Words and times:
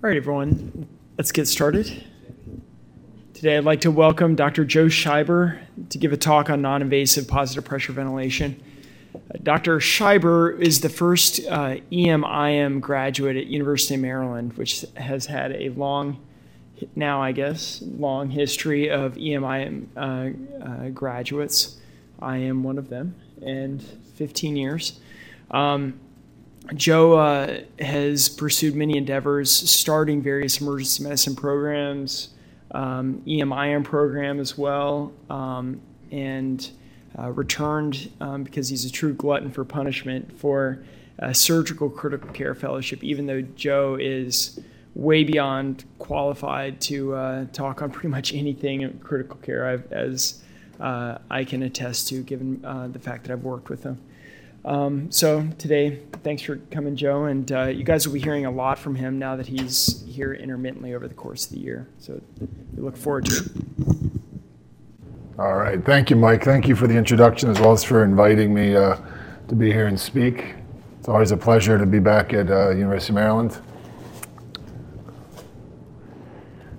All 0.00 0.08
right, 0.08 0.16
everyone, 0.16 0.86
let's 1.16 1.32
get 1.32 1.48
started. 1.48 2.04
Today, 3.34 3.56
I'd 3.56 3.64
like 3.64 3.80
to 3.80 3.90
welcome 3.90 4.36
Dr. 4.36 4.64
Joe 4.64 4.86
Scheiber 4.86 5.58
to 5.88 5.98
give 5.98 6.12
a 6.12 6.16
talk 6.16 6.50
on 6.50 6.62
non-invasive 6.62 7.26
positive 7.26 7.64
pressure 7.64 7.92
ventilation. 7.92 8.62
Dr. 9.42 9.78
Scheiber 9.78 10.56
is 10.60 10.82
the 10.82 10.88
first 10.88 11.40
uh, 11.48 11.78
EM-IM 11.90 12.78
graduate 12.78 13.36
at 13.36 13.46
University 13.46 13.96
of 13.96 14.00
Maryland, 14.00 14.52
which 14.52 14.84
has 14.94 15.26
had 15.26 15.50
a 15.50 15.70
long, 15.70 16.24
now 16.94 17.20
I 17.20 17.32
guess, 17.32 17.82
long 17.82 18.30
history 18.30 18.88
of 18.88 19.18
EM-IM 19.18 19.90
uh, 19.96 20.28
uh, 20.64 20.88
graduates. 20.90 21.76
I 22.22 22.36
am 22.36 22.62
one 22.62 22.78
of 22.78 22.88
them, 22.88 23.16
and 23.42 23.82
15 23.82 24.54
years. 24.54 25.00
Um, 25.50 25.98
Joe 26.74 27.14
uh, 27.14 27.60
has 27.78 28.28
pursued 28.28 28.74
many 28.74 28.96
endeavors, 28.96 29.50
starting 29.50 30.22
various 30.22 30.60
emergency 30.60 31.02
medicine 31.02 31.34
programs, 31.34 32.30
um, 32.72 33.22
EMIM 33.26 33.84
program 33.84 34.38
as 34.38 34.58
well, 34.58 35.12
um, 35.30 35.80
and 36.10 36.70
uh, 37.18 37.30
returned 37.30 38.10
um, 38.20 38.42
because 38.42 38.68
he's 38.68 38.84
a 38.84 38.92
true 38.92 39.14
glutton 39.14 39.50
for 39.50 39.64
punishment 39.64 40.38
for 40.38 40.82
a 41.18 41.34
surgical 41.34 41.88
critical 41.88 42.30
care 42.30 42.54
fellowship, 42.54 43.02
even 43.02 43.26
though 43.26 43.40
Joe 43.40 43.96
is 43.98 44.60
way 44.94 45.24
beyond 45.24 45.84
qualified 45.98 46.80
to 46.82 47.14
uh, 47.14 47.44
talk 47.52 47.82
on 47.82 47.90
pretty 47.92 48.08
much 48.08 48.34
anything 48.34 48.82
in 48.82 48.98
critical 48.98 49.36
care, 49.36 49.66
I've, 49.66 49.90
as 49.92 50.42
uh, 50.80 51.18
I 51.30 51.44
can 51.44 51.62
attest 51.62 52.08
to, 52.08 52.22
given 52.22 52.62
uh, 52.64 52.88
the 52.88 52.98
fact 52.98 53.24
that 53.24 53.32
I've 53.32 53.42
worked 53.42 53.68
with 53.68 53.82
him. 53.82 54.00
Um, 54.64 55.10
so 55.10 55.48
today, 55.58 56.00
thanks 56.24 56.42
for 56.42 56.56
coming, 56.70 56.96
Joe. 56.96 57.24
And 57.24 57.50
uh, 57.50 57.64
you 57.66 57.84
guys 57.84 58.06
will 58.06 58.14
be 58.14 58.20
hearing 58.20 58.46
a 58.46 58.50
lot 58.50 58.78
from 58.78 58.94
him 58.94 59.18
now 59.18 59.36
that 59.36 59.46
he's 59.46 60.04
here 60.06 60.34
intermittently 60.34 60.94
over 60.94 61.08
the 61.08 61.14
course 61.14 61.46
of 61.46 61.52
the 61.52 61.60
year. 61.60 61.88
So 61.98 62.20
we 62.74 62.82
look 62.82 62.96
forward 62.96 63.26
to 63.26 63.36
it. 63.36 63.52
All 65.38 65.54
right. 65.54 65.82
Thank 65.84 66.10
you, 66.10 66.16
Mike. 66.16 66.42
Thank 66.42 66.66
you 66.66 66.74
for 66.74 66.86
the 66.88 66.96
introduction 66.96 67.48
as 67.48 67.60
well 67.60 67.72
as 67.72 67.84
for 67.84 68.02
inviting 68.02 68.52
me 68.52 68.74
uh, 68.74 68.96
to 69.46 69.54
be 69.54 69.72
here 69.72 69.86
and 69.86 69.98
speak. 69.98 70.54
It's 70.98 71.08
always 71.08 71.30
a 71.30 71.36
pleasure 71.36 71.78
to 71.78 71.86
be 71.86 72.00
back 72.00 72.34
at 72.34 72.50
uh, 72.50 72.70
University 72.70 73.12
of 73.12 73.14
Maryland. 73.14 73.58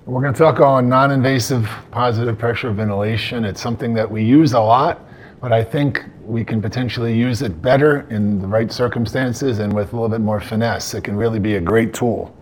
We're 0.06 0.22
going 0.22 0.34
to 0.34 0.40
talk 0.40 0.60
on 0.60 0.90
non-invasive 0.90 1.70
positive 1.92 2.38
pressure 2.38 2.72
ventilation. 2.72 3.46
It's 3.46 3.62
something 3.62 3.94
that 3.94 4.10
we 4.10 4.24
use 4.24 4.54
a 4.54 4.60
lot, 4.60 5.00
but 5.42 5.54
I 5.54 5.64
think 5.64 6.04
we 6.24 6.44
can 6.44 6.62
potentially 6.62 7.18
use 7.18 7.42
it 7.42 7.62
better 7.62 8.02
in 8.10 8.42
the 8.42 8.48
right 8.48 8.72
circumstances 8.72 9.60
and 9.60 9.72
with 9.72 9.94
a 9.94 9.96
little 9.96 10.10
bit 10.10 10.22
more 10.22 10.40
finesse. 10.40 10.94
It 10.94 11.04
can 11.04 11.16
really 11.16 11.40
be 11.40 11.56
a 11.56 11.62
great 11.62 11.94
tool. 11.94 12.36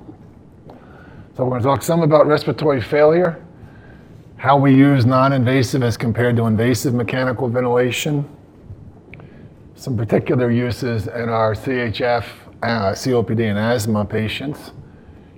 So 1.36 1.44
we're 1.44 1.52
going 1.52 1.62
to 1.62 1.68
talk 1.68 1.84
some 1.84 2.02
about 2.02 2.26
respiratory 2.26 2.82
failure, 2.82 3.46
how 4.38 4.58
we 4.58 4.74
use 4.74 5.06
non-invasive 5.06 5.84
as 5.84 5.96
compared 5.96 6.36
to 6.38 6.46
invasive 6.46 6.96
mechanical 6.96 7.48
ventilation, 7.48 8.28
some 9.76 9.96
particular 9.96 10.50
uses 10.50 11.06
in 11.06 11.30
our 11.30 11.54
CHF, 11.54 12.26
uh, 12.64 12.92
COPD, 12.94 13.42
and 13.42 13.60
asthma 13.60 14.04
patients. 14.06 14.72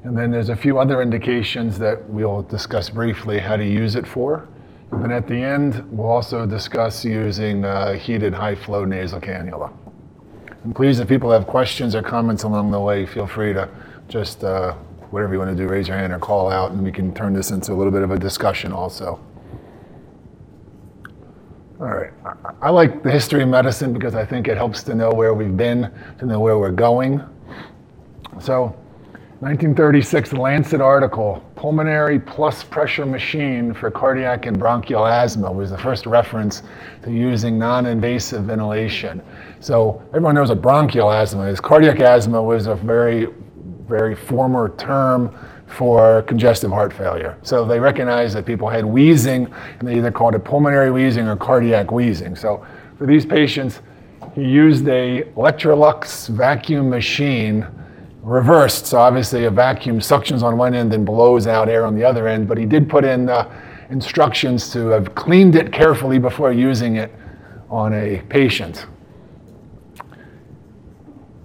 And 0.03 0.17
then 0.17 0.31
there's 0.31 0.47
a 0.47 0.55
few 0.55 0.79
other 0.79 1.01
indications 1.01 1.77
that 1.79 2.09
we'll 2.09 2.43
discuss 2.43 2.89
briefly 2.89 3.37
how 3.37 3.57
to 3.57 3.65
use 3.65 3.95
it 3.95 4.07
for. 4.07 4.47
And 4.91 5.11
at 5.13 5.27
the 5.27 5.35
end, 5.35 5.85
we'll 5.91 6.09
also 6.09 6.45
discuss 6.45 7.05
using 7.05 7.63
uh, 7.63 7.93
heated 7.93 8.33
high 8.33 8.55
flow 8.55 8.85
nasal 8.85 9.21
cannula. 9.21 9.71
And 10.63 10.75
please, 10.75 10.99
if 10.99 11.07
people 11.07 11.31
have 11.31 11.47
questions 11.47 11.95
or 11.95 12.01
comments 12.01 12.43
along 12.43 12.71
the 12.71 12.79
way, 12.79 13.05
feel 13.05 13.27
free 13.27 13.53
to 13.53 13.69
just 14.07 14.43
uh, 14.43 14.73
whatever 15.11 15.33
you 15.33 15.39
want 15.39 15.55
to 15.55 15.55
do, 15.55 15.67
raise 15.69 15.87
your 15.87 15.97
hand 15.97 16.11
or 16.11 16.19
call 16.19 16.49
out, 16.49 16.71
and 16.71 16.83
we 16.83 16.91
can 16.91 17.13
turn 17.13 17.33
this 17.33 17.51
into 17.51 17.73
a 17.73 17.75
little 17.75 17.91
bit 17.91 18.01
of 18.01 18.11
a 18.11 18.19
discussion 18.19 18.71
also. 18.71 19.19
All 21.79 21.87
right. 21.87 22.11
I 22.61 22.69
like 22.69 23.03
the 23.03 23.11
history 23.11 23.41
of 23.41 23.47
medicine 23.47 23.93
because 23.93 24.13
I 24.13 24.25
think 24.25 24.49
it 24.49 24.57
helps 24.57 24.83
to 24.83 24.95
know 24.95 25.11
where 25.11 25.33
we've 25.33 25.55
been, 25.55 25.89
to 26.17 26.25
know 26.25 26.39
where 26.39 26.57
we're 26.57 26.71
going. 26.71 27.23
So, 28.41 28.75
1936 29.39 30.33
Lancet 30.33 30.81
article, 30.81 31.48
pulmonary 31.59 32.17
plus 32.17 32.63
pressure 32.63 33.05
machine 33.05 33.73
for 33.73 33.91
cardiac 33.91 34.45
and 34.45 34.57
bronchial 34.57 35.05
asthma 35.05 35.51
was 35.51 35.71
the 35.71 35.77
first 35.77 36.05
reference 36.05 36.63
to 37.03 37.11
using 37.11 37.59
non-invasive 37.59 38.45
ventilation. 38.45 39.21
So 39.59 40.01
everyone 40.11 40.35
knows 40.35 40.47
what 40.47 40.61
bronchial 40.61 41.11
asthma 41.11 41.47
is. 41.47 41.59
Cardiac 41.59 41.99
asthma 41.99 42.41
was 42.41 42.67
a 42.67 42.75
very, 42.75 43.27
very 43.89 44.15
former 44.15 44.73
term 44.77 45.37
for 45.67 46.21
congestive 46.21 46.71
heart 46.71 46.93
failure. 46.93 47.37
So 47.41 47.65
they 47.65 47.77
recognized 47.77 48.37
that 48.37 48.45
people 48.45 48.69
had 48.69 48.85
wheezing 48.85 49.53
and 49.79 49.85
they 49.85 49.97
either 49.97 50.11
called 50.11 50.35
it 50.35 50.45
pulmonary 50.45 50.91
wheezing 50.91 51.27
or 51.27 51.35
cardiac 51.35 51.91
wheezing. 51.91 52.37
So 52.37 52.65
for 52.97 53.05
these 53.05 53.25
patients, 53.25 53.81
he 54.33 54.45
used 54.45 54.87
a 54.87 55.23
Electrolux 55.35 56.29
vacuum 56.29 56.89
machine 56.89 57.67
reversed. 58.21 58.87
So 58.87 58.99
obviously 58.99 59.45
a 59.45 59.51
vacuum 59.51 59.99
suctions 59.99 60.43
on 60.43 60.57
one 60.57 60.73
end 60.73 60.93
and 60.93 61.05
blows 61.05 61.47
out 61.47 61.69
air 61.69 61.85
on 61.85 61.95
the 61.95 62.03
other 62.03 62.27
end, 62.27 62.47
but 62.47 62.57
he 62.57 62.65
did 62.65 62.89
put 62.89 63.05
in 63.05 63.29
uh, 63.29 63.49
instructions 63.89 64.71
to 64.73 64.87
have 64.87 65.15
cleaned 65.15 65.55
it 65.55 65.71
carefully 65.71 66.19
before 66.19 66.51
using 66.51 66.97
it 66.97 67.13
on 67.69 67.93
a 67.93 68.21
patient. 68.29 68.85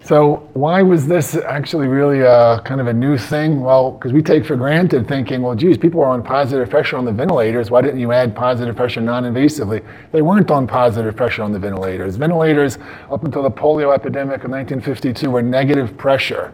So 0.05 0.47
why 0.53 0.83
was 0.83 1.07
this 1.07 1.35
actually 1.35 1.87
really 1.87 2.21
a, 2.21 2.61
kind 2.63 2.79
of 2.79 2.89
a 2.89 2.93
new 2.93 3.17
thing? 3.17 3.63
Well, 3.63 3.93
because 3.93 4.13
we 4.13 4.21
take 4.21 4.45
for 4.45 4.55
granted 4.55 5.09
thinking, 5.09 5.41
well, 5.41 5.55
geez, 5.55 5.79
people 5.79 6.03
are 6.03 6.09
on 6.09 6.23
positive 6.23 6.69
pressure 6.69 6.99
on 6.99 7.07
the 7.07 7.13
ventilators. 7.13 7.71
Why 7.71 7.81
didn't 7.81 8.01
you 8.01 8.13
add 8.13 8.37
positive 8.37 8.77
pressure 8.77 9.01
non-invasively? 9.01 9.83
They 10.13 10.21
weren't 10.21 10.51
on 10.51 10.67
positive 10.67 11.17
pressure 11.17 11.43
on 11.43 11.53
the 11.53 11.59
ventilators. 11.59 12.17
Ventilators, 12.17 12.77
up 13.11 13.25
until 13.25 13.43
the 13.45 13.51
polio 13.51 13.95
epidemic 13.95 14.45
of 14.45 14.51
1952, 14.51 15.31
were 15.31 15.41
negative 15.41 15.97
pressure. 15.97 16.53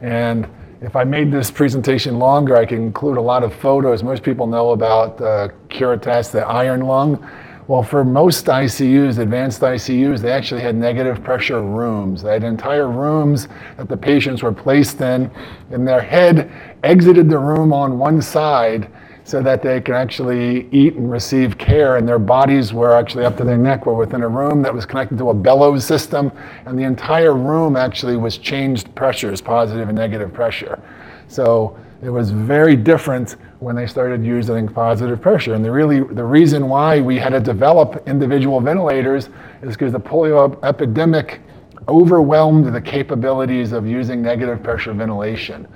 And 0.00 0.48
if 0.80 0.96
I 0.96 1.04
made 1.04 1.30
this 1.30 1.52
presentation 1.52 2.18
longer, 2.18 2.56
I 2.56 2.66
can 2.66 2.82
include 2.82 3.16
a 3.16 3.22
lot 3.22 3.44
of 3.44 3.54
photos. 3.54 4.02
Most 4.02 4.24
people 4.24 4.48
know 4.48 4.70
about 4.70 5.20
uh, 5.20 5.50
Curitas, 5.68 6.32
the 6.32 6.44
iron 6.44 6.80
lung. 6.80 7.24
Well, 7.68 7.82
for 7.82 8.02
most 8.02 8.46
ICUs, 8.46 9.18
advanced 9.18 9.60
ICUs, 9.60 10.20
they 10.20 10.32
actually 10.32 10.62
had 10.62 10.74
negative 10.74 11.22
pressure 11.22 11.60
rooms. 11.60 12.22
They 12.22 12.32
had 12.32 12.42
entire 12.42 12.88
rooms 12.88 13.46
that 13.76 13.90
the 13.90 13.96
patients 13.96 14.42
were 14.42 14.54
placed 14.54 15.02
in, 15.02 15.30
and 15.70 15.86
their 15.86 16.00
head 16.00 16.50
exited 16.82 17.28
the 17.28 17.38
room 17.38 17.74
on 17.74 17.98
one 17.98 18.22
side 18.22 18.90
so 19.24 19.42
that 19.42 19.60
they 19.60 19.82
could 19.82 19.94
actually 19.94 20.66
eat 20.70 20.94
and 20.94 21.12
receive 21.12 21.58
care, 21.58 21.98
and 21.98 22.08
their 22.08 22.18
bodies 22.18 22.72
were 22.72 22.94
actually 22.94 23.26
up 23.26 23.36
to 23.36 23.44
their 23.44 23.58
neck, 23.58 23.84
were 23.84 23.92
within 23.92 24.22
a 24.22 24.28
room 24.28 24.62
that 24.62 24.72
was 24.72 24.86
connected 24.86 25.18
to 25.18 25.28
a 25.28 25.34
bellows 25.34 25.84
system, 25.84 26.32
and 26.64 26.78
the 26.78 26.84
entire 26.84 27.34
room 27.34 27.76
actually 27.76 28.16
was 28.16 28.38
changed 28.38 28.94
pressures, 28.94 29.42
positive 29.42 29.90
and 29.90 29.98
negative 29.98 30.32
pressure. 30.32 30.82
So 31.26 31.78
it 32.02 32.10
was 32.10 32.30
very 32.30 32.76
different 32.76 33.36
when 33.58 33.74
they 33.74 33.86
started 33.86 34.24
using 34.24 34.68
positive 34.68 35.20
pressure. 35.20 35.54
And 35.54 35.64
the 35.64 35.70
really 35.70 36.00
the 36.00 36.24
reason 36.24 36.68
why 36.68 37.00
we 37.00 37.18
had 37.18 37.30
to 37.30 37.40
develop 37.40 38.06
individual 38.06 38.60
ventilators 38.60 39.28
is 39.62 39.76
because 39.76 39.92
the 39.92 40.00
polio 40.00 40.62
epidemic 40.64 41.40
overwhelmed 41.88 42.72
the 42.72 42.80
capabilities 42.80 43.72
of 43.72 43.86
using 43.86 44.22
negative 44.22 44.62
pressure 44.62 44.92
ventilation. 44.92 45.66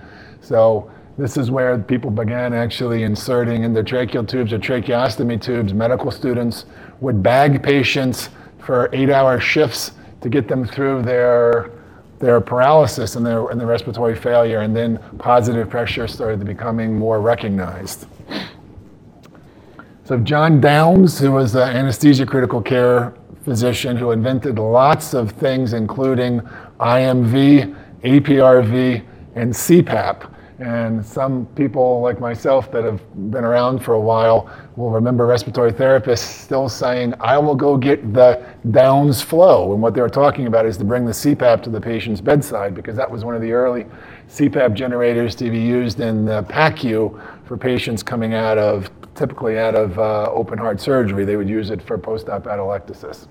So 0.41 0.91
this 1.19 1.37
is 1.37 1.51
where 1.51 1.79
people 1.79 2.11
began 2.11 2.53
actually 2.53 3.03
inserting 3.03 3.63
endotracheal 3.63 4.29
tubes 4.29 4.53
or 4.53 4.59
tracheostomy 4.59 5.41
tubes. 5.41 5.75
Medical 5.75 6.11
students 6.11 6.67
would 7.01 7.23
bag 7.23 7.63
patients 7.63 8.29
for 8.59 8.89
eight-hour 8.93 9.41
shifts 9.41 9.93
to 10.21 10.29
get 10.29 10.47
them 10.49 10.65
through 10.65 11.03
their 11.03 11.71
their 12.23 12.41
paralysis 12.41 13.17
and 13.17 13.27
their, 13.27 13.49
and 13.49 13.61
their 13.61 13.67
respiratory 13.67 14.15
failure, 14.15 14.61
and 14.61 14.75
then 14.75 14.99
positive 15.19 15.69
pressure 15.69 16.07
started 16.07 16.45
becoming 16.47 16.97
more 16.97 17.21
recognized. 17.21 18.07
So 20.05 20.19
John 20.19 20.61
Downs, 20.61 21.19
who 21.19 21.33
was 21.33 21.57
an 21.57 21.77
anesthesia 21.77 22.25
critical 22.25 22.63
care 22.63 23.13
physician 23.45 23.97
who 23.97 24.13
invented 24.13 24.61
lots 24.61 25.15
of 25.15 25.33
things, 25.33 25.73
including 25.73 26.41
IMV, 26.79 27.77
APRV, 28.03 29.05
and 29.35 29.53
CPAP. 29.53 30.32
And 30.63 31.05
some 31.05 31.47
people 31.57 32.01
like 32.03 32.21
myself 32.21 32.71
that 32.71 32.85
have 32.85 33.03
been 33.33 33.43
around 33.43 33.81
for 33.81 33.95
a 33.95 34.01
while 34.01 34.49
will 34.77 34.91
remember 34.91 35.27
respiratory 35.27 35.73
therapists 35.73 36.19
still 36.19 36.69
saying, 36.69 37.15
I 37.19 37.37
will 37.39 37.57
go 37.57 37.77
get 37.77 38.15
the 38.15 38.47
Downs 38.71 39.21
flow. 39.21 39.73
And 39.73 39.83
what 39.83 39.93
they 39.93 40.01
were 40.01 40.09
talking 40.09 40.47
about 40.47 40.65
is 40.65 40.77
to 40.77 40.85
bring 40.85 41.05
the 41.05 41.11
CPAP 41.11 41.65
to 41.65 41.71
the 41.71 41.81
patient's 41.81 42.21
bedside 42.21 42.77
because 42.77 42.95
that 42.95 43.11
was 43.11 43.25
one 43.25 43.35
of 43.35 43.43
the 43.43 43.51
early 43.51 43.87
CPAP 44.29 44.75
generators 44.75 45.35
to 45.37 45.51
be 45.51 45.59
used 45.59 45.99
in 45.99 46.25
the 46.25 46.45
PACU 46.45 47.21
for 47.45 47.57
patients 47.57 48.05
coming 48.05 48.35
out 48.35 48.57
of, 48.57 48.89
typically 49.17 49.59
out 49.59 49.75
of 49.75 49.99
uh, 49.99 50.31
open 50.31 50.59
heart 50.59 50.81
surgery. 50.81 51.25
They 51.25 51.35
would 51.35 51.49
use 51.49 51.71
it 51.71 51.83
for 51.83 51.99
post-op 51.99 52.45
atelectasis. 52.45 53.27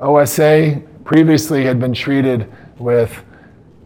OSA 0.00 0.82
previously 1.04 1.64
had 1.64 1.80
been 1.80 1.94
treated 1.94 2.52
with 2.78 3.24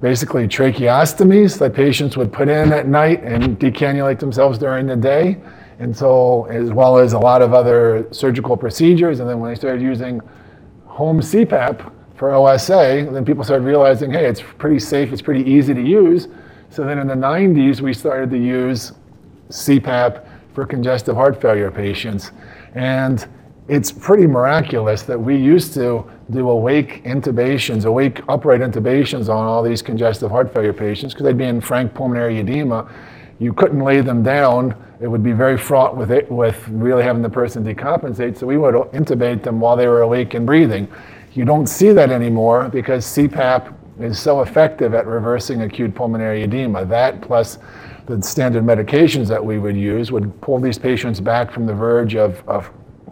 basically 0.01 0.47
tracheostomies 0.47 1.59
that 1.59 1.75
patients 1.75 2.17
would 2.17 2.33
put 2.33 2.49
in 2.49 2.73
at 2.73 2.87
night 2.87 3.23
and 3.25 3.59
decannulate 3.59 4.19
themselves 4.19 4.59
during 4.59 4.87
the 4.87 4.97
day. 4.97 5.39
And 5.81 5.97
so, 5.97 6.47
as 6.47 6.71
well 6.71 6.99
as 6.99 7.13
a 7.13 7.19
lot 7.19 7.41
of 7.43 7.55
other 7.55 8.07
surgical 8.11 8.57
procedures. 8.57 9.21
And 9.21 9.29
then 9.29 9.39
when 9.39 9.51
they 9.51 9.57
started 9.57 9.81
using 9.81 10.21
home 10.87 11.21
CPAP 11.21 11.93
for 12.17 12.33
OSA, 12.33 13.09
then 13.13 13.25
people 13.25 13.45
started 13.45 13.65
realizing, 13.65 14.11
hey, 14.11 14.27
it's 14.27 14.43
pretty 14.43 14.81
safe, 14.81 15.13
it's 15.13 15.23
pretty 15.23 15.49
easy 15.49 15.75
to 15.75 15.81
use. 15.81 16.27
So 16.71 16.85
then 16.85 16.99
in 16.99 17.07
the 17.07 17.15
90s, 17.15 17.81
we 17.81 17.95
started 17.95 18.31
to 18.31 18.39
use 18.39 18.93
CPAP 19.51 20.27
for 20.53 20.67
congestive 20.67 21.15
heart 21.15 21.41
failure 21.41 21.71
patients. 21.71 22.33
And 22.75 23.27
it's 23.69 23.93
pretty 23.93 24.27
miraculous 24.27 25.03
that 25.03 25.19
we 25.19 25.37
used 25.37 25.75
to 25.75 26.11
do 26.31 26.51
awake 26.51 27.03
intubations, 27.05 27.85
awake 27.85 28.21
upright 28.29 28.61
intubations 28.61 29.29
on 29.29 29.47
all 29.47 29.63
these 29.63 29.81
congestive 29.81 30.31
heart 30.31 30.53
failure 30.53 30.73
patients 30.73 31.15
because 31.15 31.25
they'd 31.25 31.39
be 31.39 31.45
in 31.45 31.61
frank 31.61 31.95
pulmonary 31.95 32.39
edema. 32.39 32.91
You 33.39 33.53
couldn't 33.53 33.81
lay 33.81 34.01
them 34.01 34.23
down. 34.23 34.75
It 35.01 35.07
would 35.07 35.23
be 35.23 35.33
very 35.33 35.57
fraught 35.57 35.97
with 35.97 36.11
it, 36.11 36.31
with 36.31 36.69
really 36.69 37.03
having 37.03 37.23
the 37.23 37.31
person 37.31 37.65
decompensate. 37.65 38.37
So 38.37 38.47
we 38.47 38.59
would 38.59 38.75
intubate 38.75 39.43
them 39.43 39.61
while 39.61 39.77
they 39.77 39.87
were 39.87 40.03
awake 40.03 40.35
and 40.35 40.45
breathing. 40.45 40.89
You 41.35 41.45
don't 41.45 41.69
see 41.69 41.93
that 41.93 42.11
anymore 42.11 42.69
because 42.69 43.07
CPAP 43.07 43.75
is 44.01 44.19
so 44.19 44.43
effective 44.43 44.95
at 44.95 45.07
reversing 45.07 45.63
acute 45.63 45.95
pulmonary 45.95 46.43
edema. 46.43 46.85
That 46.85 47.21
plus 47.21 47.59
the 48.07 48.21
standard 48.23 48.65
medications 48.65 49.29
that 49.29 49.45
we 49.45 49.59
would 49.59 49.77
use 49.77 50.11
would 50.11 50.41
pull 50.41 50.59
these 50.59 50.79
patients 50.79 51.21
back 51.21 51.53
from 51.53 51.67
the 51.67 51.75
verge 51.75 52.17
of, 52.17 52.43
of 52.49 52.71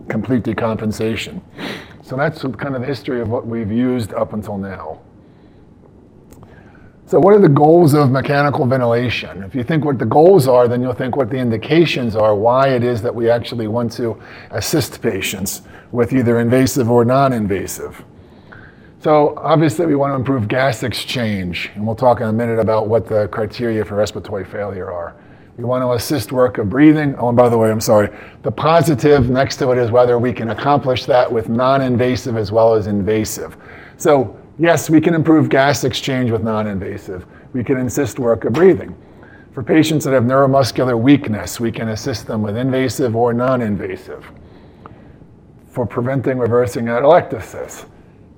complete 0.09 0.43
decompensation. 0.43 1.41
So 2.07 2.15
that's 2.15 2.43
kind 2.43 2.77
of 2.77 2.83
the 2.83 2.87
history 2.87 3.21
of 3.21 3.31
what 3.31 3.49
we've 3.49 3.73
used 3.73 4.15
up 4.15 4.33
until 4.33 4.59
now. 4.59 5.01
So 7.07 7.19
what 7.19 7.35
are 7.35 7.41
the 7.41 7.49
goals 7.49 7.95
of 7.95 8.13
mechanical 8.13 8.65
ventilation? 8.65 9.43
If 9.43 9.57
you 9.57 9.65
think 9.65 9.85
what 9.85 9.99
the 9.99 10.07
goals 10.07 10.47
are, 10.47 10.69
then 10.69 10.83
you'll 10.83 10.93
think 10.93 11.17
what 11.17 11.31
the 11.31 11.37
indications 11.37 12.15
are, 12.15 12.37
why 12.37 12.69
it 12.69 12.85
is 12.85 13.03
that 13.03 13.13
we 13.13 13.29
actually 13.29 13.67
want 13.67 13.91
to 13.95 14.23
assist 14.53 15.03
patients 15.03 15.63
with 15.91 16.13
either 16.13 16.39
invasive 16.39 16.93
or 16.93 17.05
non-invasive. 17.05 18.05
So 19.01 19.37
obviously 19.39 19.87
we 19.87 19.97
want 19.97 20.13
to 20.13 20.15
improve 20.15 20.47
gas 20.47 20.85
exchange, 20.85 21.73
and 21.75 21.85
we'll 21.85 21.97
talk 21.97 22.21
in 22.21 22.29
a 22.29 22.33
minute 22.33 22.61
about 22.61 22.87
what 22.87 23.09
the 23.09 23.27
criteria 23.33 23.85
for 23.85 23.97
respiratory 23.97 24.45
failure 24.45 24.93
are. 24.93 25.17
We 25.57 25.65
want 25.65 25.83
to 25.83 25.93
assist 25.93 26.33
work 26.33 26.59
of 26.59 26.69
breathing. 26.69 27.15
Oh, 27.17 27.29
and 27.29 27.37
by 27.37 27.49
the 27.49 27.57
way, 27.57 27.71
I'm 27.71 27.81
sorry. 27.81 28.11
The 28.43 28.53
positive 28.53 29.31
next 29.31 29.57
to 29.57 29.71
it 29.71 29.79
is 29.79 29.91
whether 29.91 30.19
we 30.19 30.33
can 30.33 30.51
accomplish 30.51 31.07
that 31.07 31.33
with 31.33 31.49
non-invasive 31.49 32.37
as 32.37 32.53
well 32.53 32.75
as 32.75 32.87
invasive. 32.87 33.57
So 33.97 34.39
yes, 34.59 34.91
we 34.91 35.01
can 35.01 35.15
improve 35.15 35.49
gas 35.49 35.85
exchange 35.85 36.31
with 36.31 36.43
non-invasive. 36.43 37.25
We 37.55 37.65
can 37.65 37.79
assist 37.79 38.19
work 38.19 38.45
of 38.45 38.53
breathing. 38.53 38.95
For 39.53 39.63
patients 39.63 40.05
that 40.05 40.13
have 40.13 40.25
neuromuscular 40.25 41.01
weakness, 41.01 41.59
we 41.59 41.73
can 41.73 41.89
assist 41.89 42.27
them 42.27 42.43
with 42.43 42.59
invasive 42.59 43.17
or 43.17 43.33
non-invasive. 43.33 44.31
For 45.69 45.87
preventing 45.87 46.39
reversing 46.39 46.85
atelectasis, 46.87 47.87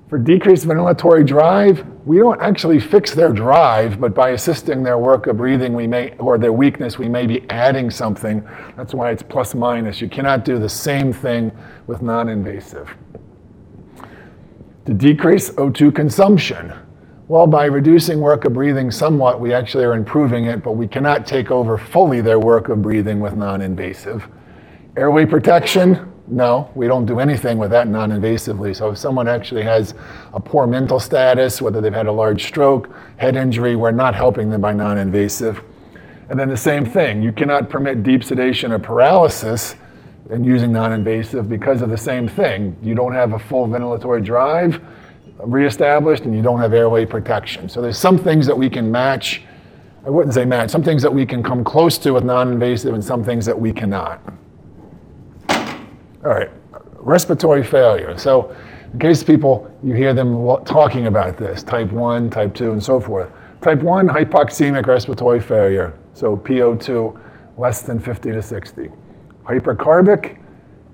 for 0.09 0.17
decreased 0.17 0.65
ventilatory 0.65 1.25
drive, 1.25 1.85
we 2.03 2.17
don't 2.17 2.41
actually 2.41 2.79
fix 2.79 3.13
their 3.13 3.31
drive, 3.31 4.01
but 4.01 4.15
by 4.15 4.31
assisting 4.31 4.81
their 4.81 4.97
work 4.97 5.27
of 5.27 5.37
breathing, 5.37 5.75
we 5.75 5.85
may, 5.85 6.17
or 6.17 6.39
their 6.39 6.51
weakness, 6.51 6.97
we 6.97 7.07
may 7.07 7.27
be 7.27 7.47
adding 7.51 7.91
something. 7.91 8.43
That's 8.75 8.95
why 8.95 9.11
it's 9.11 9.21
plus 9.21 9.53
minus. 9.53 10.01
You 10.01 10.09
cannot 10.09 10.43
do 10.43 10.57
the 10.57 10.67
same 10.67 11.13
thing 11.13 11.51
with 11.85 12.01
non-invasive. 12.01 12.89
To 14.85 14.93
decrease 14.95 15.51
O2 15.51 15.93
consumption, 15.93 16.73
well, 17.27 17.45
by 17.45 17.65
reducing 17.65 18.19
work 18.19 18.45
of 18.45 18.53
breathing 18.53 18.89
somewhat, 18.89 19.39
we 19.39 19.53
actually 19.53 19.83
are 19.83 19.93
improving 19.93 20.45
it, 20.45 20.63
but 20.63 20.71
we 20.71 20.87
cannot 20.87 21.27
take 21.27 21.51
over 21.51 21.77
fully 21.77 22.21
their 22.21 22.39
work 22.39 22.69
of 22.69 22.81
breathing 22.81 23.19
with 23.19 23.35
non-invasive. 23.35 24.27
Airway 24.97 25.27
protection, 25.27 26.08
no, 26.29 26.69
we 26.75 26.87
don't 26.87 27.05
do 27.05 27.19
anything 27.19 27.57
with 27.57 27.71
that 27.71 27.87
non-invasively. 27.87 28.75
So 28.75 28.91
if 28.91 28.97
someone 28.97 29.27
actually 29.27 29.63
has 29.63 29.93
a 30.33 30.39
poor 30.39 30.67
mental 30.67 30.99
status, 30.99 31.61
whether 31.61 31.81
they've 31.81 31.93
had 31.93 32.07
a 32.07 32.11
large 32.11 32.45
stroke, 32.45 32.93
head 33.17 33.35
injury, 33.35 33.75
we're 33.75 33.91
not 33.91 34.13
helping 34.15 34.49
them 34.49 34.61
by 34.61 34.73
non-invasive. 34.73 35.63
And 36.29 36.39
then 36.39 36.49
the 36.49 36.57
same 36.57 36.85
thing, 36.85 37.23
you 37.23 37.31
cannot 37.31 37.69
permit 37.69 38.03
deep 38.03 38.23
sedation 38.23 38.71
or 38.71 38.79
paralysis 38.79 39.75
and 40.29 40.45
using 40.45 40.71
non-invasive 40.71 41.49
because 41.49 41.81
of 41.81 41.89
the 41.89 41.97
same 41.97 42.27
thing. 42.27 42.77
You 42.83 42.93
don't 42.93 43.13
have 43.13 43.33
a 43.33 43.39
full 43.39 43.67
ventilatory 43.67 44.23
drive 44.23 44.79
reestablished 45.41 46.23
and 46.23 46.35
you 46.35 46.41
don't 46.41 46.59
have 46.59 46.73
airway 46.73 47.05
protection. 47.05 47.69
So 47.69 47.81
there's 47.81 47.97
some 47.97 48.17
things 48.17 48.45
that 48.45 48.57
we 48.57 48.69
can 48.69 48.91
match. 48.91 49.41
I 50.05 50.09
wouldn't 50.09 50.33
say 50.33 50.45
match, 50.45 50.69
some 50.69 50.83
things 50.83 51.01
that 51.01 51.13
we 51.13 51.25
can 51.25 51.41
come 51.41 51.63
close 51.63 51.97
to 51.99 52.11
with 52.11 52.23
non-invasive 52.23 52.93
and 52.93 53.03
some 53.03 53.23
things 53.23 53.45
that 53.45 53.59
we 53.59 53.71
cannot. 53.71 54.21
All 56.25 56.31
right, 56.31 56.49
respiratory 56.95 57.63
failure. 57.63 58.17
So, 58.17 58.53
in 58.91 58.99
case 58.99 59.23
people, 59.23 59.71
you 59.81 59.93
hear 59.93 60.13
them 60.13 60.35
talking 60.65 61.07
about 61.07 61.37
this, 61.37 61.63
type 61.63 61.91
1, 61.93 62.29
type 62.29 62.53
2, 62.53 62.73
and 62.73 62.83
so 62.83 62.99
forth. 62.99 63.31
Type 63.61 63.81
1, 63.81 64.07
hypoxemic 64.09 64.85
respiratory 64.85 65.39
failure, 65.39 65.97
so 66.13 66.35
PO2 66.35 67.17
less 67.57 67.83
than 67.83 67.99
50 67.99 68.33
to 68.33 68.41
60. 68.41 68.89
Hypercarbic, 69.45 70.39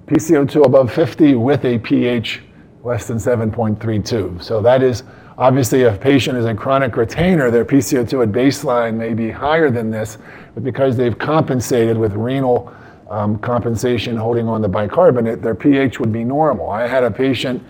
PCO2 0.05 0.65
above 0.65 0.93
50 0.93 1.33
with 1.35 1.65
a 1.65 1.79
pH 1.79 2.43
less 2.83 3.07
than 3.07 3.17
7.32. 3.17 4.43
So 4.43 4.61
that 4.61 4.83
is 4.83 5.03
obviously 5.39 5.81
if 5.81 5.95
a 5.95 5.97
patient 5.97 6.37
is 6.37 6.45
a 6.45 6.53
chronic 6.53 6.95
retainer, 6.97 7.49
their 7.49 7.65
PCO2 7.65 8.23
at 8.23 8.31
baseline 8.31 8.93
may 8.93 9.15
be 9.15 9.31
higher 9.31 9.71
than 9.71 9.89
this, 9.89 10.19
but 10.53 10.63
because 10.63 10.95
they've 10.95 11.17
compensated 11.17 11.97
with 11.97 12.13
renal 12.13 12.71
um, 13.09 13.37
compensation 13.39 14.15
holding 14.17 14.47
on 14.47 14.61
the 14.61 14.67
bicarbonate, 14.67 15.41
their 15.41 15.55
pH 15.55 15.99
would 15.99 16.11
be 16.11 16.23
normal. 16.23 16.69
I 16.69 16.87
had 16.87 17.03
a 17.03 17.11
patient 17.11 17.63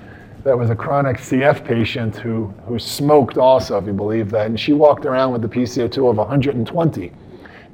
that 0.44 0.58
was 0.58 0.70
a 0.70 0.76
chronic 0.76 1.18
CF 1.18 1.66
patient 1.66 2.16
who, 2.18 2.54
who 2.68 2.78
smoked 2.78 3.38
also, 3.38 3.78
if 3.80 3.86
you 3.86 3.94
believe 3.94 4.30
that, 4.32 4.46
and 4.46 4.60
she 4.60 4.74
walked 4.74 5.06
around 5.06 5.34
with 5.34 5.42
the 5.42 5.48
PCO2 5.48 6.10
of 6.10 6.18
120. 6.18 7.12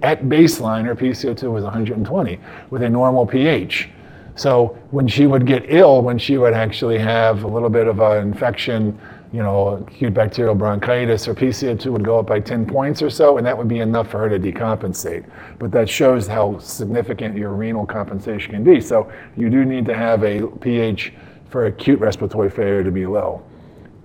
At 0.01 0.23
baseline, 0.23 0.85
her 0.85 0.95
PCO2 0.95 1.51
was 1.51 1.63
120 1.63 2.39
with 2.69 2.81
a 2.81 2.89
normal 2.89 3.27
pH. 3.27 3.89
So 4.35 4.77
when 4.91 5.07
she 5.07 5.27
would 5.27 5.45
get 5.45 5.65
ill, 5.67 6.01
when 6.01 6.17
she 6.17 6.37
would 6.37 6.53
actually 6.53 6.97
have 6.97 7.43
a 7.43 7.47
little 7.47 7.69
bit 7.69 7.87
of 7.87 7.99
an 7.99 8.25
infection, 8.29 8.97
you 9.33 9.41
know, 9.41 9.85
acute 9.87 10.13
bacterial 10.13 10.55
bronchitis 10.55 11.27
or 11.27 11.33
PCO2 11.33 11.85
would 11.87 12.03
go 12.03 12.19
up 12.19 12.27
by 12.27 12.39
10 12.39 12.65
points 12.65 13.01
or 13.01 13.09
so, 13.09 13.37
and 13.37 13.47
that 13.47 13.57
would 13.57 13.69
be 13.69 13.79
enough 13.79 14.09
for 14.09 14.19
her 14.19 14.29
to 14.29 14.37
decompensate. 14.37 15.29
But 15.57 15.71
that 15.71 15.89
shows 15.89 16.27
how 16.27 16.59
significant 16.59 17.37
your 17.37 17.51
renal 17.51 17.85
compensation 17.85 18.51
can 18.51 18.63
be. 18.63 18.81
So 18.81 19.09
you 19.37 19.49
do 19.49 19.63
need 19.63 19.85
to 19.85 19.95
have 19.95 20.23
a 20.23 20.47
pH 20.47 21.13
for 21.49 21.67
acute 21.67 21.99
respiratory 21.99 22.49
failure 22.49 22.83
to 22.83 22.91
be 22.91 23.05
low. 23.05 23.41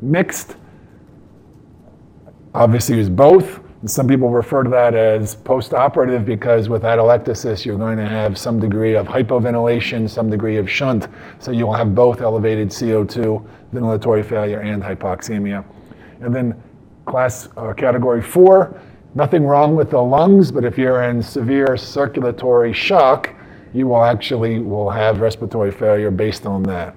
Mixed, 0.00 0.56
obviously, 2.54 2.98
is 3.00 3.08
both. 3.08 3.60
Some 3.84 4.08
people 4.08 4.30
refer 4.30 4.62
to 4.62 4.70
that 4.70 4.94
as 4.94 5.36
postoperative 5.36 6.24
because 6.24 6.68
with 6.68 6.82
atelectasis, 6.82 7.64
you're 7.64 7.78
going 7.78 7.98
to 7.98 8.06
have 8.06 8.38
some 8.38 8.58
degree 8.58 8.94
of 8.94 9.06
hypoventilation, 9.06 10.08
some 10.08 10.30
degree 10.30 10.56
of 10.56 10.68
shunt. 10.70 11.08
So 11.40 11.50
you 11.50 11.66
will 11.66 11.74
have 11.74 11.94
both 11.94 12.20
elevated 12.20 12.70
CO2, 12.70 13.46
ventilatory 13.72 14.24
failure, 14.24 14.60
and 14.60 14.82
hypoxemia. 14.82 15.64
And 16.20 16.34
then 16.34 16.62
class 17.04 17.48
uh, 17.56 17.72
category 17.72 18.22
four, 18.22 18.80
nothing 19.14 19.44
wrong 19.44 19.76
with 19.76 19.90
the 19.90 20.00
lungs, 20.00 20.50
but 20.50 20.64
if 20.64 20.76
you're 20.76 21.02
in 21.04 21.22
severe 21.22 21.76
circulatory 21.76 22.72
shock, 22.72 23.34
you 23.72 23.86
will 23.86 24.04
actually 24.04 24.58
will 24.58 24.90
have 24.90 25.20
respiratory 25.20 25.70
failure 25.70 26.10
based 26.10 26.46
on 26.46 26.62
that. 26.64 26.96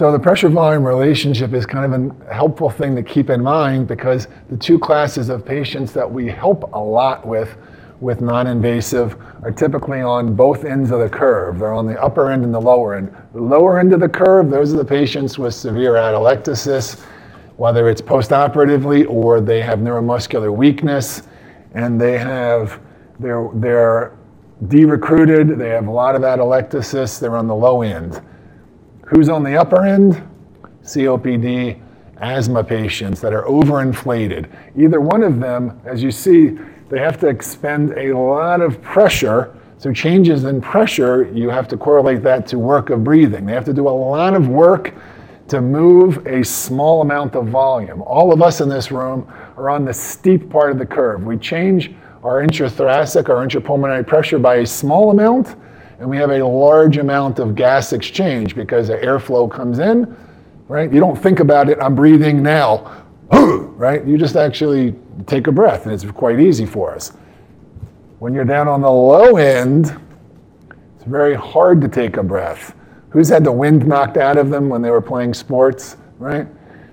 So 0.00 0.10
the 0.10 0.18
pressure 0.18 0.48
volume 0.48 0.86
relationship 0.86 1.52
is 1.52 1.66
kind 1.66 1.92
of 1.92 2.22
a 2.26 2.34
helpful 2.34 2.70
thing 2.70 2.96
to 2.96 3.02
keep 3.02 3.28
in 3.28 3.42
mind 3.42 3.86
because 3.86 4.28
the 4.48 4.56
two 4.56 4.78
classes 4.78 5.28
of 5.28 5.44
patients 5.44 5.92
that 5.92 6.10
we 6.10 6.26
help 6.26 6.72
a 6.72 6.78
lot 6.78 7.26
with 7.26 7.54
with 8.00 8.20
non-invasive 8.20 9.16
are 9.42 9.50
typically 9.50 10.00
on 10.00 10.34
both 10.34 10.64
ends 10.64 10.90
of 10.90 11.00
the 11.00 11.08
curve. 11.08 11.58
They're 11.58 11.72
on 11.72 11.86
the 11.86 12.00
upper 12.02 12.30
end 12.30 12.44
and 12.44 12.52
the 12.52 12.60
lower 12.60 12.94
end. 12.94 13.14
The 13.34 13.42
lower 13.42 13.78
end 13.78 13.92
of 13.92 14.00
the 14.00 14.08
curve, 14.08 14.50
those 14.50 14.72
are 14.72 14.78
the 14.78 14.84
patients 14.84 15.38
with 15.38 15.54
severe 15.54 15.92
atelectasis, 15.92 17.00
whether 17.56 17.88
it's 17.88 18.00
postoperatively 18.00 19.08
or 19.08 19.40
they 19.40 19.60
have 19.60 19.80
neuromuscular 19.80 20.54
weakness 20.54 21.22
and 21.74 22.00
they 22.00 22.18
have 22.18 22.80
they're 23.18 23.48
they're 23.54 24.16
de-recruited, 24.68 25.58
they 25.58 25.70
have 25.70 25.86
a 25.86 25.90
lot 25.90 26.14
of 26.14 26.22
atelectasis, 26.22 27.18
they're 27.18 27.36
on 27.36 27.46
the 27.46 27.54
low 27.54 27.82
end. 27.82 28.20
Who's 29.06 29.28
on 29.28 29.42
the 29.42 29.56
upper 29.56 29.84
end? 29.84 30.22
COPD, 30.82 31.80
asthma 32.18 32.62
patients 32.64 33.20
that 33.20 33.32
are 33.32 33.44
overinflated. 33.44 34.50
Either 34.76 35.00
one 35.00 35.22
of 35.22 35.40
them, 35.40 35.80
as 35.84 36.02
you 36.02 36.10
see, 36.10 36.58
they 36.90 36.98
have 36.98 37.18
to 37.20 37.28
expend 37.28 37.92
a 37.96 38.12
lot 38.12 38.60
of 38.60 38.82
pressure. 38.82 39.56
So 39.78 39.92
changes 39.92 40.44
in 40.44 40.60
pressure, 40.60 41.30
you 41.32 41.48
have 41.48 41.68
to 41.68 41.76
correlate 41.76 42.22
that 42.24 42.46
to 42.48 42.58
work 42.58 42.90
of 42.90 43.02
breathing. 43.02 43.46
They 43.46 43.54
have 43.54 43.64
to 43.64 43.72
do 43.72 43.88
a 43.88 43.90
lot 43.90 44.34
of 44.34 44.48
work 44.48 44.92
to 45.48 45.60
move 45.60 46.26
a 46.26 46.44
small 46.44 47.00
amount 47.00 47.34
of 47.34 47.46
volume. 47.46 48.02
All 48.02 48.32
of 48.32 48.42
us 48.42 48.60
in 48.60 48.68
this 48.68 48.92
room 48.92 49.26
are 49.56 49.70
on 49.70 49.84
the 49.84 49.94
steep 49.94 50.50
part 50.50 50.70
of 50.70 50.78
the 50.78 50.86
curve. 50.86 51.24
We 51.24 51.38
change 51.38 51.94
our 52.22 52.44
intrathoracic, 52.44 53.28
our 53.28 53.46
intrapulmonary 53.46 54.06
pressure 54.06 54.38
by 54.38 54.56
a 54.56 54.66
small 54.66 55.10
amount, 55.10 55.56
and 55.98 56.08
we 56.08 56.16
have 56.16 56.30
a 56.30 56.44
large 56.44 56.98
amount 56.98 57.38
of 57.38 57.54
gas 57.54 57.92
exchange 57.92 58.54
because 58.54 58.88
the 58.88 58.96
airflow 58.96 59.50
comes 59.50 59.78
in, 59.78 60.16
right? 60.68 60.92
You 60.92 61.00
don't 61.00 61.16
think 61.16 61.40
about 61.40 61.68
it, 61.68 61.78
I'm 61.80 61.94
breathing 61.94 62.42
now, 62.42 63.04
right? 63.32 64.04
You 64.06 64.18
just 64.18 64.36
actually 64.36 64.94
take 65.26 65.46
a 65.46 65.52
breath, 65.52 65.84
and 65.84 65.94
it's 65.94 66.04
quite 66.10 66.40
easy 66.40 66.66
for 66.66 66.94
us. 66.94 67.12
When 68.18 68.34
you're 68.34 68.44
down 68.44 68.68
on 68.68 68.82
the 68.82 68.90
low 68.90 69.36
end, 69.36 69.98
it's 70.96 71.04
very 71.04 71.34
hard 71.34 71.80
to 71.80 71.88
take 71.88 72.16
a 72.16 72.22
breath. 72.22 72.74
Who's 73.10 73.28
had 73.28 73.44
the 73.44 73.52
wind 73.52 73.86
knocked 73.86 74.16
out 74.16 74.36
of 74.36 74.50
them 74.50 74.68
when 74.68 74.82
they 74.82 74.90
were 74.90 75.00
playing 75.00 75.34
sports, 75.34 75.96
right? 76.18 76.46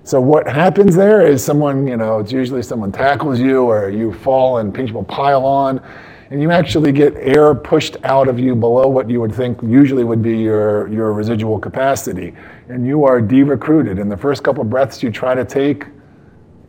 So 0.04 0.22
what 0.22 0.48
happens 0.48 0.96
there 0.96 1.28
is 1.28 1.44
someone, 1.44 1.86
you 1.86 1.98
know, 1.98 2.20
it's 2.20 2.32
usually 2.32 2.64
someone 2.64 2.94
tackles 2.94 3.40
you 3.42 3.64
or 3.64 3.90
you 3.90 4.14
fall 4.14 4.60
and 4.60 4.74
people 4.74 5.04
pile 5.04 5.46
on 5.46 5.82
and 6.30 6.42
you 6.42 6.52
actually 6.52 6.92
get 6.92 7.14
air 7.16 7.54
pushed 7.54 7.98
out 8.04 8.28
of 8.28 8.40
you 8.40 8.56
below 8.56 8.88
what 8.88 9.10
you 9.10 9.20
would 9.22 9.34
think 9.34 9.62
usually 9.62 10.04
would 10.04 10.22
be 10.22 10.38
your, 10.38 10.88
your 10.88 11.14
residual 11.14 11.60
capacity. 11.60 12.34
And 12.70 12.86
you 12.86 13.04
are 13.06 13.22
de-recruited. 13.22 14.00
And 14.00 14.12
the 14.12 14.18
first 14.18 14.44
couple 14.44 14.64
breaths 14.64 15.02
you 15.02 15.12
try 15.12 15.36
to 15.36 15.46
take 15.46 15.86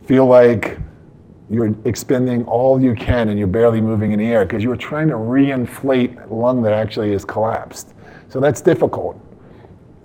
feel 0.09 0.25
like 0.25 0.79
you're 1.51 1.75
expending 1.85 2.43
all 2.45 2.81
you 2.81 2.95
can 2.95 3.29
and 3.29 3.37
you're 3.37 3.47
barely 3.47 3.79
moving 3.79 4.11
in 4.11 4.17
the 4.17 4.25
air 4.25 4.43
because 4.43 4.63
you're 4.63 4.75
trying 4.75 5.07
to 5.07 5.13
reinflate 5.13 6.27
a 6.27 6.33
lung 6.33 6.63
that 6.63 6.73
actually 6.73 7.13
is 7.13 7.23
collapsed. 7.23 7.93
So 8.27 8.39
that's 8.39 8.59
difficult. 8.59 9.21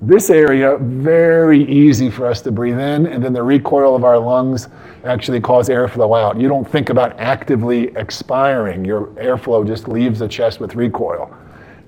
This 0.02 0.28
area, 0.28 0.76
very 0.76 1.64
easy 1.64 2.10
for 2.10 2.26
us 2.26 2.42
to 2.42 2.52
breathe 2.52 2.78
in, 2.78 3.06
and 3.06 3.24
then 3.24 3.32
the 3.32 3.42
recoil 3.42 3.96
of 3.96 4.04
our 4.04 4.18
lungs 4.18 4.68
actually 5.04 5.40
cause 5.40 5.70
airflow 5.70 6.22
out. 6.22 6.38
You 6.38 6.48
don't 6.48 6.70
think 6.70 6.90
about 6.90 7.18
actively 7.18 7.84
expiring. 7.96 8.84
Your 8.84 9.06
airflow 9.16 9.66
just 9.66 9.88
leaves 9.88 10.18
the 10.18 10.28
chest 10.28 10.60
with 10.60 10.74
recoil. 10.74 11.34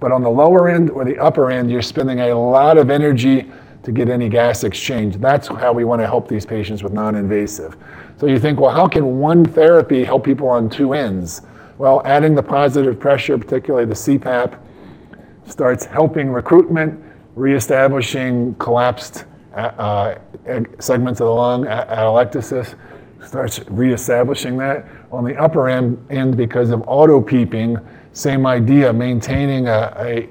But 0.00 0.10
on 0.10 0.22
the 0.22 0.30
lower 0.30 0.70
end 0.70 0.88
or 0.88 1.04
the 1.04 1.18
upper 1.18 1.50
end, 1.50 1.70
you're 1.70 1.82
spending 1.82 2.20
a 2.20 2.32
lot 2.32 2.78
of 2.78 2.88
energy 2.88 3.52
to 3.86 3.92
get 3.92 4.08
any 4.08 4.28
gas 4.28 4.64
exchange. 4.64 5.14
That's 5.18 5.46
how 5.46 5.72
we 5.72 5.84
want 5.84 6.02
to 6.02 6.06
help 6.06 6.26
these 6.26 6.44
patients 6.44 6.82
with 6.82 6.92
non-invasive. 6.92 7.76
So 8.16 8.26
you 8.26 8.40
think, 8.40 8.58
well, 8.58 8.72
how 8.72 8.88
can 8.88 9.20
one 9.20 9.44
therapy 9.44 10.02
help 10.02 10.24
people 10.24 10.48
on 10.48 10.68
two 10.68 10.92
ends? 10.92 11.42
Well, 11.78 12.02
adding 12.04 12.34
the 12.34 12.42
positive 12.42 12.98
pressure, 12.98 13.38
particularly 13.38 13.86
the 13.86 13.94
CPAP, 13.94 14.58
starts 15.46 15.84
helping 15.84 16.30
recruitment 16.30 17.00
reestablishing 17.36 18.56
collapsed 18.56 19.24
uh, 19.54 20.18
uh 20.48 20.62
segments 20.80 21.20
of 21.20 21.26
the 21.26 21.32
lung, 21.32 21.66
atelectasis, 21.66 22.74
starts 23.24 23.60
reestablishing 23.68 24.58
that. 24.58 24.84
On 25.12 25.22
the 25.22 25.36
upper 25.36 25.68
end, 25.68 26.04
end 26.10 26.36
because 26.36 26.70
of 26.70 26.82
auto 26.88 27.20
peeping, 27.20 27.78
same 28.12 28.46
idea, 28.46 28.92
maintaining 28.92 29.68
a, 29.68 29.94
a, 29.96 30.28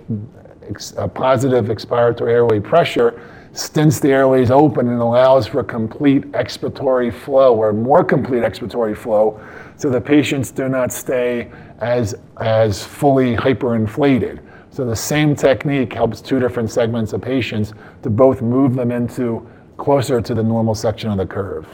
a 0.98 1.08
positive 1.08 1.68
expiratory 1.68 2.32
airway 2.32 2.60
pressure 2.60 3.22
stints 3.56 4.02
the 4.02 4.10
airways 4.10 4.52
open 4.52 4.90
and 4.90 5.00
allows 5.00 5.48
for 5.48 5.64
complete 5.64 6.30
expiratory 6.34 7.14
flow 7.14 7.56
or 7.56 7.72
more 7.72 8.04
complete 8.04 8.44
expiratory 8.44 8.96
flow 8.96 9.40
so 9.78 9.90
the 9.90 10.02
patients 10.02 10.52
do 10.52 10.68
not 10.68 10.92
stay 10.92 11.50
as, 11.80 12.16
as 12.42 12.84
fully 12.84 13.36
hyperinflated. 13.36 14.42
So 14.72 14.84
the 14.84 14.96
same 14.96 15.36
technique 15.36 15.94
helps 15.94 16.20
two 16.20 16.38
different 16.38 16.70
segments 16.70 17.14
of 17.14 17.22
patients 17.22 17.74
to 18.04 18.10
both 18.10 18.42
move 18.42 18.76
them 18.76 18.92
into 18.92 19.50
closer 19.78 20.20
to 20.20 20.34
the 20.34 20.44
normal 20.44 20.76
section 20.76 21.10
of 21.10 21.18
the 21.18 21.26
curve. 21.26 21.68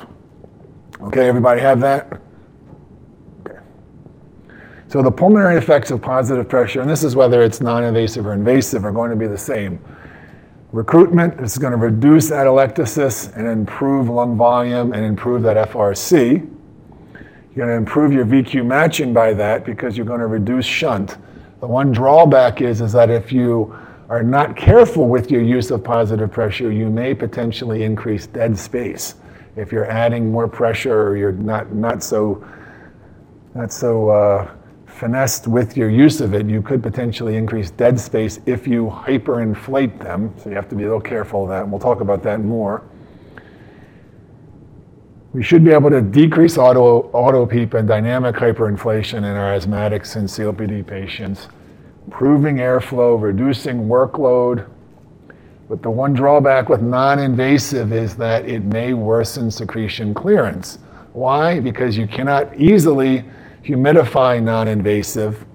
Okay, 1.01 1.27
everybody 1.27 1.61
have 1.61 1.79
that? 1.79 2.21
Okay. 3.43 3.57
So 4.87 5.01
the 5.01 5.11
pulmonary 5.11 5.57
effects 5.57 5.89
of 5.89 5.99
positive 5.99 6.47
pressure, 6.47 6.81
and 6.81 6.89
this 6.89 7.03
is 7.03 7.15
whether 7.15 7.41
it's 7.41 7.59
non-invasive 7.59 8.27
or 8.27 8.33
invasive, 8.33 8.85
are 8.85 8.91
going 8.91 9.09
to 9.09 9.15
be 9.15 9.25
the 9.25 9.37
same. 9.37 9.79
Recruitment 10.71 11.37
is 11.41 11.57
going 11.57 11.71
to 11.71 11.77
reduce 11.77 12.31
atelectasis 12.31 13.35
and 13.35 13.45
improve 13.45 14.07
lung 14.07 14.37
volume 14.37 14.93
and 14.93 15.03
improve 15.03 15.43
that 15.43 15.69
FRC. 15.69 16.49
You're 17.53 17.65
going 17.65 17.67
to 17.67 17.73
improve 17.73 18.13
your 18.13 18.25
VQ 18.25 18.65
matching 18.65 19.13
by 19.13 19.33
that 19.33 19.65
because 19.65 19.97
you're 19.97 20.05
going 20.05 20.21
to 20.21 20.27
reduce 20.27 20.65
shunt. 20.65 21.17
The 21.59 21.67
one 21.67 21.91
drawback 21.91 22.61
is, 22.61 22.79
is 22.79 22.93
that 22.93 23.09
if 23.09 23.33
you 23.33 23.77
are 24.07 24.23
not 24.23 24.55
careful 24.55 25.09
with 25.09 25.29
your 25.29 25.41
use 25.41 25.71
of 25.71 25.83
positive 25.83 26.31
pressure, 26.31 26.71
you 26.71 26.89
may 26.89 27.13
potentially 27.13 27.83
increase 27.83 28.25
dead 28.25 28.57
space. 28.57 29.15
If 29.57 29.73
you're 29.73 29.91
adding 29.91 30.31
more 30.31 30.47
pressure 30.47 31.05
or 31.05 31.17
you're 31.17 31.33
not, 31.33 31.73
not 31.73 32.01
so, 32.01 32.47
not 33.55 33.73
so 33.73 34.09
uh, 34.09 34.51
finessed 34.91 35.47
with 35.47 35.75
your 35.75 35.89
use 35.89 36.21
of 36.21 36.33
it, 36.33 36.45
you 36.47 36.61
could 36.61 36.83
potentially 36.83 37.35
increase 37.35 37.71
dead 37.71 37.99
space 37.99 38.39
if 38.45 38.67
you 38.67 38.87
hyperinflate 38.87 39.99
them. 39.99 40.33
So 40.37 40.49
you 40.49 40.55
have 40.55 40.69
to 40.69 40.75
be 40.75 40.83
a 40.83 40.87
little 40.87 41.01
careful 41.01 41.43
of 41.43 41.49
that, 41.49 41.63
and 41.63 41.71
we'll 41.71 41.79
talk 41.79 42.01
about 42.01 42.21
that 42.23 42.41
more. 42.41 42.83
We 45.33 45.41
should 45.43 45.63
be 45.63 45.71
able 45.71 45.89
to 45.89 46.01
decrease 46.01 46.57
auto, 46.57 47.09
auto 47.13 47.45
PEEP 47.45 47.73
and 47.75 47.87
dynamic 47.87 48.35
hyperinflation 48.35 49.19
in 49.19 49.23
our 49.23 49.57
asthmatics 49.57 50.17
and 50.17 50.27
COPD 50.27 50.85
patients, 50.85 51.47
improving 52.05 52.57
airflow, 52.57 53.19
reducing 53.21 53.87
workload. 53.87 54.67
But 55.69 55.81
the 55.81 55.89
one 55.89 56.11
drawback 56.13 56.67
with 56.67 56.81
non-invasive 56.81 57.93
is 57.93 58.17
that 58.17 58.45
it 58.45 58.65
may 58.65 58.93
worsen 58.93 59.49
secretion 59.49 60.13
clearance. 60.13 60.79
Why? 61.13 61.61
Because 61.61 61.97
you 61.97 62.07
cannot 62.07 62.53
easily 62.59 63.23
humidify 63.63 64.41
non-invasive 64.41 65.45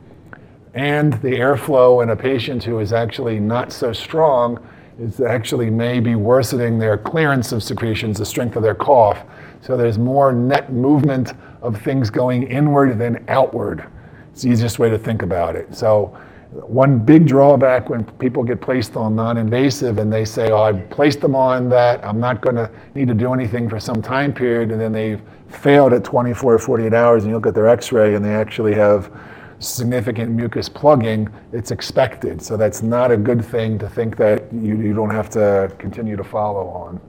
and 0.74 1.14
the 1.14 1.30
airflow 1.30 2.02
in 2.02 2.10
a 2.10 2.16
patient 2.16 2.62
who 2.62 2.78
is 2.78 2.92
actually 2.92 3.40
not 3.40 3.72
so 3.72 3.92
strong 3.92 4.64
is 4.98 5.20
actually 5.20 5.70
may 5.70 6.00
be 6.00 6.14
worsening 6.14 6.78
their 6.78 6.96
clearance 6.96 7.52
of 7.52 7.62
secretions, 7.62 8.18
the 8.18 8.26
strength 8.26 8.56
of 8.56 8.62
their 8.62 8.74
cough. 8.74 9.24
So 9.60 9.76
there's 9.76 9.98
more 9.98 10.32
net 10.32 10.72
movement 10.72 11.32
of 11.62 11.80
things 11.80 12.10
going 12.10 12.44
inward 12.44 12.98
than 12.98 13.24
outward. 13.28 13.86
It's 14.32 14.42
the 14.42 14.50
easiest 14.50 14.78
way 14.78 14.90
to 14.90 14.98
think 14.98 15.22
about 15.22 15.56
it. 15.56 15.74
So 15.74 16.16
one 16.50 16.98
big 16.98 17.26
drawback 17.26 17.90
when 17.90 18.04
people 18.04 18.42
get 18.42 18.60
placed 18.60 18.96
on 18.96 19.16
non-invasive 19.16 19.98
and 19.98 20.12
they 20.12 20.24
say, 20.24 20.50
oh, 20.50 20.62
I've 20.62 20.88
placed 20.90 21.20
them 21.20 21.34
on 21.34 21.68
that, 21.70 22.04
I'm 22.04 22.20
not 22.20 22.40
gonna 22.40 22.70
need 22.94 23.08
to 23.08 23.14
do 23.14 23.32
anything 23.34 23.68
for 23.68 23.80
some 23.80 24.00
time 24.00 24.32
period, 24.32 24.70
and 24.70 24.80
then 24.80 24.92
they've 24.92 25.20
failed 25.48 25.92
at 25.92 26.04
24 26.04 26.54
or 26.54 26.58
48 26.58 26.92
hours 26.92 27.24
and 27.24 27.30
you 27.30 27.36
look 27.36 27.46
at 27.46 27.54
their 27.54 27.68
x-ray 27.68 28.14
and 28.14 28.24
they 28.24 28.34
actually 28.34 28.74
have 28.74 29.10
significant 29.58 30.30
mucus 30.30 30.68
plugging, 30.68 31.28
it's 31.52 31.70
expected. 31.70 32.42
So 32.42 32.56
that's 32.56 32.82
not 32.82 33.10
a 33.10 33.16
good 33.16 33.44
thing 33.44 33.78
to 33.78 33.88
think 33.88 34.16
that 34.16 34.52
you, 34.52 34.76
you 34.76 34.94
don't 34.94 35.10
have 35.10 35.30
to 35.30 35.72
continue 35.78 36.16
to 36.16 36.24
follow 36.24 36.68
on. 36.68 37.00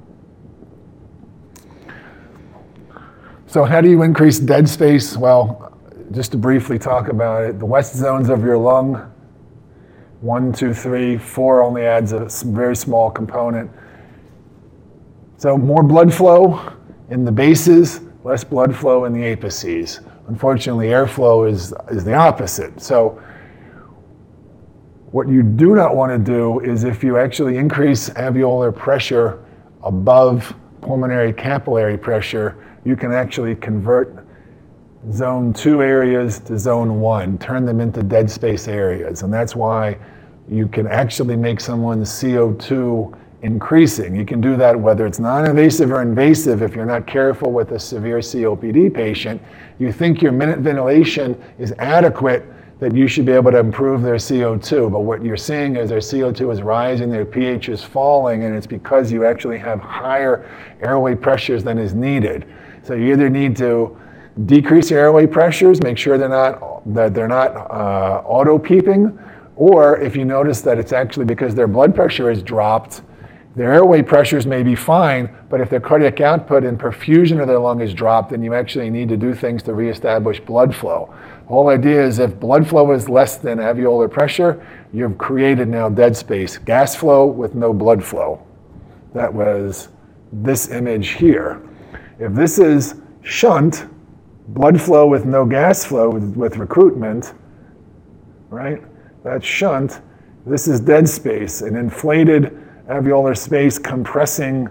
So 3.48 3.64
how 3.64 3.82
do 3.82 3.90
you 3.90 4.02
increase 4.04 4.40
dead 4.40 4.68
space? 4.68 5.16
Well, 5.16 5.78
just 6.12 6.32
to 6.32 6.38
briefly 6.38 6.80
talk 6.80 7.10
about 7.10 7.44
it, 7.44 7.60
the 7.60 7.66
west 7.66 7.96
zones 7.96 8.30
of 8.30 8.44
your 8.44 8.58
lung, 8.58 9.12
one, 10.22 10.52
two, 10.52 10.74
three, 10.74 11.18
four 11.18 11.62
only 11.62 11.84
adds 11.86 12.12
a 12.12 12.28
very 12.46 12.76
small 12.76 13.12
component. 13.12 13.70
So 15.38 15.58
more 15.58 15.84
blood 15.84 16.14
flow 16.14 16.74
in 17.10 17.24
the 17.24 17.32
bases, 17.32 18.02
less 18.24 18.44
blood 18.44 18.76
flow 18.76 19.06
in 19.06 19.14
the 19.14 19.36
apices. 19.36 20.02
Unfortunately, 20.28 20.88
airflow 20.88 21.50
is, 21.50 21.74
is 21.90 22.04
the 22.04 22.16
opposite. 22.16 22.82
So 22.82 23.22
what 25.12 25.28
you 25.28 25.42
do 25.42 25.74
not 25.74 25.96
want 25.96 26.12
to 26.12 26.18
do 26.18 26.60
is 26.60 26.84
if 26.84 27.04
you 27.04 27.18
actually 27.18 27.58
increase 27.58 28.10
alveolar 28.10 28.76
pressure 28.76 29.46
above 29.84 30.54
pulmonary 30.82 31.32
capillary 31.32 31.98
pressure, 31.98 32.58
you 32.84 32.96
can 32.96 33.14
actually 33.14 33.56
convert 33.56 34.27
zone 35.12 35.54
two 35.54 35.82
areas 35.82 36.40
to 36.40 36.58
zone 36.58 37.00
one, 37.00 37.38
turn 37.38 37.66
them 37.66 37.80
into 37.80 38.04
dead 38.04 38.30
space 38.30 38.68
areas. 38.68 39.24
And 39.24 39.34
that's 39.34 39.56
why 39.56 39.98
you 40.50 40.68
can 40.68 40.88
actually 40.88 41.36
make 41.36 41.60
someone's 41.60 42.10
CO2 42.10 43.18
increasing. 43.42 44.16
You 44.16 44.26
can 44.26 44.42
do 44.42 44.56
that 44.58 44.80
whether 44.80 45.06
it's 45.06 45.20
non-invasive 45.20 45.92
or 45.92 46.02
invasive 46.02 46.62
if 46.62 46.76
you're 46.76 46.86
not 46.86 47.06
careful 47.06 47.52
with 47.52 47.72
a 47.72 47.80
severe 47.80 48.20
COPD 48.20 48.94
patient. 48.94 49.42
You 49.80 49.92
think 49.92 50.22
your 50.22 50.32
minute 50.32 50.60
ventilation 50.60 51.42
is 51.60 51.74
adequate 51.78 52.46
that 52.80 52.96
you 52.96 53.08
should 53.08 53.26
be 53.26 53.32
able 53.32 53.52
to 53.52 53.58
improve 53.58 54.02
their 54.02 54.16
CO2. 54.16 54.92
But 54.92 55.02
what 55.02 55.24
you're 55.24 55.38
seeing 55.38 55.76
is 55.76 55.90
their 55.90 56.00
CO2 56.00 56.54
is 56.54 56.62
rising, 56.62 57.10
their 57.10 57.26
pH 57.26 57.70
is 57.70 57.84
falling, 57.84 58.44
and 58.44 58.56
it's 58.56 58.68
because 58.68 59.12
you 59.12 59.26
actually 59.26 59.58
have 59.58 59.80
higher 59.80 60.50
airway 60.82 61.16
pressures 61.16 61.64
than 61.64 61.78
is 61.78 61.94
needed. 61.94 62.46
So 62.84 62.94
you 62.94 63.14
either 63.14 63.30
need 63.30 63.56
to 63.58 63.98
decrease 64.46 64.92
your 64.92 65.00
airway 65.00 65.26
pressures, 65.28 65.82
make 65.82 65.98
sure 65.98 66.18
they're 66.18 66.30
not 66.30 66.84
that 66.94 67.14
they're 67.14 67.28
not 67.28 67.56
uh, 67.56 68.22
auto 68.26 68.60
peeping, 68.60 69.18
or 69.56 69.98
if 70.00 70.16
you 70.16 70.26
notice 70.26 70.62
that 70.62 70.78
it's 70.78 70.94
actually 70.94 71.26
because 71.26 71.56
their 71.56 71.68
blood 71.68 71.96
pressure 71.96 72.30
is 72.30 72.44
dropped, 72.44 73.02
Their 73.58 73.74
airway 73.74 74.04
pressures 74.04 74.46
may 74.46 74.62
be 74.62 74.76
fine, 74.76 75.36
but 75.50 75.62
if 75.62 75.70
their 75.72 75.80
cardiac 75.80 76.22
output 76.22 76.64
and 76.64 76.80
perfusion 76.80 77.42
of 77.42 77.48
their 77.48 77.58
lung 77.58 77.82
is 77.82 77.92
dropped, 77.92 78.30
then 78.30 78.44
you 78.44 78.54
actually 78.54 78.92
need 78.92 79.10
to 79.10 79.18
do 79.18 79.34
things 79.34 79.64
to 79.64 79.74
reestablish 79.74 80.40
blood 80.40 80.76
flow. 80.76 81.12
The 81.42 81.48
whole 81.48 81.70
idea 81.70 82.06
is 82.06 82.20
if 82.20 82.40
blood 82.40 82.68
flow 82.68 82.92
is 82.92 83.10
less 83.10 83.38
than 83.38 83.58
alveolar 83.58 84.12
pressure, 84.12 84.64
you've 84.94 85.18
created 85.18 85.70
now 85.70 85.90
dead 85.90 86.16
space, 86.16 86.60
gas 86.60 86.96
flow 86.96 87.26
with 87.26 87.56
no 87.56 87.74
blood 87.74 88.04
flow. 88.04 88.46
That 89.16 89.34
was 89.34 89.90
this 90.32 90.70
image 90.70 91.14
here. 91.14 91.60
If 92.20 92.36
this 92.36 92.60
is 92.60 93.02
shunt, 93.24 93.88
blood 94.48 94.80
flow 94.80 95.08
with 95.08 95.26
no 95.26 95.46
gas 95.46 95.84
flow 95.84 96.10
with, 96.10 96.36
with 96.36 96.58
recruitment, 96.58 97.34
right? 98.50 98.82
That's 99.24 99.46
shunt. 99.46 100.02
This 100.46 100.68
is 100.68 100.80
dead 100.80 101.10
space, 101.10 101.62
an 101.62 101.76
inflated 101.76 102.58
alveolar 102.88 103.38
space 103.38 103.78
compressing 103.78 104.70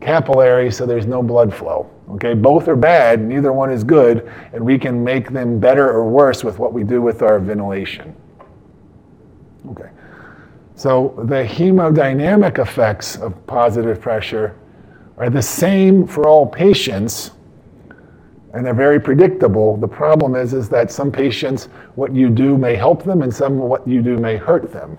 capillary 0.00 0.70
so 0.70 0.86
there's 0.86 1.06
no 1.06 1.22
blood 1.22 1.52
flow. 1.52 1.90
Okay, 2.10 2.34
both 2.34 2.68
are 2.68 2.76
bad, 2.76 3.20
neither 3.20 3.52
one 3.52 3.72
is 3.72 3.82
good, 3.82 4.30
and 4.52 4.64
we 4.64 4.78
can 4.78 5.02
make 5.02 5.32
them 5.32 5.58
better 5.58 5.90
or 5.90 6.08
worse 6.08 6.44
with 6.44 6.60
what 6.60 6.72
we 6.72 6.84
do 6.84 7.02
with 7.02 7.22
our 7.22 7.40
ventilation. 7.40 8.14
Okay, 9.70 9.90
so 10.76 11.14
the 11.24 11.42
hemodynamic 11.42 12.60
effects 12.60 13.16
of 13.16 13.44
positive 13.48 14.00
pressure 14.00 14.56
are 15.16 15.30
the 15.30 15.42
same 15.42 16.06
for 16.06 16.28
all 16.28 16.46
patients, 16.46 17.32
and 18.56 18.64
they're 18.64 18.72
very 18.72 18.98
predictable. 18.98 19.76
The 19.76 19.86
problem 19.86 20.34
is, 20.34 20.54
is 20.54 20.66
that 20.70 20.90
some 20.90 21.12
patients, 21.12 21.66
what 21.94 22.14
you 22.14 22.30
do 22.30 22.56
may 22.56 22.74
help 22.74 23.04
them, 23.04 23.20
and 23.20 23.32
some 23.32 23.58
what 23.58 23.86
you 23.86 24.00
do 24.00 24.16
may 24.16 24.36
hurt 24.36 24.72
them. 24.72 24.98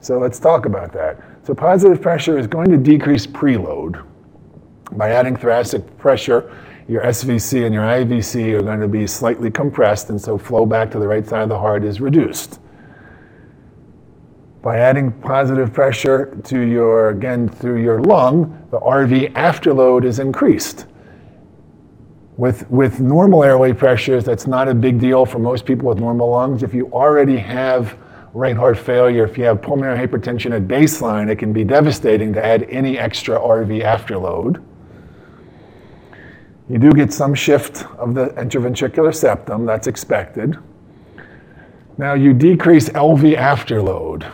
So 0.00 0.18
let's 0.18 0.40
talk 0.40 0.66
about 0.66 0.92
that. 0.92 1.22
So 1.44 1.54
positive 1.54 2.02
pressure 2.02 2.36
is 2.36 2.48
going 2.48 2.68
to 2.70 2.76
decrease 2.76 3.24
preload. 3.24 4.04
By 4.92 5.10
adding 5.10 5.36
thoracic 5.36 5.96
pressure, 5.98 6.52
your 6.88 7.04
SVC 7.04 7.64
and 7.64 7.72
your 7.72 7.84
IVC 7.84 8.58
are 8.58 8.62
going 8.62 8.80
to 8.80 8.88
be 8.88 9.06
slightly 9.06 9.52
compressed, 9.52 10.10
and 10.10 10.20
so 10.20 10.36
flow 10.36 10.66
back 10.66 10.90
to 10.90 10.98
the 10.98 11.06
right 11.06 11.24
side 11.24 11.42
of 11.42 11.48
the 11.48 11.58
heart 11.58 11.84
is 11.84 12.00
reduced. 12.00 12.58
By 14.62 14.78
adding 14.78 15.12
positive 15.12 15.72
pressure 15.72 16.36
to 16.42 16.58
your, 16.58 17.10
again, 17.10 17.48
through 17.48 17.84
your 17.84 18.00
lung, 18.00 18.66
the 18.72 18.80
RV 18.80 19.32
afterload 19.34 20.04
is 20.04 20.18
increased. 20.18 20.86
With, 22.36 22.70
with 22.70 23.00
normal 23.00 23.42
airway 23.42 23.72
pressures, 23.72 24.24
that's 24.24 24.46
not 24.46 24.68
a 24.68 24.74
big 24.74 24.98
deal 24.98 25.24
for 25.24 25.38
most 25.38 25.64
people 25.64 25.88
with 25.88 25.98
normal 25.98 26.30
lungs. 26.30 26.62
If 26.62 26.74
you 26.74 26.90
already 26.92 27.38
have 27.38 27.96
right 28.34 28.56
heart 28.56 28.76
failure, 28.76 29.24
if 29.24 29.38
you 29.38 29.44
have 29.44 29.62
pulmonary 29.62 29.96
hypertension 30.06 30.54
at 30.54 30.68
baseline, 30.68 31.30
it 31.30 31.36
can 31.36 31.54
be 31.54 31.64
devastating 31.64 32.34
to 32.34 32.44
add 32.44 32.64
any 32.64 32.98
extra 32.98 33.38
RV 33.38 33.82
afterload. 33.82 34.62
You 36.68 36.78
do 36.78 36.92
get 36.92 37.12
some 37.12 37.34
shift 37.34 37.84
of 37.96 38.14
the 38.14 38.26
interventricular 38.30 39.14
septum, 39.14 39.64
that's 39.64 39.86
expected. 39.86 40.58
Now 41.96 42.12
you 42.12 42.34
decrease 42.34 42.90
LV 42.90 43.36
afterload. 43.36 44.30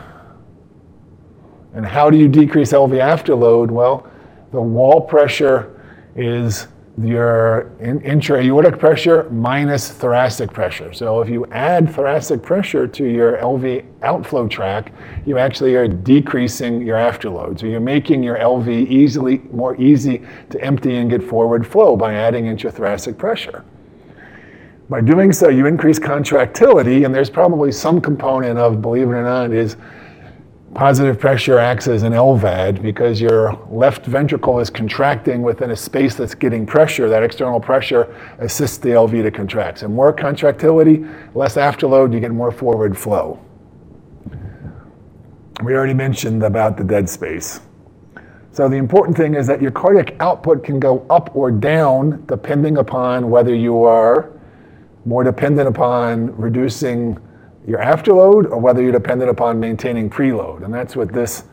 And 1.75 1.87
how 1.87 2.11
do 2.11 2.17
you 2.17 2.27
decrease 2.27 2.73
LV 2.73 2.91
afterload? 2.91 3.71
Well, 3.71 4.11
the 4.51 4.61
wall 4.61 5.01
pressure 5.01 5.81
is 6.17 6.67
your 7.01 7.73
intra-aortic 7.81 8.79
pressure 8.79 9.29
minus 9.31 9.91
thoracic 9.91 10.53
pressure. 10.53 10.93
So 10.93 11.23
if 11.23 11.29
you 11.29 11.47
add 11.47 11.91
thoracic 11.91 12.43
pressure 12.43 12.87
to 12.87 13.05
your 13.07 13.39
LV 13.39 13.87
outflow 14.03 14.47
track, 14.47 14.93
you 15.25 15.39
actually 15.39 15.75
are 15.75 15.89
decreasing 15.89 16.83
your 16.83 16.99
afterload. 16.99 17.59
So 17.61 17.67
you're 17.67 17.81
making 17.81 18.23
your 18.23 18.37
LV 18.37 18.69
easily 18.89 19.39
more 19.53 19.75
easy 19.81 20.23
to 20.51 20.63
empty 20.63 20.97
and 20.97 21.09
get 21.09 21.23
forward 21.23 21.67
flow 21.67 21.97
by 21.97 22.13
adding 22.13 22.45
intrathoracic 22.45 23.17
pressure. 23.17 23.65
By 24.91 25.01
doing 25.01 25.33
so, 25.33 25.49
you 25.49 25.65
increase 25.65 25.99
contractility, 25.99 27.05
and 27.05 27.15
there's 27.15 27.31
probably 27.31 27.73
some 27.73 28.03
component 28.03 28.59
of, 28.59 28.83
believe 28.83 29.09
it 29.09 29.12
or 29.12 29.23
not, 29.23 29.51
is 29.51 29.77
Positive 30.75 31.21
pressure 31.21 31.59
acts 31.59 31.87
as 31.87 32.03
an 32.03 32.15
LVAD 32.15 32.81
because 32.81 33.21
your 33.21 33.53
left 33.71 34.07
ventricle 34.07 34.59
is 34.59 34.71
contracting 34.71 35.43
within 35.43 35.71
a 35.71 35.77
space 35.77 36.15
that's 36.15 36.35
getting 36.35 36.65
pressure. 36.65 37.11
That 37.11 37.23
external 37.23 37.61
pressure 37.61 38.17
assists 38.39 38.79
the 38.79 38.89
LV 38.91 39.23
to 39.23 39.31
contract. 39.31 39.81
So 39.81 39.89
more 39.89 40.15
contractility, 40.15 41.05
less 41.35 41.57
afterload, 41.57 42.15
you 42.15 42.21
get 42.21 42.31
more 42.31 42.51
forward 42.51 42.97
flow. 42.97 43.39
We 45.63 45.75
already 45.75 45.93
mentioned 45.93 46.43
about 46.43 46.79
the 46.79 46.85
dead 46.85 47.07
space. 47.07 47.61
So 48.53 48.67
the 48.67 48.77
important 48.77 49.15
thing 49.15 49.35
is 49.35 49.47
that 49.49 49.61
your 49.61 49.73
cardiac 49.73 50.17
output 50.21 50.65
can 50.65 50.81
go 50.81 51.07
up 51.11 51.37
or 51.37 51.51
down 51.51 52.25
depending 52.27 52.79
upon 52.79 53.29
whether 53.29 53.55
you 53.55 53.83
are 53.85 54.33
more 55.05 55.23
dependent 55.23 55.69
upon 55.69 56.35
reducing 56.37 57.19
your 57.66 57.79
afterload 57.79 58.51
or 58.51 58.59
whether 58.59 58.83
you're 58.83 58.92
dependent 58.92 59.31
upon 59.31 59.61
maintaining 59.61 60.11
preload. 60.11 60.64
And 60.64 60.72
that's 60.72 60.96
what 60.96 61.12
this 61.12 61.44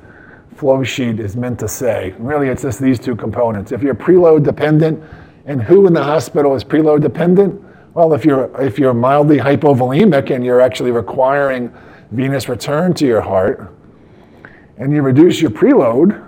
flow 0.56 0.84
sheet 0.84 1.20
is 1.20 1.36
meant 1.36 1.60
to 1.60 1.68
say. 1.68 2.16
Really, 2.18 2.50
it's 2.50 2.64
just 2.64 2.80
these 2.80 3.00
two 3.00 3.16
components. 3.16 3.72
If 3.72 3.82
you're 3.82 3.96
preload 3.96 4.44
dependent, 4.44 5.04
and 5.46 5.62
who 5.62 5.88
in 5.88 5.94
the 5.94 6.04
hospital 6.04 6.56
is 6.56 6.64
preload 6.64 7.02
dependent? 7.02 7.64
Well, 7.94 8.14
if 8.14 8.26
you're, 8.26 8.50
if 8.62 8.78
you're 8.78 8.94
mildly 8.94 9.38
hypovolemic 9.38 10.34
and 10.34 10.44
you're 10.44 10.62
actually 10.62 10.92
requiring 10.92 11.74
venous 12.12 12.50
return 12.50 12.94
to 12.96 13.06
your 13.06 13.22
heart, 13.22 13.74
and 14.78 14.92
you 14.94 15.02
reduce 15.02 15.42
your 15.42 15.52
preload, 15.52 16.26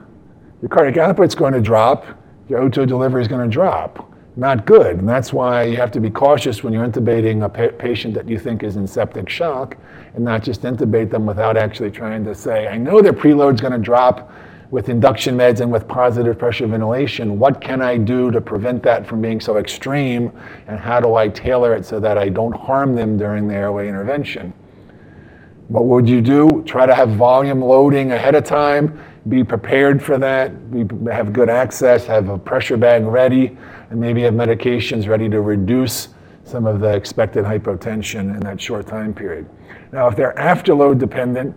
your 0.62 0.70
cardiac 0.70 0.98
output 0.98 1.28
is 1.28 1.36
going 1.36 1.54
to 1.54 1.62
drop, 1.62 2.06
your 2.50 2.70
O2 2.70 2.88
delivery 2.88 3.22
is 3.22 3.28
going 3.28 3.48
to 3.48 3.52
drop 3.52 4.11
not 4.36 4.65
good. 4.65 4.98
And 4.98 5.08
that's 5.08 5.34
why 5.34 5.63
you 5.63 5.76
have 5.78 5.91
to 5.91 6.00
be 6.00 6.10
cautious 6.10 6.63
when 6.63 6.74
you're 6.74 6.88
intubating 6.88 7.44
a 7.44 7.50
pa- 7.50 7.78
patient 7.78 8.13
that 8.13 8.30
you 8.30 8.39
think 8.39 8.63
is 8.63 8.78
in 8.78 8.88
septic 8.88 9.30
shock 9.30 9.78
and 10.15 10.24
not 10.24 10.44
just 10.44 10.62
intubate 10.62 11.10
them 11.10 11.26
without 11.26 11.58
actually 11.58 11.91
trying 11.91 12.24
to 12.26 12.34
say, 12.34 12.67
I 12.67 12.78
know 12.78 13.02
their 13.02 13.13
preload's 13.13 13.62
going 13.62 13.74
to 13.74 13.80
drop 13.80 14.32
with 14.72 14.88
induction 14.88 15.36
meds 15.36 15.60
and 15.60 15.70
with 15.70 15.86
positive 15.86 16.39
pressure 16.39 16.65
ventilation. 16.65 17.38
What 17.38 17.60
can 17.60 17.82
I 17.82 17.98
do 17.98 18.32
to 18.32 18.39
prevent 18.39 18.82
that 18.84 19.06
from 19.06 19.22
being 19.22 19.41
so 19.41 19.58
extreme? 19.58 20.32
And 20.67 20.80
how 20.80 21.02
do 21.02 21.15
I 21.15 21.28
tailor 21.28 21.76
it 21.76 21.86
so 21.86 22.00
that 22.00 22.17
I 22.17 22.30
don't 22.30 22.56
harm 22.56 22.96
them 22.96 23.17
during 23.17 23.50
the 23.50 23.54
airway 23.54 23.89
intervention? 23.89 24.54
What 25.67 25.86
would 25.86 26.08
you 26.08 26.22
do? 26.22 26.63
Try 26.65 26.86
to 26.86 26.96
have 26.96 27.10
volume 27.12 27.62
loading 27.62 28.13
ahead 28.13 28.36
of 28.36 28.46
time. 28.46 29.02
Be 29.28 29.44
prepared 29.44 30.02
for 30.02 30.17
that. 30.17 30.72
Be, 30.72 31.12
have 31.12 31.34
good 31.34 31.50
access. 31.50 32.06
Have 32.06 32.30
a 32.30 32.38
pressure 32.38 32.78
bag 32.78 33.04
ready 33.04 33.58
and 33.92 34.00
maybe 34.00 34.22
have 34.22 34.34
medications 34.34 35.08
ready 35.08 35.30
to 35.30 35.42
reduce 35.42 36.08
some 36.46 36.66
of 36.66 36.80
the 36.80 36.88
expected 36.88 37.44
hypotension 37.44 38.34
in 38.34 38.40
that 38.40 38.60
short 38.60 38.88
time 38.88 39.14
period. 39.14 39.48
Now, 39.92 40.08
if 40.08 40.16
they're 40.16 40.34
afterload 40.36 40.98
dependent, 40.98 41.56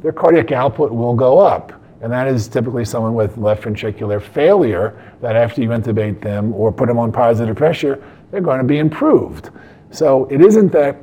their 0.00 0.12
cardiac 0.12 0.52
output 0.52 0.92
will 0.92 1.14
go 1.14 1.40
up. 1.40 1.72
And 2.00 2.12
that 2.12 2.28
is 2.28 2.48
typically 2.48 2.84
someone 2.84 3.14
with 3.14 3.36
left 3.36 3.64
ventricular 3.64 4.22
failure 4.22 5.14
that 5.20 5.36
after 5.36 5.60
you 5.60 5.68
intubate 5.70 6.20
them 6.20 6.52
or 6.54 6.72
put 6.72 6.86
them 6.86 6.98
on 6.98 7.10
positive 7.12 7.56
pressure, 7.56 8.02
they're 8.30 8.40
going 8.40 8.58
to 8.58 8.64
be 8.64 8.78
improved. 8.78 9.50
So 9.90 10.26
it 10.26 10.40
isn't 10.40 10.70
that 10.72 10.96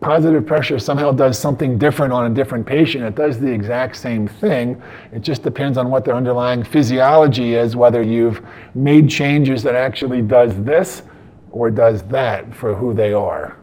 positive 0.00 0.46
pressure 0.46 0.78
somehow 0.78 1.10
does 1.10 1.38
something 1.38 1.78
different 1.78 2.12
on 2.12 2.30
a 2.30 2.34
different 2.34 2.66
patient. 2.66 3.04
It 3.04 3.14
does 3.14 3.38
the 3.40 3.50
exact 3.50 3.96
same 3.96 4.28
thing. 4.28 4.80
It 5.12 5.20
just 5.20 5.42
depends 5.42 5.76
on 5.76 5.90
what 5.90 6.04
their 6.04 6.14
underlying 6.14 6.62
physiology 6.62 7.54
is, 7.54 7.74
whether 7.74 8.02
you've 8.02 8.40
made 8.74 9.10
changes 9.10 9.62
that 9.64 9.74
actually 9.74 10.22
does 10.22 10.54
this 10.62 11.02
or 11.50 11.70
does 11.70 12.02
that 12.04 12.54
for 12.54 12.74
who 12.74 12.94
they 12.94 13.12
are. 13.12 13.58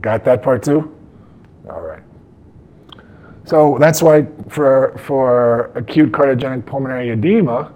Got 0.00 0.24
that 0.24 0.42
part 0.42 0.62
too? 0.62 0.96
All 1.68 1.80
right. 1.82 2.02
So 3.44 3.76
that's 3.78 4.02
why 4.02 4.26
for, 4.48 4.96
for 4.98 5.72
acute 5.74 6.12
cardiogenic 6.12 6.64
pulmonary 6.64 7.10
edema, 7.10 7.72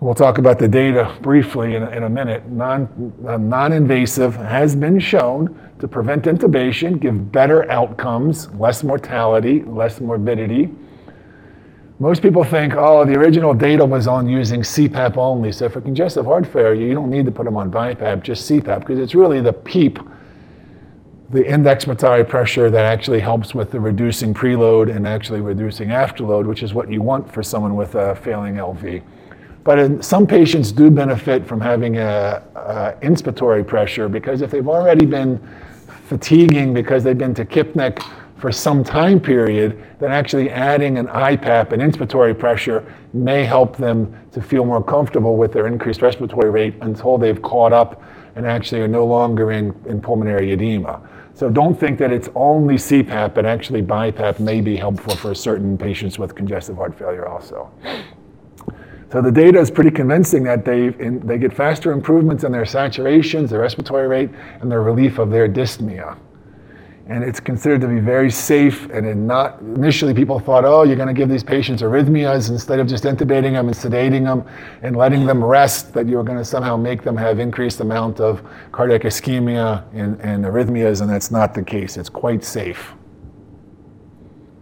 We'll 0.00 0.14
talk 0.14 0.38
about 0.38 0.58
the 0.58 0.66
data 0.66 1.14
briefly 1.20 1.74
in 1.74 1.82
a, 1.82 1.90
in 1.90 2.04
a 2.04 2.08
minute. 2.08 2.48
Non, 2.48 3.12
uh, 3.28 3.36
non-invasive 3.36 4.34
has 4.34 4.74
been 4.74 4.98
shown 4.98 5.69
to 5.80 5.88
prevent 5.88 6.24
intubation, 6.24 7.00
give 7.00 7.32
better 7.32 7.70
outcomes, 7.70 8.48
less 8.54 8.84
mortality, 8.84 9.62
less 9.62 10.00
morbidity. 10.00 10.70
Most 11.98 12.22
people 12.22 12.44
think, 12.44 12.74
oh, 12.76 13.04
the 13.04 13.14
original 13.14 13.52
data 13.52 13.84
was 13.84 14.06
on 14.06 14.28
using 14.28 14.62
CPAP 14.62 15.16
only. 15.16 15.52
So 15.52 15.68
for 15.68 15.80
congestive 15.80 16.24
heart 16.24 16.46
failure, 16.46 16.74
you 16.74 16.94
don't 16.94 17.10
need 17.10 17.26
to 17.26 17.32
put 17.32 17.44
them 17.44 17.56
on 17.56 17.70
BiPAP, 17.70 18.22
just 18.22 18.50
CPAP, 18.50 18.80
because 18.80 18.98
it's 18.98 19.14
really 19.14 19.40
the 19.40 19.52
PEEP, 19.52 19.98
the 21.30 21.44
expiratory 21.44 22.26
pressure 22.28 22.70
that 22.70 22.84
actually 22.84 23.20
helps 23.20 23.54
with 23.54 23.70
the 23.70 23.78
reducing 23.78 24.34
preload 24.34 24.94
and 24.94 25.06
actually 25.06 25.40
reducing 25.40 25.88
afterload, 25.88 26.46
which 26.46 26.62
is 26.62 26.74
what 26.74 26.90
you 26.90 27.02
want 27.02 27.30
for 27.32 27.42
someone 27.42 27.76
with 27.76 27.94
a 27.94 28.14
failing 28.16 28.54
LV. 28.54 29.02
But 29.62 29.78
in, 29.78 30.02
some 30.02 30.26
patients 30.26 30.72
do 30.72 30.90
benefit 30.90 31.46
from 31.46 31.60
having 31.60 31.98
a, 31.98 32.42
a, 32.54 33.06
inspiratory 33.06 33.66
pressure 33.66 34.08
because 34.08 34.40
if 34.40 34.50
they've 34.50 34.66
already 34.66 35.04
been 35.04 35.40
fatiguing 36.10 36.74
because 36.74 37.04
they've 37.04 37.16
been 37.16 37.32
to 37.32 37.44
tachypneic 37.44 38.04
for 38.36 38.50
some 38.50 38.82
time 38.82 39.20
period, 39.20 39.80
then 40.00 40.10
actually 40.10 40.50
adding 40.50 40.98
an 40.98 41.06
IPAP 41.06 41.70
an 41.70 41.78
inspiratory 41.78 42.36
pressure 42.36 42.92
may 43.12 43.44
help 43.44 43.76
them 43.76 44.12
to 44.32 44.42
feel 44.42 44.64
more 44.64 44.82
comfortable 44.82 45.36
with 45.36 45.52
their 45.52 45.68
increased 45.68 46.02
respiratory 46.02 46.50
rate 46.50 46.74
until 46.80 47.16
they've 47.16 47.40
caught 47.42 47.72
up 47.72 48.02
and 48.34 48.44
actually 48.44 48.80
are 48.80 48.88
no 48.88 49.06
longer 49.06 49.52
in, 49.52 49.72
in 49.86 50.00
pulmonary 50.00 50.50
edema. 50.50 51.00
So 51.34 51.48
don't 51.48 51.78
think 51.78 51.96
that 52.00 52.12
it's 52.12 52.28
only 52.34 52.74
CPAP, 52.74 53.32
but 53.32 53.46
actually 53.46 53.82
BiPAP 53.82 54.40
may 54.40 54.60
be 54.60 54.74
helpful 54.76 55.14
for 55.14 55.32
certain 55.32 55.78
patients 55.78 56.18
with 56.18 56.34
congestive 56.34 56.74
heart 56.74 56.98
failure 56.98 57.28
also. 57.28 57.70
So 59.10 59.20
the 59.20 59.32
data 59.32 59.58
is 59.58 59.70
pretty 59.70 59.90
convincing 59.90 60.44
that 60.44 60.64
they, 60.64 60.90
they 60.90 61.38
get 61.38 61.52
faster 61.52 61.92
improvements 61.92 62.44
in 62.44 62.52
their 62.52 62.64
saturations, 62.64 63.48
their 63.48 63.60
respiratory 63.60 64.06
rate, 64.06 64.30
and 64.60 64.70
their 64.70 64.82
relief 64.82 65.18
of 65.18 65.30
their 65.30 65.48
dyspnea 65.48 66.16
and 67.10 67.24
it's 67.24 67.40
considered 67.40 67.80
to 67.80 67.88
be 67.88 67.98
very 67.98 68.30
safe. 68.30 68.88
And 68.90 69.26
not 69.26 69.60
initially, 69.60 70.14
people 70.14 70.38
thought, 70.38 70.64
oh, 70.64 70.84
you're 70.84 70.94
going 70.94 71.08
to 71.08 71.14
give 71.14 71.28
these 71.28 71.42
patients 71.42 71.82
arrhythmias 71.82 72.50
instead 72.50 72.78
of 72.78 72.86
just 72.86 73.02
intubating 73.02 73.54
them 73.54 73.66
and 73.66 73.76
sedating 73.76 74.24
them 74.24 74.48
and 74.82 74.94
letting 74.96 75.26
them 75.26 75.42
rest. 75.42 75.92
That 75.92 76.06
you're 76.06 76.22
going 76.22 76.38
to 76.38 76.44
somehow 76.44 76.76
make 76.76 77.02
them 77.02 77.16
have 77.16 77.40
increased 77.40 77.80
amount 77.80 78.20
of 78.20 78.44
cardiac 78.70 79.02
ischemia 79.02 79.84
and, 79.92 80.20
and 80.20 80.44
arrhythmias, 80.44 81.00
and 81.00 81.10
that's 81.10 81.32
not 81.32 81.52
the 81.52 81.64
case. 81.64 81.96
It's 81.96 82.08
quite 82.08 82.44
safe. 82.44 82.92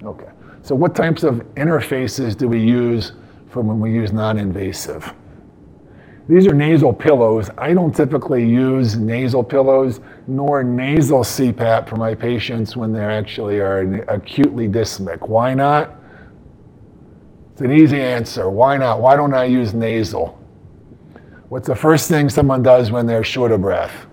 Okay. 0.02 0.30
So, 0.62 0.74
what 0.74 0.94
types 0.96 1.24
of 1.24 1.42
interfaces 1.54 2.34
do 2.34 2.48
we 2.48 2.60
use 2.60 3.12
for 3.58 3.62
when 3.62 3.80
we 3.80 3.92
use 3.92 4.12
non-invasive? 4.12 5.12
These 6.28 6.46
are 6.46 6.54
nasal 6.54 6.92
pillows. 6.92 7.50
I 7.58 7.74
don't 7.74 7.92
typically 7.92 8.48
use 8.48 8.96
nasal 8.96 9.42
pillows 9.42 9.98
nor 10.28 10.62
nasal 10.62 11.24
CPAP 11.24 11.88
for 11.88 11.96
my 11.96 12.14
patients 12.14 12.76
when 12.76 12.92
they 12.92 13.00
actually 13.00 13.58
are 13.58 14.04
acutely 14.08 14.68
dyspneic. 14.68 15.28
Why 15.28 15.54
not? 15.54 15.96
It's 17.52 17.62
an 17.62 17.72
easy 17.72 18.00
answer. 18.00 18.48
Why 18.48 18.76
not? 18.76 19.00
Why 19.00 19.16
don't 19.16 19.34
I 19.34 19.46
use 19.46 19.74
nasal? 19.74 20.38
What's 21.48 21.66
the 21.66 21.74
first 21.74 22.08
thing 22.08 22.28
someone 22.28 22.62
does 22.62 22.92
when 22.92 23.06
they're 23.06 23.24
short 23.24 23.50
of 23.50 23.62
breath? 23.62 24.06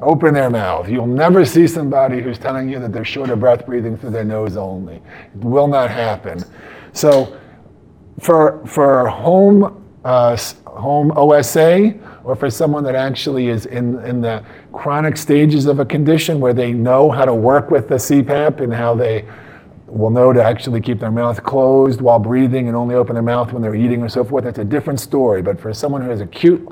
Open 0.00 0.34
their 0.34 0.50
mouth. 0.50 0.88
You'll 0.88 1.06
never 1.06 1.44
see 1.44 1.66
somebody 1.66 2.20
who's 2.20 2.38
telling 2.38 2.68
you 2.68 2.78
that 2.78 2.92
they're 2.92 3.04
short 3.04 3.30
of 3.30 3.40
breath 3.40 3.66
breathing 3.66 3.96
through 3.96 4.10
their 4.10 4.24
nose 4.24 4.56
only. 4.56 5.02
It 5.34 5.44
will 5.44 5.66
not 5.66 5.90
happen. 5.90 6.44
So, 6.92 7.36
for, 8.20 8.64
for 8.66 9.08
home 9.08 9.78
uh, 10.04 10.36
home 10.66 11.12
OSA 11.16 11.94
or 12.24 12.34
for 12.34 12.50
someone 12.50 12.82
that 12.84 12.94
actually 12.94 13.48
is 13.48 13.66
in, 13.66 14.04
in 14.04 14.20
the 14.20 14.44
chronic 14.72 15.16
stages 15.16 15.66
of 15.66 15.78
a 15.78 15.84
condition 15.84 16.40
where 16.40 16.52
they 16.52 16.72
know 16.72 17.10
how 17.10 17.24
to 17.24 17.34
work 17.34 17.70
with 17.70 17.88
the 17.88 17.96
CPAP 17.96 18.60
and 18.60 18.72
how 18.72 18.94
they 18.94 19.24
will 19.86 20.10
know 20.10 20.32
to 20.32 20.42
actually 20.42 20.80
keep 20.80 20.98
their 20.98 21.10
mouth 21.10 21.42
closed 21.42 22.00
while 22.00 22.18
breathing 22.18 22.66
and 22.66 22.76
only 22.76 22.94
open 22.94 23.14
their 23.14 23.22
mouth 23.22 23.52
when 23.52 23.60
they're 23.60 23.74
eating 23.74 24.02
or 24.02 24.08
so 24.08 24.24
forth, 24.24 24.44
that's 24.44 24.58
a 24.58 24.64
different 24.64 24.98
story. 24.98 25.42
But 25.42 25.60
for 25.60 25.74
someone 25.74 26.00
who 26.00 26.08
has 26.08 26.20
acute 26.20 26.66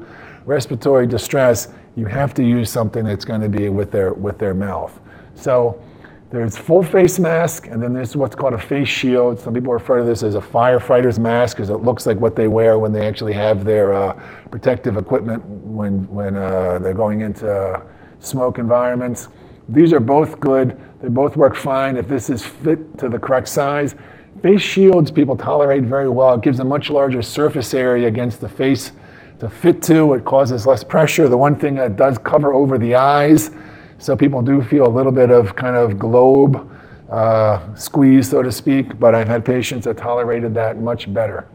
respiratory 0.47 1.07
distress, 1.07 1.69
you 1.97 2.07
have 2.07 2.33
to 2.35 2.43
use 2.43 2.71
something 2.71 3.05
that's 3.05 3.25
going 3.25 3.43
to 3.43 3.49
be 3.49 3.69
with 3.69 3.91
their, 3.91 4.15
with 4.15 4.39
their 4.39 4.55
mouth. 4.55 4.99
So 5.35 5.83
there's 6.31 6.57
full 6.57 6.85
face 6.85 7.19
mask, 7.19 7.67
and 7.67 7.83
then 7.83 7.93
there's 7.93 8.15
what's 8.15 8.37
called 8.37 8.55
a 8.55 8.59
face 8.59 8.89
shield. 8.89 9.41
Some 9.41 9.53
people 9.53 9.73
refer 9.73 9.99
to 9.99 10.05
this 10.05 10.23
as 10.23 10.37
a 10.37 10.41
firefighter's 10.41 11.19
mask 11.19 11.57
because 11.57 11.71
it 11.71 11.79
looks 11.79 12.07
like 12.07 12.19
what 12.19 12.37
they 12.37 12.47
wear 12.47 12.79
when 12.79 12.93
they 12.93 13.05
actually 13.05 13.33
have 13.33 13.65
their 13.65 13.93
uh, 13.93 14.13
protective 14.49 14.97
equipment 14.97 15.45
when, 15.45 16.09
when 16.09 16.37
uh, 16.37 16.79
they're 16.79 16.95
going 16.95 17.23
into 17.23 17.83
smoke 18.21 18.59
environments. 18.59 19.27
These 19.69 19.93
are 19.93 19.99
both 19.99 20.39
good. 20.39 20.81
They 21.03 21.09
both 21.09 21.37
work 21.37 21.57
fine 21.57 21.97
if 21.97 22.07
this 22.07 22.31
is 22.31 22.47
fit 22.47 22.97
to 22.99 23.09
the 23.09 23.19
correct 23.19 23.49
size. 23.49 23.97
Face 24.41 24.63
shields 24.63 25.11
people 25.11 25.37
tolerate 25.37 25.83
very 25.83 26.09
well. 26.09 26.35
It 26.35 26.43
gives 26.43 26.61
a 26.61 26.65
much 26.65 26.91
larger 26.91 27.23
surface 27.23 27.75
area 27.75 28.07
against 28.07 28.41
the 28.41 28.49
face 28.49 28.93
to 29.41 29.51
fit 29.51 29.83
to. 29.83 30.15
It 30.15 30.25
causes 30.25 30.65
less 30.65 30.85
pressure. 30.85 31.29
The 31.29 31.37
one 31.37 31.57
thing 31.57 31.75
that 31.75 31.97
does 31.97 32.19
cover 32.19 32.55
over 32.55 32.79
the 32.79 32.95
eyes 32.95 33.51
so 34.01 34.17
people 34.17 34.41
do 34.41 34.63
feel 34.63 34.87
a 34.87 34.89
little 34.89 35.13
bit 35.13 35.31
of 35.31 35.55
kind 35.55 35.77
of 35.77 35.99
globe 35.99 36.69
uh, 37.11 37.75
squeeze, 37.75 38.31
so 38.31 38.43
to 38.43 38.51
speak, 38.51 38.99
but 38.99 39.15
I've 39.15 39.29
had 39.29 39.45
patients 39.45 39.85
that 39.85 39.99
tolerated 39.99 40.55
that 40.55 40.81
much 40.81 41.13
better. 41.13 41.47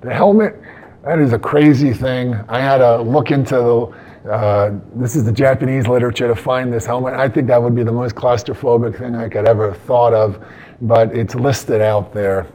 The 0.00 0.12
helmet, 0.12 0.60
that 1.04 1.20
is 1.20 1.32
a 1.32 1.38
crazy 1.38 1.92
thing. 1.92 2.34
I 2.48 2.60
had 2.60 2.78
to 2.78 3.00
look 3.02 3.30
into 3.30 3.54
the, 3.54 4.30
uh, 4.30 4.78
this 4.96 5.14
is 5.14 5.24
the 5.24 5.32
Japanese 5.32 5.86
literature 5.86 6.26
to 6.26 6.34
find 6.34 6.72
this 6.72 6.86
helmet. 6.86 7.14
I 7.14 7.28
think 7.28 7.46
that 7.46 7.62
would 7.62 7.74
be 7.74 7.84
the 7.84 7.92
most 7.92 8.16
claustrophobic 8.16 8.98
thing 8.98 9.14
I 9.14 9.28
could 9.28 9.46
ever 9.46 9.72
have 9.72 9.82
thought 9.82 10.14
of, 10.14 10.44
but 10.80 11.16
it's 11.16 11.36
listed 11.36 11.80
out 11.80 12.12
there. 12.12 12.48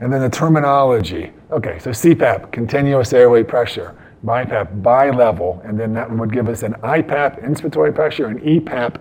And 0.00 0.12
then 0.12 0.20
the 0.20 0.30
terminology. 0.30 1.32
Okay, 1.50 1.78
so 1.80 1.90
CPAP, 1.90 2.52
continuous 2.52 3.12
airway 3.12 3.42
pressure. 3.42 3.99
BiPAP 4.24 4.82
bi-level, 4.82 5.62
and 5.64 5.78
then 5.80 5.94
that 5.94 6.10
would 6.10 6.32
give 6.32 6.48
us 6.48 6.62
an 6.62 6.74
IPAP, 6.82 7.42
inspiratory 7.42 7.94
pressure, 7.94 8.26
and 8.26 8.40
EPAP, 8.40 8.96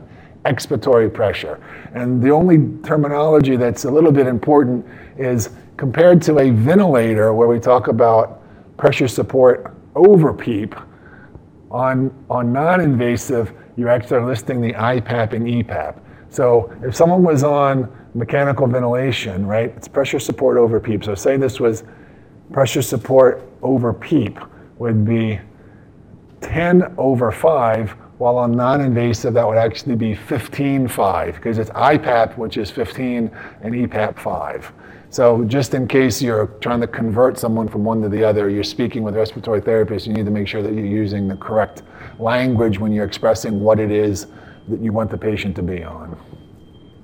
expiratory 0.45 1.13
pressure. 1.13 1.59
And 1.93 2.21
the 2.21 2.29
only 2.29 2.57
terminology 2.83 3.57
that's 3.57 3.83
a 3.83 3.91
little 3.91 4.13
bit 4.13 4.27
important 4.27 4.85
is 5.17 5.49
compared 5.75 6.21
to 6.23 6.39
a 6.39 6.51
ventilator 6.51 7.33
where 7.33 7.49
we 7.49 7.59
talk 7.59 7.89
about 7.89 8.41
pressure 8.77 9.07
support 9.07 9.75
over 9.95 10.33
PEEP, 10.33 10.75
on, 11.69 12.11
on 12.29 12.51
non-invasive, 12.53 13.51
you 13.75 13.89
actually 13.89 14.17
are 14.17 14.25
listing 14.25 14.61
the 14.61 14.73
IPAP 14.73 15.33
and 15.33 15.45
EPAP. 15.45 15.99
So 16.29 16.73
if 16.83 16.95
someone 16.95 17.23
was 17.23 17.43
on 17.43 17.91
mechanical 18.13 18.67
ventilation, 18.67 19.45
right, 19.45 19.73
it's 19.75 19.87
pressure 19.87 20.19
support 20.19 20.57
over 20.57 20.79
PEEP. 20.79 21.03
So 21.03 21.15
say 21.15 21.37
this 21.37 21.59
was 21.59 21.83
pressure 22.51 22.81
support 22.81 23.43
over 23.61 23.93
PEEP 23.93 24.39
would 24.79 25.05
be 25.05 25.39
10 26.41 26.95
over 26.97 27.31
5, 27.31 27.91
while 28.17 28.37
on 28.37 28.51
non-invasive 28.51 29.33
that 29.33 29.47
would 29.47 29.57
actually 29.57 29.95
be 29.95 30.13
15.5 30.13 31.35
because 31.35 31.57
it's 31.57 31.69
IPAP, 31.71 32.37
which 32.37 32.57
is 32.57 32.71
15, 32.71 33.31
and 33.61 33.73
EPAP 33.73 34.17
5. 34.17 34.73
So 35.09 35.43
just 35.45 35.73
in 35.73 35.87
case 35.87 36.21
you're 36.21 36.47
trying 36.61 36.81
to 36.81 36.87
convert 36.87 37.37
someone 37.37 37.67
from 37.67 37.83
one 37.83 38.01
to 38.01 38.09
the 38.09 38.23
other, 38.23 38.49
you're 38.49 38.63
speaking 38.63 39.03
with 39.03 39.15
a 39.15 39.19
respiratory 39.19 39.61
therapists, 39.61 40.05
you 40.05 40.13
need 40.13 40.25
to 40.25 40.31
make 40.31 40.47
sure 40.47 40.61
that 40.61 40.73
you're 40.73 40.85
using 40.85 41.27
the 41.27 41.35
correct 41.35 41.83
language 42.19 42.79
when 42.79 42.91
you're 42.91 43.05
expressing 43.05 43.59
what 43.59 43.79
it 43.79 43.91
is 43.91 44.27
that 44.67 44.79
you 44.81 44.91
want 44.91 45.09
the 45.09 45.17
patient 45.17 45.55
to 45.55 45.63
be 45.63 45.83
on. 45.83 46.17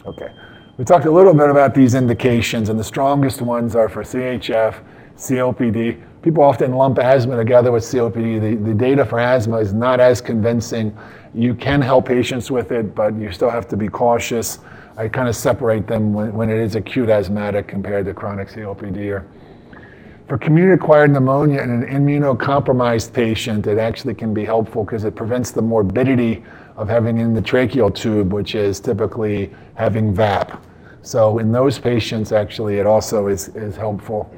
Okay. 0.06 0.30
We 0.78 0.86
talked 0.86 1.06
a 1.06 1.12
little 1.12 1.34
bit 1.34 1.50
about 1.50 1.74
these 1.74 1.96
indications, 1.96 2.70
and 2.70 2.78
the 2.80 2.84
strongest 2.84 3.42
ones 3.42 3.76
are 3.76 3.90
for 3.90 4.04
CHF, 4.04 4.84
COPD, 5.16 6.04
people 6.26 6.44
often 6.44 6.74
lump 6.74 6.98
asthma 6.98 7.38
together 7.38 7.72
with 7.72 7.84
COPD. 7.84 8.42
The, 8.42 8.56
the 8.56 8.74
data 8.74 9.06
for 9.06 9.20
asthma 9.20 9.58
is 9.58 9.74
not 9.74 10.00
as 10.00 10.22
convincing. 10.22 10.98
You 11.36 11.54
can 11.54 11.84
help 11.84 12.08
patients 12.08 12.50
with 12.50 12.72
it, 12.72 12.96
but 12.96 13.14
you 13.14 13.32
still 13.32 13.52
have 13.52 13.68
to 13.68 13.78
be 13.78 13.88
cautious. 13.90 14.58
I 14.98 15.08
kind 15.08 15.30
of 15.30 15.36
separate 15.36 15.86
them 15.86 16.14
when, 16.14 16.34
when 16.34 16.50
it 16.50 16.58
is 16.58 16.74
acute 16.74 17.10
asthmatic 17.10 17.68
compared 17.68 18.08
to 18.08 18.14
chronic 18.16 18.48
COPD. 18.48 19.12
Or 19.12 19.28
for 20.28 20.40
community-acquired 20.40 21.12
pneumonia 21.12 21.62
in 21.62 21.70
an 21.70 21.84
immunocompromised 21.84 23.14
patient, 23.14 23.68
it 23.68 23.78
actually 23.78 24.16
can 24.16 24.34
be 24.34 24.44
helpful 24.44 24.84
because 24.84 25.04
it 25.04 25.16
prevents 25.16 25.52
the 25.52 25.62
morbidity 25.62 26.44
of 26.76 26.90
having 26.90 27.18
endotracheal 27.18 27.94
tube, 27.94 28.34
which 28.34 28.56
is 28.56 28.80
typically 28.80 29.54
having 29.76 30.12
VAP. 30.12 30.60
So 31.04 31.38
in 31.38 31.52
those 31.52 31.78
patients, 31.78 32.32
actually, 32.32 32.80
it 32.80 32.88
also 32.88 33.28
is, 33.28 33.50
is 33.50 33.76
helpful. 33.76 34.36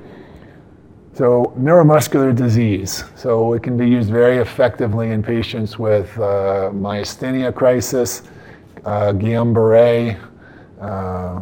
So 1.17 1.51
neuromuscular 1.57 2.35
disease. 2.35 3.03
So 3.15 3.53
it 3.53 3.63
can 3.63 3.75
be 3.75 3.89
used 3.89 4.11
very 4.11 4.37
effectively 4.37 5.09
in 5.09 5.23
patients 5.23 5.79
with 5.79 6.15
uh, 6.19 6.69
myasthenia 6.71 7.55
crisis, 7.55 8.21
uh, 8.85 9.13
Guillain-Barré, 9.13 10.21
uh, 10.79 11.41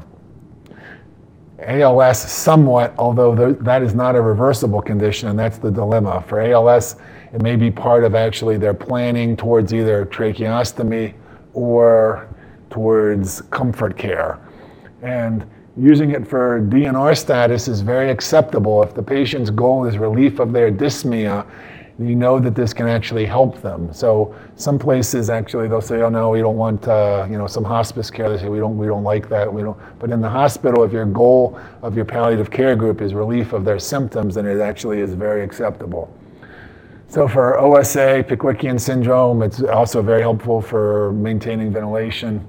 ALS 1.60 2.18
somewhat, 2.20 2.94
although 2.98 3.36
th- 3.36 3.58
that 3.66 3.82
is 3.82 3.94
not 3.94 4.16
a 4.16 4.22
reversible 4.22 4.82
condition, 4.82 5.28
and 5.28 5.38
that's 5.38 5.58
the 5.58 5.72
dilemma. 5.72 6.24
For 6.26 6.40
ALS, 6.40 6.96
it 7.34 7.42
may 7.42 7.58
be 7.58 7.70
part 7.70 8.06
of 8.06 8.16
actually 8.16 8.56
their 8.56 8.74
planning 8.74 9.36
towards 9.36 9.74
either 9.74 10.06
tracheostomy 10.06 11.16
or 11.54 12.34
towards 12.70 13.42
comfort 13.42 13.98
care. 13.98 14.40
And 15.02 15.46
using 15.78 16.12
it 16.12 16.28
for 16.28 16.62
DNR 16.62 17.18
status 17.18 17.68
is 17.68 17.82
very 17.82 18.10
acceptable. 18.10 18.82
If 18.84 18.94
the 18.94 19.04
patient's 19.04 19.50
goal 19.50 19.86
is 19.86 19.98
relief 19.98 20.40
of 20.40 20.54
their 20.54 20.72
dyspnea, 20.72 21.46
you 21.98 22.16
know 22.16 22.40
that 22.40 22.56
this 22.56 22.74
can 22.74 22.88
actually 22.88 23.26
help 23.26 23.62
them. 23.62 23.94
So 23.94 24.36
some 24.58 24.78
places 24.78 25.30
actually 25.30 25.70
they'll 25.70 25.80
say, 25.82 26.02
"Oh 26.02 26.10
no, 26.10 26.30
we 26.30 26.40
don't 26.40 26.58
want 26.58 26.88
uh, 26.88 27.26
you 27.30 27.38
know 27.38 27.48
some 27.48 27.64
hospice 27.64 28.12
care." 28.12 28.30
They 28.30 28.38
say, 28.38 28.50
"We 28.50 28.60
don't 28.60 28.78
we 28.78 28.88
don't 28.88 29.04
like 29.04 29.30
that. 29.30 29.52
We 29.52 29.62
don't." 29.62 29.78
But 30.00 30.12
in 30.12 30.20
the 30.20 30.30
hospital, 30.30 30.84
if 30.84 30.92
your 30.92 31.06
goal 31.06 31.60
of 31.82 31.96
your 31.96 32.04
palliative 32.04 32.52
care 32.52 32.76
group 32.76 33.02
is 33.02 33.14
relief 33.14 33.54
of 33.54 33.64
their 33.64 33.80
symptoms, 33.80 34.36
then 34.36 34.46
it 34.46 34.60
actually 34.60 35.00
is 35.00 35.14
very 35.14 35.44
acceptable. 35.44 36.14
So 37.08 37.28
for 37.28 37.60
OSA, 37.60 38.26
Pickwickian 38.28 38.80
syndrome, 38.80 39.42
it's 39.42 39.62
also 39.62 40.02
very 40.02 40.22
helpful 40.22 40.62
for 40.62 41.14
maintaining 41.14 41.72
ventilation. 41.72 42.46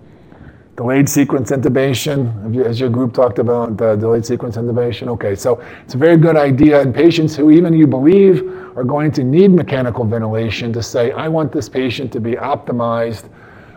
Delayed 0.76 1.08
sequence 1.08 1.50
intubation, 1.52 2.54
as 2.66 2.78
your 2.78 2.90
group 2.90 3.14
talked 3.14 3.38
about, 3.38 3.78
the 3.78 3.96
delayed 3.96 4.26
sequence 4.26 4.58
intubation. 4.58 5.08
Okay, 5.08 5.34
so 5.34 5.62
it's 5.82 5.94
a 5.94 5.98
very 5.98 6.18
good 6.18 6.36
idea 6.36 6.82
in 6.82 6.92
patients 6.92 7.34
who 7.34 7.50
even 7.50 7.72
you 7.72 7.86
believe 7.86 8.42
are 8.76 8.84
going 8.84 9.10
to 9.12 9.24
need 9.24 9.52
mechanical 9.52 10.04
ventilation 10.04 10.74
to 10.74 10.82
say, 10.82 11.12
I 11.12 11.28
want 11.28 11.50
this 11.50 11.66
patient 11.66 12.12
to 12.12 12.20
be 12.20 12.32
optimized. 12.32 13.30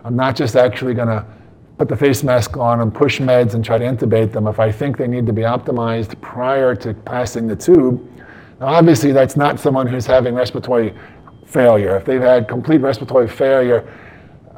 I'm 0.04 0.18
not 0.18 0.36
just 0.36 0.58
actually 0.58 0.94
going 0.94 1.08
to 1.08 1.26
put 1.78 1.88
the 1.88 1.96
face 1.96 2.22
mask 2.22 2.58
on 2.58 2.82
and 2.82 2.94
push 2.94 3.22
meds 3.22 3.54
and 3.54 3.64
try 3.64 3.78
to 3.78 3.86
intubate 3.86 4.34
them 4.34 4.48
if 4.48 4.60
I 4.60 4.70
think 4.70 4.98
they 4.98 5.08
need 5.08 5.26
to 5.28 5.34
be 5.34 5.44
optimized 5.44 6.20
prior 6.20 6.76
to 6.76 6.94
passing 6.94 7.48
the 7.48 7.56
tube. 7.56 8.06
Now, 8.60 8.68
obviously, 8.68 9.14
that's 9.14 9.38
not 9.38 9.58
someone 9.58 9.88
who's 9.88 10.06
having 10.06 10.36
respiratory 10.36 10.94
failure. 11.46 11.96
If 11.96 12.04
they've 12.04 12.20
had 12.20 12.50
complete 12.50 12.82
respiratory 12.82 13.30
failure, 13.30 13.90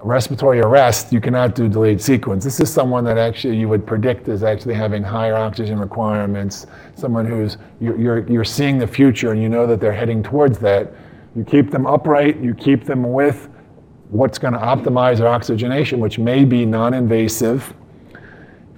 respiratory 0.04 0.60
arrest, 0.60 1.14
you 1.14 1.22
cannot 1.22 1.56
do 1.56 1.70
delayed 1.70 2.02
sequence. 2.02 2.44
This 2.44 2.60
is 2.60 2.72
someone 2.72 3.04
that 3.06 3.18
actually 3.18 3.58
you 3.58 3.70
would 3.70 3.86
predict 3.86 4.28
is 4.28 4.44
actually 4.44 4.74
having 4.74 5.04
higher 5.04 5.36
oxygen 5.36 5.80
requirements, 5.80 6.68
someone 6.96 7.26
who's, 7.26 7.58
you're, 7.80 8.28
you're, 8.28 8.44
seeing 8.44 8.78
the 8.78 8.88
future 8.88 9.32
and 9.32 9.42
you 9.42 9.50
know 9.50 9.68
that 9.68 9.80
they're 9.80 9.94
heading 9.94 10.24
towards 10.24 10.58
that. 10.60 10.92
You 11.36 11.44
keep 11.44 11.72
them 11.72 11.86
upright, 11.86 12.40
you 12.40 12.54
keep 12.54 12.84
them 12.86 13.12
with 13.12 13.50
what's 14.10 14.38
going 14.38 14.54
to 14.54 14.60
optimize 14.60 15.20
their 15.20 15.28
oxygenation, 15.28 16.00
which 16.00 16.20
may 16.20 16.44
be 16.46 16.66
non 16.66 16.94
invasive 16.94 17.74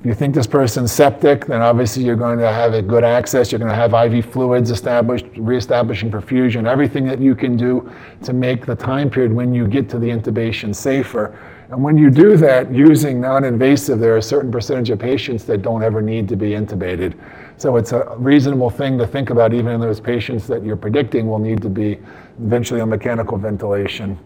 you 0.03 0.13
think 0.13 0.35
this 0.35 0.47
person's 0.47 0.91
septic, 0.91 1.45
then 1.45 1.61
obviously 1.61 2.03
you're 2.03 2.17
going 2.17 2.37
to 2.37 2.51
have 2.51 2.73
a 2.73 2.81
good 2.81 3.05
access. 3.05 3.51
You're 3.51 3.59
going 3.59 3.71
to 3.71 3.75
have 3.75 3.93
IV 3.93 4.25
fluids 4.25 4.69
established, 4.69 5.25
reestablishing 5.37 6.11
perfusion, 6.11 6.67
everything 6.67 7.05
that 7.07 7.19
you 7.19 7.35
can 7.35 7.55
do 7.55 7.89
to 8.23 8.33
make 8.33 8.65
the 8.65 8.75
time 8.75 9.09
period 9.09 9.31
when 9.31 9.53
you 9.53 9.65
get 9.65 9.89
to 9.91 9.99
the 9.99 10.09
intubation 10.09 10.75
safer. 10.75 11.39
And 11.69 11.81
when 11.81 11.97
you 11.97 12.09
do 12.09 12.35
that 12.37 12.69
using 12.73 13.21
non-invasive, 13.21 13.97
there 13.97 14.13
are 14.13 14.17
a 14.17 14.21
certain 14.21 14.51
percentage 14.51 14.89
of 14.89 14.99
patients 14.99 15.45
that 15.45 15.61
don't 15.61 15.83
ever 15.83 16.01
need 16.01 16.27
to 16.29 16.35
be 16.35 16.49
intubated. 16.49 17.17
So 17.55 17.77
it's 17.77 17.93
a 17.93 18.13
reasonable 18.17 18.69
thing 18.69 18.97
to 18.97 19.07
think 19.07 19.29
about 19.29 19.53
even 19.53 19.73
in 19.73 19.79
those 19.79 20.01
patients 20.01 20.47
that 20.47 20.65
you're 20.65 20.75
predicting 20.75 21.27
will 21.27 21.39
need 21.39 21.61
to 21.61 21.69
be 21.69 21.97
eventually 22.39 22.81
on 22.81 22.89
mechanical 22.89 23.37
ventilation. 23.37 24.19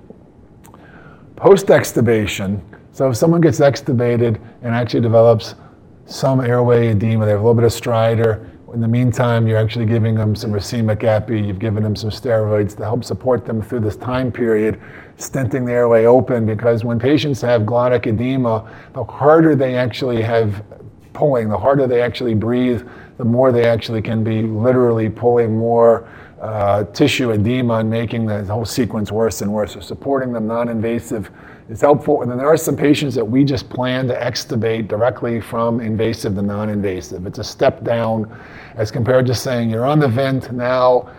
Post-extubation, 1.35 2.61
so 2.93 3.11
if 3.11 3.15
someone 3.15 3.41
gets 3.41 3.59
extubated 3.59 4.41
and 4.63 4.73
actually 4.73 5.01
develops 5.01 5.53
some 6.07 6.39
airway 6.41 6.87
edema. 6.87 7.25
They 7.25 7.31
have 7.31 7.41
a 7.41 7.43
little 7.43 7.53
bit 7.53 7.65
of 7.65 7.71
stridor. 7.71 8.49
In 8.73 8.81
the 8.81 8.87
meantime, 8.87 9.47
you're 9.47 9.57
actually 9.57 9.85
giving 9.85 10.15
them 10.15 10.35
some 10.35 10.51
racemic 10.51 11.03
epi. 11.03 11.39
You've 11.39 11.59
given 11.59 11.83
them 11.83 11.95
some 11.95 12.09
steroids 12.09 12.75
to 12.77 12.83
help 12.83 13.03
support 13.03 13.45
them 13.45 13.61
through 13.61 13.81
this 13.81 13.95
time 13.95 14.31
period, 14.31 14.79
stenting 15.17 15.65
the 15.65 15.71
airway 15.71 16.05
open. 16.05 16.45
Because 16.45 16.83
when 16.83 16.99
patients 16.99 17.41
have 17.41 17.61
glottic 17.63 18.07
edema, 18.07 18.69
the 18.93 19.03
harder 19.03 19.55
they 19.55 19.75
actually 19.75 20.21
have 20.21 20.63
pulling, 21.13 21.49
the 21.49 21.57
harder 21.57 21.87
they 21.87 22.01
actually 22.01 22.35
breathe, 22.35 22.87
the 23.17 23.25
more 23.25 23.51
they 23.51 23.65
actually 23.65 24.01
can 24.01 24.23
be 24.23 24.43
literally 24.43 25.09
pulling 25.09 25.57
more 25.57 26.07
uh, 26.41 26.83
tissue 26.85 27.31
edema 27.31 27.75
and 27.75 27.89
making 27.89 28.25
the 28.25 28.45
whole 28.45 28.65
sequence 28.65 29.11
worse 29.11 29.41
and 29.41 29.51
worse. 29.51 29.73
So 29.73 29.79
supporting 29.79 30.33
them 30.33 30.47
non-invasive 30.47 31.31
is 31.69 31.81
helpful. 31.81 32.21
And 32.21 32.31
then 32.31 32.37
there 32.37 32.47
are 32.47 32.57
some 32.57 32.77
patients 32.77 33.13
that 33.15 33.25
we 33.25 33.43
just 33.43 33.69
plan 33.69 34.07
to 34.07 34.15
extubate 34.15 34.87
directly 34.87 35.41
from 35.41 35.81
invasive 35.81 36.35
to 36.35 36.41
non-invasive. 36.41 37.25
It's 37.25 37.39
a 37.39 37.43
step 37.43 37.83
down 37.83 38.39
as 38.75 38.91
compared 38.91 39.25
to 39.27 39.35
saying 39.35 39.69
you're 39.69 39.85
on 39.85 39.99
the 39.99 40.07
vent 40.07 40.51
now, 40.51 41.09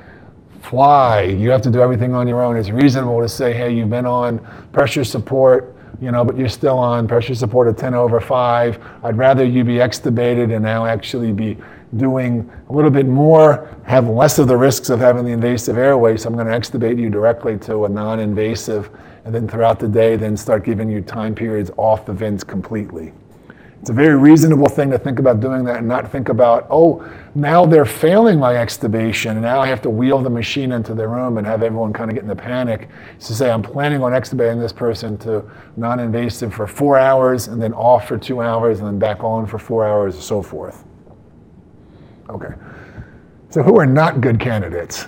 fly. 0.62 1.22
You 1.22 1.50
have 1.50 1.62
to 1.62 1.70
do 1.70 1.80
everything 1.80 2.14
on 2.14 2.26
your 2.26 2.42
own. 2.42 2.56
It's 2.56 2.70
reasonable 2.70 3.20
to 3.20 3.28
say, 3.28 3.52
hey, 3.52 3.74
you've 3.74 3.90
been 3.90 4.06
on 4.06 4.38
pressure 4.72 5.04
support, 5.04 5.74
you 6.00 6.10
know, 6.10 6.24
but 6.24 6.38
you're 6.38 6.48
still 6.48 6.78
on 6.78 7.06
pressure 7.06 7.34
support 7.34 7.68
of 7.68 7.76
10 7.76 7.94
over 7.94 8.20
5. 8.20 8.78
I'd 9.04 9.18
rather 9.18 9.44
you 9.44 9.64
be 9.64 9.76
extubated 9.76 10.54
and 10.54 10.64
now 10.64 10.86
actually 10.86 11.32
be 11.32 11.58
doing 11.96 12.50
a 12.68 12.72
little 12.72 12.90
bit 12.90 13.06
more, 13.06 13.74
have 13.84 14.08
less 14.08 14.38
of 14.38 14.46
the 14.46 14.56
risks 14.56 14.90
of 14.90 15.00
having 15.00 15.24
the 15.24 15.32
invasive 15.32 15.78
airway. 15.78 16.16
So 16.16 16.28
I'm 16.28 16.34
going 16.34 16.46
to 16.46 16.52
extubate 16.52 16.98
you 16.98 17.10
directly 17.10 17.58
to 17.60 17.84
a 17.84 17.88
non-invasive 17.88 18.90
and 19.28 19.34
then 19.34 19.46
throughout 19.46 19.78
the 19.78 19.88
day, 19.88 20.16
then 20.16 20.38
start 20.38 20.64
giving 20.64 20.88
you 20.88 21.02
time 21.02 21.34
periods 21.34 21.70
off 21.76 22.06
the 22.06 22.14
vents 22.14 22.42
completely. 22.42 23.12
It's 23.78 23.90
a 23.90 23.92
very 23.92 24.16
reasonable 24.16 24.68
thing 24.68 24.90
to 24.90 24.98
think 24.98 25.18
about 25.18 25.38
doing 25.40 25.64
that 25.64 25.76
and 25.76 25.86
not 25.86 26.10
think 26.10 26.30
about, 26.30 26.66
oh, 26.70 27.06
now 27.34 27.66
they're 27.66 27.84
failing 27.84 28.38
my 28.38 28.54
extubation, 28.54 29.32
and 29.32 29.42
now 29.42 29.60
I 29.60 29.66
have 29.66 29.82
to 29.82 29.90
wheel 29.90 30.18
the 30.22 30.30
machine 30.30 30.72
into 30.72 30.94
the 30.94 31.06
room 31.06 31.36
and 31.36 31.46
have 31.46 31.62
everyone 31.62 31.92
kind 31.92 32.10
of 32.10 32.14
get 32.14 32.24
in 32.24 32.30
a 32.30 32.34
panic. 32.34 32.88
to 33.20 33.34
say, 33.34 33.50
I'm 33.50 33.60
planning 33.60 34.02
on 34.02 34.12
extubating 34.12 34.58
this 34.58 34.72
person 34.72 35.18
to 35.18 35.44
non 35.76 36.00
invasive 36.00 36.54
for 36.54 36.66
four 36.66 36.98
hours, 36.98 37.48
and 37.48 37.60
then 37.60 37.74
off 37.74 38.08
for 38.08 38.16
two 38.16 38.40
hours, 38.40 38.78
and 38.78 38.88
then 38.88 38.98
back 38.98 39.22
on 39.22 39.44
for 39.44 39.58
four 39.58 39.86
hours, 39.86 40.14
and 40.14 40.24
so 40.24 40.40
forth. 40.40 40.86
Okay. 42.30 42.54
So, 43.50 43.62
who 43.62 43.78
are 43.78 43.84
not 43.84 44.22
good 44.22 44.40
candidates? 44.40 45.04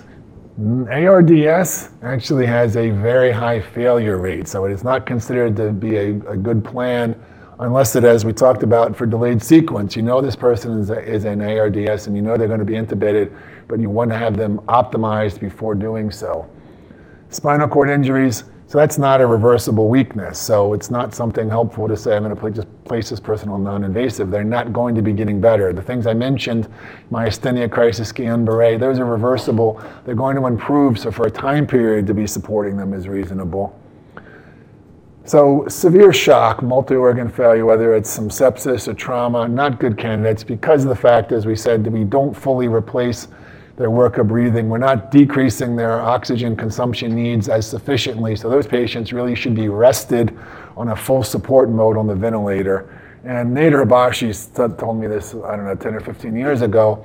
ARDS 0.61 1.89
actually 2.03 2.45
has 2.45 2.77
a 2.77 2.91
very 2.91 3.31
high 3.31 3.59
failure 3.59 4.17
rate, 4.17 4.47
so 4.47 4.65
it 4.65 4.71
is 4.71 4.83
not 4.83 5.05
considered 5.07 5.55
to 5.55 5.71
be 5.71 5.97
a, 5.97 6.09
a 6.29 6.37
good 6.37 6.63
plan 6.63 7.19
unless 7.61 7.95
it, 7.95 8.03
as 8.03 8.25
we 8.25 8.33
talked 8.33 8.63
about 8.63 8.95
for 8.95 9.05
delayed 9.05 9.41
sequence, 9.41 9.95
you 9.95 10.01
know 10.01 10.19
this 10.19 10.35
person 10.35 10.79
is, 10.79 10.89
a, 10.89 10.99
is 10.99 11.25
an 11.25 11.41
ARDS 11.41 12.07
and 12.07 12.15
you 12.15 12.21
know 12.21 12.37
they're 12.37 12.47
going 12.47 12.59
to 12.59 12.65
be 12.65 12.73
intubated, 12.73 13.35
but 13.67 13.79
you 13.79 13.89
want 13.89 14.11
to 14.11 14.17
have 14.17 14.35
them 14.35 14.57
optimized 14.67 15.39
before 15.39 15.75
doing 15.75 16.11
so. 16.11 16.49
Spinal 17.29 17.67
cord 17.67 17.89
injuries, 17.89 18.43
so 18.71 18.77
that's 18.77 18.97
not 18.97 19.19
a 19.19 19.27
reversible 19.27 19.89
weakness. 19.89 20.39
So 20.39 20.71
it's 20.71 20.89
not 20.89 21.13
something 21.13 21.49
helpful 21.49 21.89
to 21.89 21.97
say, 21.97 22.15
I'm 22.15 22.23
going 22.23 22.33
to 22.33 22.51
just 22.51 22.83
place 22.85 23.09
this 23.09 23.19
person 23.19 23.49
on 23.49 23.65
non-invasive. 23.65 24.31
They're 24.31 24.45
not 24.45 24.71
going 24.71 24.95
to 24.95 25.01
be 25.01 25.11
getting 25.11 25.41
better. 25.41 25.73
The 25.73 25.81
things 25.81 26.07
I 26.07 26.13
mentioned, 26.13 26.69
myasthenia 27.11 27.69
crisis, 27.69 28.13
Guillain-Barré, 28.13 28.79
those 28.79 28.97
are 28.97 29.03
reversible. 29.03 29.83
They're 30.05 30.15
going 30.15 30.37
to 30.37 30.45
improve. 30.45 30.97
So 30.97 31.11
for 31.11 31.27
a 31.27 31.29
time 31.29 31.67
period 31.67 32.07
to 32.07 32.13
be 32.13 32.25
supporting 32.25 32.77
them 32.77 32.93
is 32.93 33.09
reasonable. 33.09 33.77
So 35.25 35.65
severe 35.67 36.13
shock, 36.13 36.63
multi-organ 36.63 37.27
failure, 37.27 37.65
whether 37.65 37.93
it's 37.93 38.09
some 38.09 38.29
sepsis 38.29 38.87
or 38.87 38.93
trauma, 38.93 39.49
not 39.49 39.81
good 39.81 39.97
candidates 39.97 40.45
because 40.45 40.83
of 40.83 40.89
the 40.89 40.95
fact, 40.95 41.33
as 41.33 41.45
we 41.45 41.57
said, 41.57 41.83
that 41.83 41.91
we 41.91 42.05
don't 42.05 42.33
fully 42.33 42.69
replace 42.69 43.27
their 43.81 43.89
work 43.89 44.19
of 44.19 44.27
breathing. 44.27 44.69
We're 44.69 44.77
not 44.77 45.09
decreasing 45.09 45.75
their 45.75 45.99
oxygen 45.99 46.55
consumption 46.55 47.15
needs 47.15 47.49
as 47.49 47.67
sufficiently. 47.67 48.35
So 48.35 48.47
those 48.47 48.67
patients 48.67 49.11
really 49.11 49.33
should 49.33 49.55
be 49.55 49.69
rested 49.69 50.37
on 50.77 50.89
a 50.89 50.95
full 50.95 51.23
support 51.23 51.67
mode 51.67 51.97
on 51.97 52.05
the 52.05 52.13
ventilator. 52.13 52.95
And 53.23 53.57
Nader 53.57 53.83
Habashi 53.83 54.77
told 54.77 54.99
me 54.99 55.07
this, 55.07 55.33
I 55.33 55.55
don't 55.55 55.65
know, 55.65 55.73
10 55.73 55.95
or 55.95 55.99
15 55.99 56.35
years 56.35 56.61
ago. 56.61 57.03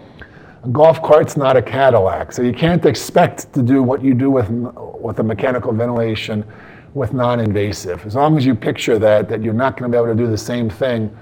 A 0.64 0.68
golf 0.68 1.02
cart's 1.02 1.34
not 1.34 1.56
a 1.56 1.62
Cadillac, 1.62 2.30
so 2.30 2.42
you 2.42 2.52
can't 2.52 2.84
expect 2.84 3.54
to 3.54 3.62
do 3.62 3.82
what 3.82 4.04
you 4.04 4.12
do 4.12 4.30
with, 4.30 4.50
with 4.50 5.18
a 5.18 5.22
mechanical 5.22 5.72
ventilation 5.72 6.44
with 6.92 7.14
non-invasive. 7.14 8.04
As 8.04 8.14
long 8.16 8.36
as 8.36 8.44
you 8.44 8.54
picture 8.54 8.98
that, 8.98 9.30
that 9.30 9.42
you're 9.42 9.54
not 9.54 9.78
going 9.78 9.90
to 9.90 9.96
be 9.96 9.98
able 9.98 10.14
to 10.14 10.22
do 10.22 10.30
the 10.30 10.36
same 10.36 10.68
thing. 10.68 11.16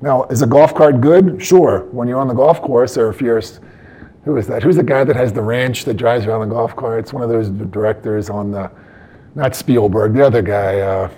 Now, 0.00 0.24
is 0.24 0.40
a 0.40 0.46
golf 0.46 0.74
cart 0.74 1.02
good? 1.02 1.42
Sure. 1.42 1.80
When 1.92 2.08
you're 2.08 2.20
on 2.20 2.28
the 2.28 2.34
golf 2.34 2.62
course, 2.62 2.96
or 2.96 3.10
if 3.10 3.20
you're 3.20 3.42
who 4.24 4.36
is 4.36 4.46
that? 4.46 4.62
Who's 4.62 4.76
the 4.76 4.82
guy 4.82 5.04
that 5.04 5.16
has 5.16 5.32
the 5.32 5.42
ranch 5.42 5.84
that 5.84 5.94
drives 5.94 6.26
around 6.26 6.48
the 6.48 6.54
golf 6.54 6.74
carts? 6.74 7.12
One 7.12 7.22
of 7.22 7.28
those 7.28 7.50
directors 7.50 8.30
on 8.30 8.50
the, 8.50 8.70
not 9.34 9.54
Spielberg, 9.54 10.14
the 10.14 10.24
other 10.24 10.42
guy, 10.42 10.80
uh, 10.80 11.10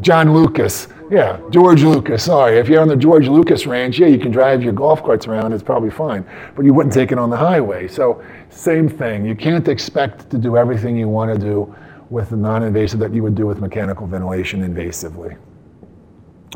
John 0.00 0.32
Lucas. 0.32 0.88
Yeah, 1.10 1.40
George 1.50 1.82
Lucas. 1.82 2.24
Sorry, 2.24 2.58
if 2.58 2.68
you're 2.68 2.80
on 2.80 2.88
the 2.88 2.96
George 2.96 3.28
Lucas 3.28 3.66
ranch, 3.66 3.98
yeah, 3.98 4.08
you 4.08 4.18
can 4.18 4.32
drive 4.32 4.62
your 4.62 4.72
golf 4.72 5.02
carts 5.02 5.26
around. 5.26 5.52
It's 5.52 5.62
probably 5.62 5.90
fine, 5.90 6.26
but 6.56 6.64
you 6.64 6.74
wouldn't 6.74 6.92
take 6.92 7.12
it 7.12 7.18
on 7.18 7.30
the 7.30 7.36
highway. 7.36 7.86
So 7.86 8.24
same 8.50 8.88
thing. 8.88 9.24
You 9.24 9.36
can't 9.36 9.68
expect 9.68 10.30
to 10.30 10.38
do 10.38 10.56
everything 10.56 10.96
you 10.96 11.08
want 11.08 11.32
to 11.32 11.38
do 11.38 11.74
with 12.10 12.30
the 12.30 12.36
non-invasive 12.36 12.98
that 13.00 13.12
you 13.14 13.22
would 13.22 13.34
do 13.34 13.46
with 13.46 13.60
mechanical 13.60 14.06
ventilation 14.06 14.62
invasively. 14.62 15.36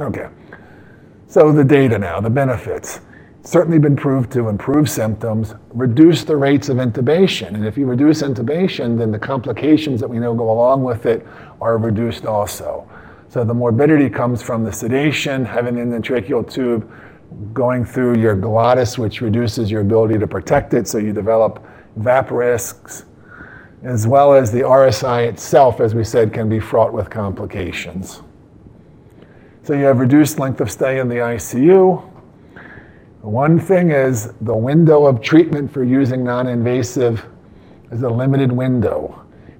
Okay. 0.00 0.28
So 1.28 1.52
the 1.52 1.64
data 1.64 1.98
now, 1.98 2.20
the 2.20 2.30
benefits 2.30 3.00
certainly 3.42 3.78
been 3.78 3.96
proved 3.96 4.30
to 4.32 4.48
improve 4.48 4.88
symptoms, 4.90 5.54
reduce 5.70 6.24
the 6.24 6.36
rates 6.36 6.68
of 6.68 6.76
intubation. 6.76 7.54
And 7.54 7.66
if 7.66 7.78
you 7.78 7.86
reduce 7.86 8.22
intubation, 8.22 8.98
then 8.98 9.10
the 9.10 9.18
complications 9.18 10.00
that 10.00 10.08
we 10.08 10.18
know 10.18 10.34
go 10.34 10.50
along 10.50 10.84
with 10.84 11.06
it 11.06 11.26
are 11.60 11.78
reduced 11.78 12.26
also. 12.26 12.88
So 13.28 13.44
the 13.44 13.54
morbidity 13.54 14.10
comes 14.10 14.42
from 14.42 14.64
the 14.64 14.72
sedation, 14.72 15.44
having 15.44 15.78
an 15.78 15.90
endotracheal 15.92 16.50
tube 16.50 16.90
going 17.52 17.84
through 17.84 18.18
your 18.18 18.34
glottis, 18.34 18.98
which 18.98 19.20
reduces 19.20 19.70
your 19.70 19.82
ability 19.82 20.18
to 20.18 20.26
protect 20.26 20.74
it, 20.74 20.88
so 20.88 20.98
you 20.98 21.12
develop 21.12 21.64
VAP 21.96 22.30
risks, 22.30 23.04
as 23.82 24.06
well 24.06 24.34
as 24.34 24.50
the 24.50 24.60
RSI 24.60 25.28
itself, 25.28 25.80
as 25.80 25.94
we 25.94 26.04
said, 26.04 26.32
can 26.32 26.48
be 26.48 26.58
fraught 26.58 26.92
with 26.92 27.08
complications. 27.08 28.22
So 29.62 29.74
you 29.74 29.84
have 29.84 30.00
reduced 30.00 30.38
length 30.38 30.60
of 30.60 30.70
stay 30.70 30.98
in 30.98 31.08
the 31.08 31.16
ICU, 31.16 32.09
one 33.22 33.60
thing 33.60 33.90
is 33.90 34.32
the 34.40 34.54
window 34.56 35.06
of 35.06 35.20
treatment 35.20 35.70
for 35.70 35.84
using 35.84 36.24
non-invasive 36.24 37.26
is 37.92 38.02
a 38.02 38.08
limited 38.08 38.50
window. 38.50 39.16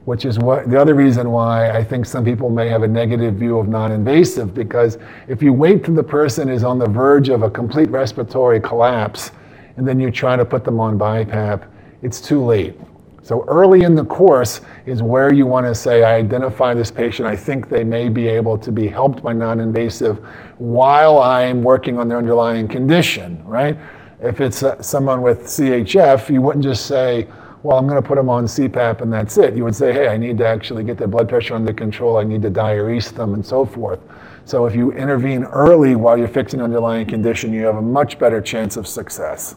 which 0.07 0.25
is 0.25 0.39
what 0.39 0.69
the 0.71 0.81
other 0.81 0.95
reason 0.95 1.31
why 1.31 1.71
I 1.71 1.85
think 1.85 2.07
some 2.07 2.25
people 2.25 2.49
may 2.49 2.69
have 2.69 2.83
a 2.83 2.89
negative 2.89 3.35
view 3.35 3.59
of 3.59 3.69
non-invasive 3.69 4.55
because 4.55 4.99
if 5.29 5.43
you 5.43 5.53
wait 5.53 5.85
till 5.85 5.95
the 5.95 6.03
person 6.03 6.49
is 6.49 6.65
on 6.65 6.79
the 6.79 6.89
verge 6.89 7.29
of 7.29 7.43
a 7.43 7.51
complete 7.51 7.91
respiratory 7.91 8.61
collapse 8.61 9.31
and 9.77 9.87
then 9.87 10.01
you 10.01 10.11
try 10.11 10.37
to 10.37 10.45
put 10.45 10.65
them 10.65 10.81
on 10.81 10.99
BiPAP, 10.99 11.65
it's 12.03 12.21
too 12.21 12.43
late. 12.43 12.75
So 13.23 13.45
early 13.49 13.83
in 13.83 13.95
the 13.95 14.05
course 14.05 14.63
is 14.87 15.03
where 15.03 15.33
you 15.33 15.47
want 15.47 15.67
to 15.67 15.75
say, 15.75 16.03
I 16.03 16.17
identify 16.17 16.75
this 16.75 16.91
patient, 16.91 17.29
I 17.29 17.37
think 17.37 17.69
they 17.69 17.85
may 17.85 18.09
be 18.09 18.27
able 18.27 18.57
to 18.59 18.73
be 18.73 18.89
helped 18.89 19.23
by 19.23 19.33
non-invasive 19.33 20.19
while 20.59 21.19
I'm 21.19 21.63
working 21.63 21.99
on 21.99 22.09
their 22.09 22.19
underlying 22.19 22.67
condition, 22.67 23.45
right? 23.45 23.77
If 24.23 24.41
it's 24.41 24.63
uh, 24.63 24.81
someone 24.83 25.23
with 25.23 25.43
CHF, 25.43 26.33
you 26.33 26.41
wouldn't 26.43 26.65
just 26.65 26.87
say, 26.87 27.29
well, 27.63 27.77
I'm 27.77 27.87
going 27.87 28.01
to 28.01 28.07
put 28.07 28.17
them 28.17 28.31
on 28.31 28.47
CPAP 28.47 29.03
and 29.03 29.13
that's 29.13 29.37
it. 29.37 29.55
You 29.55 29.65
would 29.65 29.77
say, 29.77 29.93
hey, 29.93 30.09
I 30.09 30.17
need 30.17 30.39
to 30.39 30.47
actually 30.47 30.83
get 30.83 30.97
their 30.97 31.09
blood 31.09 31.29
pressure 31.29 31.55
under 31.55 31.75
control. 31.75 32.17
I 32.17 32.25
need 32.25 32.41
to 32.43 32.51
diurese 32.51 33.15
them 33.15 33.35
and 33.35 33.45
so 33.45 33.67
forth. 33.67 34.01
So 34.47 34.65
if 34.65 34.75
you 34.75 34.93
intervene 34.93 35.45
early 35.45 35.95
while 35.95 36.17
you're 36.17 36.27
fixing 36.27 36.59
the 36.59 36.65
underlying 36.65 37.07
condition, 37.07 37.53
you 37.53 37.67
have 37.67 37.77
a 37.77 37.83
much 37.83 38.19
better 38.19 38.41
chance 38.41 38.79
of 38.79 38.87
success. 38.87 39.57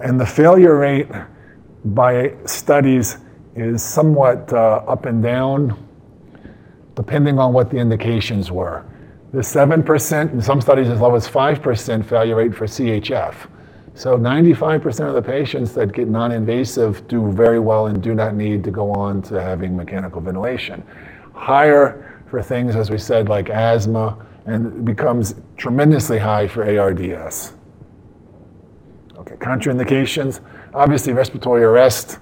And 0.00 0.20
the 0.20 0.26
failure 0.26 0.76
rate 0.76 1.08
by 1.94 2.34
studies 2.44 3.18
is 3.54 3.82
somewhat 3.82 4.52
uh, 4.52 4.82
up 4.86 5.06
and 5.06 5.22
down 5.22 5.82
depending 6.94 7.38
on 7.38 7.52
what 7.52 7.70
the 7.70 7.76
indications 7.76 8.50
were. 8.50 8.84
The 9.32 9.40
7%, 9.40 10.32
in 10.32 10.40
some 10.40 10.60
studies 10.60 10.88
as 10.88 11.00
low 11.00 11.14
as 11.14 11.28
5% 11.28 12.04
failure 12.06 12.36
rate 12.36 12.54
for 12.54 12.66
CHF. 12.66 13.34
So 13.94 14.18
95% 14.18 15.08
of 15.08 15.14
the 15.14 15.22
patients 15.22 15.72
that 15.74 15.92
get 15.92 16.08
non-invasive 16.08 17.06
do 17.06 17.30
very 17.32 17.58
well 17.58 17.86
and 17.86 18.02
do 18.02 18.14
not 18.14 18.34
need 18.34 18.64
to 18.64 18.70
go 18.70 18.92
on 18.92 19.22
to 19.22 19.40
having 19.40 19.76
mechanical 19.76 20.20
ventilation. 20.20 20.82
Higher 21.34 22.22
for 22.28 22.42
things, 22.42 22.76
as 22.76 22.90
we 22.90 22.98
said, 22.98 23.28
like 23.28 23.50
asthma, 23.50 24.18
and 24.46 24.84
becomes 24.84 25.34
tremendously 25.56 26.18
high 26.18 26.46
for 26.48 26.64
ARDS. 26.64 27.54
Okay, 29.18 29.34
contraindications, 29.36 30.40
obviously 30.76 31.12
respiratory 31.12 31.64
arrest, 31.64 32.18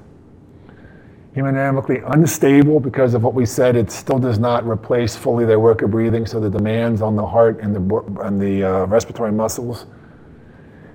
hemodynamically 1.36 2.02
unstable 2.12 2.80
because 2.80 3.14
of 3.14 3.22
what 3.22 3.34
we 3.34 3.44
said, 3.44 3.76
it 3.76 3.90
still 3.90 4.18
does 4.18 4.38
not 4.38 4.66
replace 4.66 5.16
fully 5.16 5.44
their 5.44 5.60
work 5.60 5.82
of 5.82 5.90
breathing, 5.90 6.24
so 6.26 6.38
the 6.40 6.48
demands 6.48 7.02
on 7.02 7.16
the 7.16 7.26
heart 7.26 7.60
and 7.60 7.74
the, 7.74 7.96
and 8.22 8.40
the 8.40 8.62
uh, 8.62 8.86
respiratory 8.86 9.32
muscles 9.32 9.86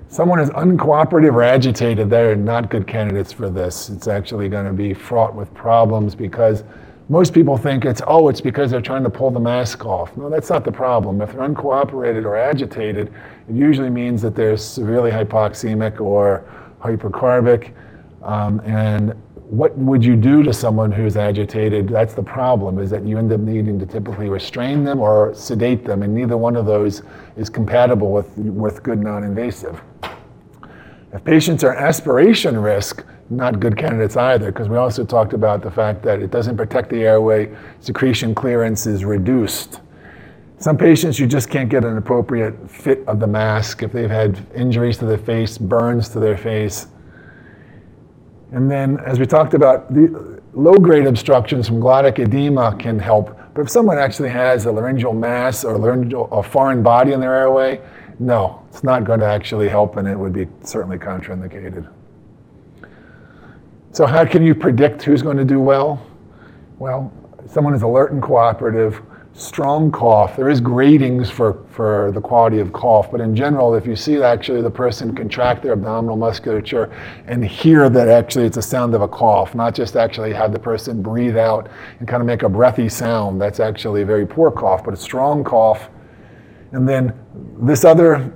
someone 0.10 0.39
is 0.39 0.50
uncooperative 0.50 1.34
or 1.34 1.43
agitated, 1.43 2.10
they're 2.10 2.36
not 2.36 2.69
good 2.69 2.88
candidates 2.88 3.32
for 3.32 3.50
this. 3.50 3.89
It's 3.89 4.08
actually 4.08 4.50
going 4.50 4.65
to 4.65 4.74
be 4.74 4.93
fraught 4.93 5.36
with 5.36 5.54
problems 5.54 6.15
because 6.15 6.63
most 7.10 7.34
people 7.34 7.58
think 7.58 7.86
it's, 7.86 8.02
oh, 8.06 8.28
it's 8.28 8.41
because 8.41 8.69
they're 8.69 8.82
trying 8.82 9.04
to 9.04 9.10
pull 9.10 9.32
the 9.32 9.39
mask 9.39 9.86
off. 9.86 10.15
No, 10.17 10.30
that's 10.30 10.50
not 10.50 10.63
the 10.63 10.72
problem. 10.72 11.22
If 11.22 11.32
they're 11.32 11.48
uncooperated 11.48 12.26
or 12.26 12.36
agitated, 12.38 13.08
it 13.48 13.56
usually 13.56 13.89
means 13.89 14.22
that 14.24 14.36
they're 14.36 14.58
severely 14.58 15.12
hypoxemic 15.12 16.02
or 16.02 16.43
hypercarbic. 16.82 17.74
Um, 18.24 18.60
and 18.65 19.13
what 19.50 19.76
would 19.78 20.06
you 20.06 20.15
do 20.15 20.44
to 20.44 20.54
someone 20.54 20.92
who's 20.92 21.18
agitated? 21.18 21.89
That's 21.89 22.13
the 22.13 22.24
problem, 22.24 22.78
is 22.78 22.89
that 22.92 23.04
you 23.06 23.18
end 23.18 23.32
up 23.32 23.39
needing 23.39 23.80
to 23.80 23.86
typically 23.86 24.30
restrain 24.30 24.84
them 24.84 25.00
or 25.00 25.34
sedate 25.34 25.86
them, 25.86 26.04
and 26.04 26.13
neither 26.13 26.38
one 26.38 26.56
of 26.56 26.65
those 26.65 27.02
is 27.36 27.50
compatible 27.50 28.12
with, 28.12 28.30
with 28.38 28.84
good 28.84 29.00
non-invasive. 29.00 29.82
If 31.12 31.24
patients 31.24 31.63
are 31.63 31.74
aspiration 31.74 32.60
risk, 32.60 33.04
not 33.32 33.60
good 33.60 33.76
candidates 33.76 34.15
either, 34.15 34.52
because 34.52 34.70
we 34.70 34.78
also 34.78 35.04
talked 35.04 35.34
about 35.34 35.63
the 35.63 35.72
fact 35.72 36.04
that 36.04 36.22
it 36.22 36.30
doesn't 36.30 36.56
protect 36.56 36.89
the 36.92 37.02
airway, 37.02 37.56
secretion 37.80 38.36
clearance 38.36 38.86
is 38.86 39.04
reduced. 39.04 39.82
Some 40.60 40.78
patients, 40.78 41.17
you 41.17 41.26
just 41.26 41.50
can't 41.50 41.69
get 41.69 41.86
an 41.86 41.95
appropriate 41.95 42.69
fit 42.69 43.08
of 43.08 43.22
the 43.22 43.28
mask 43.28 43.82
if 43.82 43.93
they've 43.93 44.10
had 44.10 44.45
injuries 44.54 44.98
to 44.98 45.06
their 45.06 45.17
face, 45.17 45.58
burns 45.58 46.10
to 46.10 46.19
their 46.19 46.38
face. 46.38 46.88
And 48.52 48.69
then, 48.69 49.00
as 49.06 49.19
we 49.19 49.26
talked 49.26 49.54
about, 49.54 49.93
the 49.93 50.41
low-grade 50.54 51.08
obstructions 51.08 51.65
from 51.65 51.80
glottic 51.80 52.19
edema 52.19 52.76
can 52.78 53.00
help. 53.00 53.39
But 53.54 53.62
if 53.62 53.69
someone 53.69 53.98
actually 53.98 54.30
has 54.30 54.65
a 54.65 54.72
laryngeal 54.72 55.13
mass 55.13 55.63
or 55.63 55.78
laryngeal, 55.78 56.28
a 56.30 56.43
foreign 56.43 56.84
body 56.84 57.13
in 57.13 57.22
their 57.22 57.36
airway, 57.36 57.80
no, 58.19 58.62
it's 58.67 58.84
not 58.84 59.06
going 59.06 59.22
to 59.22 59.26
actually 59.26 59.69
help, 59.69 59.95
and 59.95 60.10
it 60.10 60.19
would 60.19 60.34
be 60.34 60.45
certainly 60.63 60.98
contraindicated. 60.98 61.89
So, 63.93 64.06
how 64.06 64.26
can 64.26 64.45
you 64.45 64.54
predict 64.54 65.04
who's 65.04 65.22
going 65.22 65.38
to 65.38 65.45
do 65.45 65.62
well? 65.62 66.06
Well, 66.80 67.13
someone 67.48 67.74
is 67.74 67.82
alert 67.82 68.12
and 68.12 68.22
cooperative, 68.22 69.02
strong 69.39 69.89
cough. 69.91 70.36
There 70.36 70.49
is 70.49 70.60
gradings 70.60 71.32
for, 71.32 71.65
for 71.69 72.12
the 72.13 72.19
quality 72.19 72.60
of 72.60 72.73
cough, 72.73 73.10
but 73.10 73.21
in 73.21 73.36
general, 73.36 73.73
if 73.73 73.88
you 73.88 73.95
see 73.95 74.21
actually 74.21 74.62
the 74.62 74.69
person 74.69 75.15
contract 75.15 75.63
their 75.63 75.73
abdominal 75.73 76.17
musculature 76.17 76.91
and 77.25 77.43
hear 77.43 77.89
that 77.89 78.10
actually 78.10 78.45
it's 78.45 78.58
a 78.58 78.62
sound 78.62 78.93
of 78.93 79.02
a 79.02 79.08
cough, 79.08 79.56
not 79.56 79.73
just 79.73 79.95
actually 79.95 80.34
have 80.34 80.52
the 80.52 80.60
person 80.60 81.02
breathe 81.02 81.38
out 81.38 81.69
and 81.99 82.08
kind 82.08 82.21
of 82.21 82.28
make 82.28 82.43
a 82.43 82.49
breathy 82.49 82.89
sound, 82.89 83.41
that's 83.41 83.60
actually 83.60 84.02
a 84.02 84.06
very 84.06 84.28
poor 84.28 84.52
cough, 84.52 84.84
but 84.84 84.93
a 84.93 84.97
strong 84.97 85.43
cough. 85.43 85.89
And 86.71 86.88
then 86.88 87.13
this 87.62 87.86
other 87.86 88.34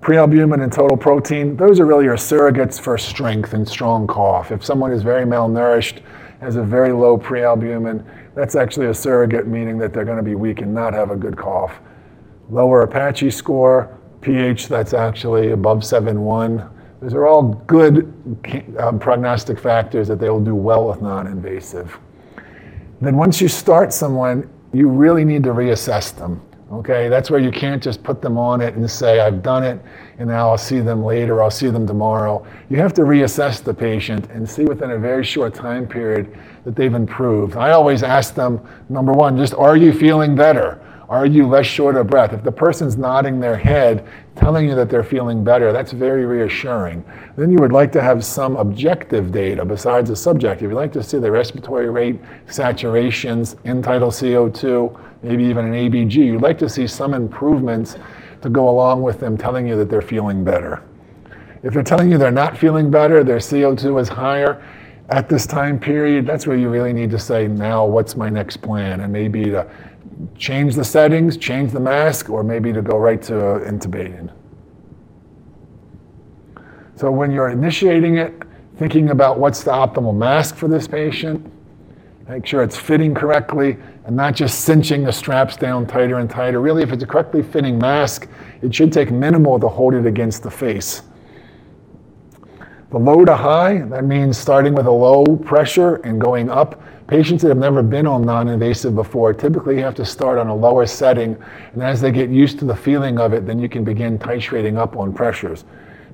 prealbumin 0.00 0.62
and 0.62 0.72
total 0.72 0.96
protein, 0.96 1.56
those 1.56 1.80
are 1.80 1.86
really 1.86 2.04
your 2.04 2.16
surrogates 2.16 2.80
for 2.80 2.96
strength 2.98 3.54
and 3.54 3.66
strong 3.68 4.06
cough. 4.06 4.52
If 4.52 4.64
someone 4.64 4.92
is 4.92 5.02
very 5.02 5.24
malnourished, 5.24 6.02
has 6.40 6.56
a 6.56 6.62
very 6.62 6.92
low 6.92 7.18
prealbumin, 7.18 8.04
that's 8.34 8.54
actually 8.54 8.86
a 8.86 8.94
surrogate 8.94 9.46
meaning 9.46 9.78
that 9.78 9.92
they're 9.92 10.04
going 10.04 10.16
to 10.16 10.22
be 10.22 10.34
weak 10.34 10.62
and 10.62 10.74
not 10.74 10.94
have 10.94 11.10
a 11.10 11.16
good 11.16 11.36
cough. 11.36 11.80
Lower 12.48 12.82
Apache 12.82 13.30
score, 13.30 13.96
pH 14.20 14.68
that's 14.68 14.94
actually 14.94 15.52
above 15.52 15.78
7.1. 15.78 16.70
Those 17.00 17.14
are 17.14 17.26
all 17.26 17.42
good 17.66 18.12
um, 18.78 18.98
prognostic 18.98 19.58
factors 19.58 20.08
that 20.08 20.18
they 20.18 20.28
will 20.28 20.40
do 20.40 20.54
well 20.54 20.88
with 20.88 21.00
non-invasive. 21.00 21.98
Then 23.00 23.16
once 23.16 23.40
you 23.40 23.48
start 23.48 23.92
someone, 23.92 24.48
you 24.72 24.88
really 24.88 25.24
need 25.24 25.42
to 25.44 25.50
reassess 25.50 26.14
them. 26.14 26.42
Okay, 26.70 27.08
that's 27.08 27.32
where 27.32 27.40
you 27.40 27.50
can't 27.50 27.82
just 27.82 28.00
put 28.04 28.22
them 28.22 28.38
on 28.38 28.60
it 28.60 28.74
and 28.74 28.88
say, 28.88 29.18
I've 29.18 29.42
done 29.42 29.64
it, 29.64 29.80
and 30.18 30.28
now 30.28 30.50
I'll 30.50 30.58
see 30.58 30.78
them 30.78 31.04
later, 31.04 31.42
I'll 31.42 31.50
see 31.50 31.68
them 31.68 31.84
tomorrow. 31.84 32.46
You 32.68 32.76
have 32.76 32.94
to 32.94 33.02
reassess 33.02 33.60
the 33.60 33.74
patient 33.74 34.30
and 34.30 34.48
see 34.48 34.62
within 34.64 34.92
a 34.92 34.98
very 34.98 35.24
short 35.24 35.52
time 35.52 35.88
period 35.88 36.32
that 36.64 36.76
they've 36.76 36.94
improved. 36.94 37.56
I 37.56 37.72
always 37.72 38.04
ask 38.04 38.34
them, 38.34 38.60
number 38.88 39.12
one, 39.12 39.36
just 39.36 39.52
are 39.54 39.76
you 39.76 39.92
feeling 39.92 40.36
better? 40.36 40.80
Are 41.08 41.26
you 41.26 41.48
less 41.48 41.66
short 41.66 41.96
of 41.96 42.06
breath? 42.06 42.32
If 42.32 42.44
the 42.44 42.52
person's 42.52 42.96
nodding 42.96 43.40
their 43.40 43.56
head, 43.56 44.06
telling 44.36 44.68
you 44.68 44.76
that 44.76 44.88
they're 44.88 45.02
feeling 45.02 45.42
better, 45.42 45.72
that's 45.72 45.90
very 45.90 46.24
reassuring. 46.24 47.04
Then 47.36 47.50
you 47.50 47.58
would 47.58 47.72
like 47.72 47.90
to 47.92 48.00
have 48.00 48.24
some 48.24 48.54
objective 48.56 49.32
data 49.32 49.64
besides 49.64 50.08
the 50.08 50.14
subjective. 50.14 50.70
You'd 50.70 50.76
like 50.76 50.92
to 50.92 51.02
see 51.02 51.18
the 51.18 51.32
respiratory 51.32 51.90
rate, 51.90 52.20
saturations, 52.46 53.56
end-tidal 53.64 54.12
CO2, 54.12 55.09
maybe 55.22 55.44
even 55.44 55.66
an 55.66 55.72
ABG. 55.72 56.14
You'd 56.14 56.42
like 56.42 56.58
to 56.58 56.68
see 56.68 56.86
some 56.86 57.14
improvements 57.14 57.96
to 58.42 58.48
go 58.48 58.68
along 58.68 59.02
with 59.02 59.20
them 59.20 59.36
telling 59.36 59.66
you 59.66 59.76
that 59.76 59.90
they're 59.90 60.02
feeling 60.02 60.44
better. 60.44 60.82
If 61.62 61.74
they're 61.74 61.82
telling 61.82 62.10
you 62.10 62.18
they're 62.18 62.30
not 62.30 62.56
feeling 62.56 62.90
better, 62.90 63.22
their 63.22 63.36
CO2 63.36 64.00
is 64.00 64.08
higher, 64.08 64.62
at 65.10 65.28
this 65.28 65.44
time 65.44 65.78
period, 65.78 66.24
that's 66.24 66.46
where 66.46 66.56
you 66.56 66.68
really 66.68 66.92
need 66.92 67.10
to 67.10 67.18
say, 67.18 67.48
now 67.48 67.84
what's 67.84 68.16
my 68.16 68.30
next 68.30 68.58
plan? 68.58 69.00
And 69.00 69.12
maybe 69.12 69.44
to 69.46 69.68
change 70.38 70.76
the 70.76 70.84
settings, 70.84 71.36
change 71.36 71.72
the 71.72 71.80
mask, 71.80 72.30
or 72.30 72.44
maybe 72.44 72.72
to 72.72 72.80
go 72.80 72.96
right 72.96 73.20
to 73.22 73.36
uh, 73.36 73.70
intubating. 73.70 74.32
So 76.94 77.10
when 77.10 77.32
you're 77.32 77.48
initiating 77.48 78.18
it, 78.18 78.34
thinking 78.76 79.10
about 79.10 79.38
what's 79.38 79.64
the 79.64 79.72
optimal 79.72 80.14
mask 80.14 80.54
for 80.54 80.68
this 80.68 80.86
patient, 80.86 81.50
make 82.28 82.46
sure 82.46 82.62
it's 82.62 82.76
fitting 82.76 83.12
correctly 83.14 83.76
and 84.10 84.16
not 84.16 84.34
just 84.34 84.62
cinching 84.62 85.04
the 85.04 85.12
straps 85.12 85.54
down 85.54 85.86
tighter 85.86 86.18
and 86.18 86.28
tighter. 86.28 86.60
Really, 86.60 86.82
if 86.82 86.90
it's 86.90 87.04
a 87.04 87.06
correctly 87.06 87.44
fitting 87.44 87.78
mask, 87.78 88.26
it 88.60 88.74
should 88.74 88.92
take 88.92 89.12
minimal 89.12 89.60
to 89.60 89.68
hold 89.68 89.94
it 89.94 90.04
against 90.04 90.42
the 90.42 90.50
face. 90.50 91.02
The 92.90 92.98
low 92.98 93.24
to 93.24 93.36
high, 93.36 93.82
that 93.82 94.04
means 94.04 94.36
starting 94.36 94.74
with 94.74 94.86
a 94.86 94.90
low 94.90 95.36
pressure 95.36 95.96
and 95.98 96.20
going 96.20 96.50
up. 96.50 96.82
Patients 97.06 97.42
that 97.42 97.50
have 97.50 97.58
never 97.58 97.84
been 97.84 98.08
on 98.08 98.22
non-invasive 98.22 98.96
before 98.96 99.32
typically 99.32 99.80
have 99.80 99.94
to 99.94 100.04
start 100.04 100.38
on 100.38 100.48
a 100.48 100.56
lower 100.56 100.86
setting, 100.86 101.40
and 101.72 101.80
as 101.80 102.00
they 102.00 102.10
get 102.10 102.30
used 102.30 102.58
to 102.58 102.64
the 102.64 102.74
feeling 102.74 103.20
of 103.20 103.32
it, 103.32 103.46
then 103.46 103.60
you 103.60 103.68
can 103.68 103.84
begin 103.84 104.18
titrating 104.18 104.76
up 104.76 104.96
on 104.96 105.12
pressures. 105.12 105.64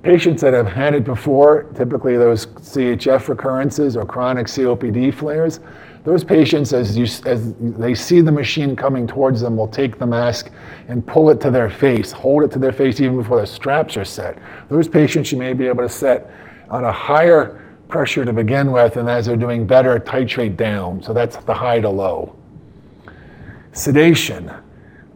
Patients 0.03 0.43
that 0.43 0.53
have 0.53 0.69
had 0.69 0.95
it 0.95 1.05
before, 1.05 1.63
typically 1.75 2.19
those 2.19 2.45
CHF 2.45 3.29
recurrences 3.29 3.97
or 3.97 4.05
chronic 4.05 4.49
COPD 4.49 5.15
flares, 5.15 5.61
those 6.07 6.23
patients, 6.23 6.73
as, 6.73 6.97
you, 6.97 7.03
as 7.29 7.53
they 7.59 7.93
see 7.93 8.21
the 8.21 8.31
machine 8.31 8.77
coming 8.77 9.09
towards 9.09 9.41
them, 9.41 9.57
will 9.57 9.67
take 9.67 9.99
the 9.99 10.07
mask 10.07 10.53
and 10.87 11.05
pull 11.05 11.31
it 11.31 11.41
to 11.41 11.51
their 11.51 11.69
face, 11.69 12.13
hold 12.13 12.45
it 12.45 12.53
to 12.53 12.61
their 12.61 12.71
face 12.71 13.01
even 13.01 13.17
before 13.17 13.41
the 13.41 13.47
straps 13.47 13.97
are 13.97 14.05
set. 14.05 14.39
Those 14.69 14.87
patients 14.87 15.33
you 15.33 15.39
may 15.39 15.53
be 15.53 15.67
able 15.67 15.83
to 15.83 15.89
set 15.89 16.31
on 16.71 16.85
a 16.85 16.93
higher 16.93 17.61
pressure 17.89 18.25
to 18.25 18.33
begin 18.33 18.71
with, 18.71 18.97
and 18.97 19.11
as 19.11 19.27
they're 19.27 19.35
doing 19.35 19.67
better, 19.67 19.99
titrate 19.99 20.57
down. 20.57 21.03
So 21.03 21.13
that's 21.13 21.39
the 21.39 21.55
high 21.55 21.81
to 21.81 21.91
low. 21.91 22.37
Sedation. 23.73 24.53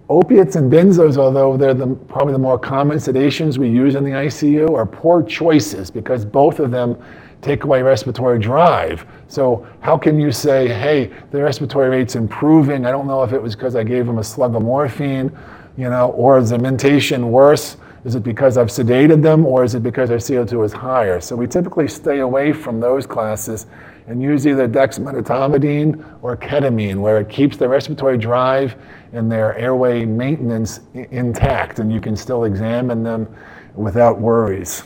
Opiates 0.08 0.56
and 0.56 0.72
benzos, 0.72 1.16
although 1.16 1.56
they're 1.56 1.72
the, 1.72 1.86
probably 1.86 2.32
the 2.32 2.38
more 2.40 2.58
common 2.58 2.98
sedations 2.98 3.58
we 3.58 3.68
use 3.68 3.94
in 3.94 4.02
the 4.02 4.10
ICU, 4.10 4.74
are 4.74 4.86
poor 4.86 5.22
choices 5.22 5.88
because 5.88 6.24
both 6.24 6.58
of 6.58 6.72
them 6.72 7.00
take 7.42 7.62
away 7.62 7.80
respiratory 7.80 8.40
drive. 8.40 9.06
So 9.30 9.64
how 9.78 9.96
can 9.96 10.18
you 10.18 10.32
say, 10.32 10.66
hey, 10.66 11.12
the 11.30 11.40
respiratory 11.40 11.88
rate's 11.88 12.16
improving? 12.16 12.84
I 12.84 12.90
don't 12.90 13.06
know 13.06 13.22
if 13.22 13.32
it 13.32 13.40
was 13.40 13.54
because 13.54 13.76
I 13.76 13.84
gave 13.84 14.04
them 14.04 14.18
a 14.18 14.24
slug 14.24 14.56
of 14.56 14.62
morphine, 14.62 15.30
you 15.76 15.88
know, 15.88 16.10
or 16.10 16.38
is 16.38 16.50
the 16.50 16.58
mentation 16.58 17.30
worse? 17.30 17.76
Is 18.04 18.16
it 18.16 18.24
because 18.24 18.56
I've 18.56 18.70
sedated 18.70 19.22
them 19.22 19.46
or 19.46 19.62
is 19.62 19.76
it 19.76 19.84
because 19.84 20.08
their 20.08 20.18
CO2 20.18 20.64
is 20.64 20.72
higher? 20.72 21.20
So 21.20 21.36
we 21.36 21.46
typically 21.46 21.86
stay 21.86 22.18
away 22.18 22.52
from 22.52 22.80
those 22.80 23.06
classes 23.06 23.66
and 24.08 24.20
use 24.20 24.48
either 24.48 24.66
dexmedetomidine 24.66 26.18
or 26.22 26.36
ketamine, 26.36 26.96
where 26.96 27.20
it 27.20 27.28
keeps 27.28 27.56
the 27.56 27.68
respiratory 27.68 28.18
drive 28.18 28.74
and 29.12 29.30
their 29.30 29.56
airway 29.56 30.04
maintenance 30.04 30.80
intact, 30.94 31.78
and 31.78 31.92
you 31.92 32.00
can 32.00 32.16
still 32.16 32.44
examine 32.44 33.04
them 33.04 33.32
without 33.76 34.18
worries. 34.18 34.82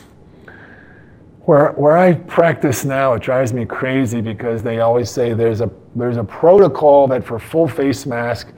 Where, 1.45 1.73
where 1.73 1.95
I 1.95 2.13
practice 2.13 2.85
now, 2.85 3.13
it 3.13 3.21
drives 3.21 3.53
me 3.53 3.65
crazy 3.65 4.19
because 4.19 4.63
they 4.63 4.79
always 4.79 5.11
say 5.11 5.33
there's 5.33 5.61
a, 5.61 5.69
there's 5.95 6.17
a 6.17 6.23
protocol 6.23 7.07
that 7.09 7.23
for 7.23 7.37
full 7.37 7.67
face 7.67 8.07
mask, 8.07 8.51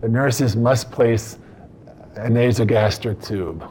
the 0.00 0.08
nurses 0.08 0.56
must 0.56 0.90
place 0.90 1.38
a 2.16 2.28
nasogastric 2.28 3.24
tube. 3.24 3.62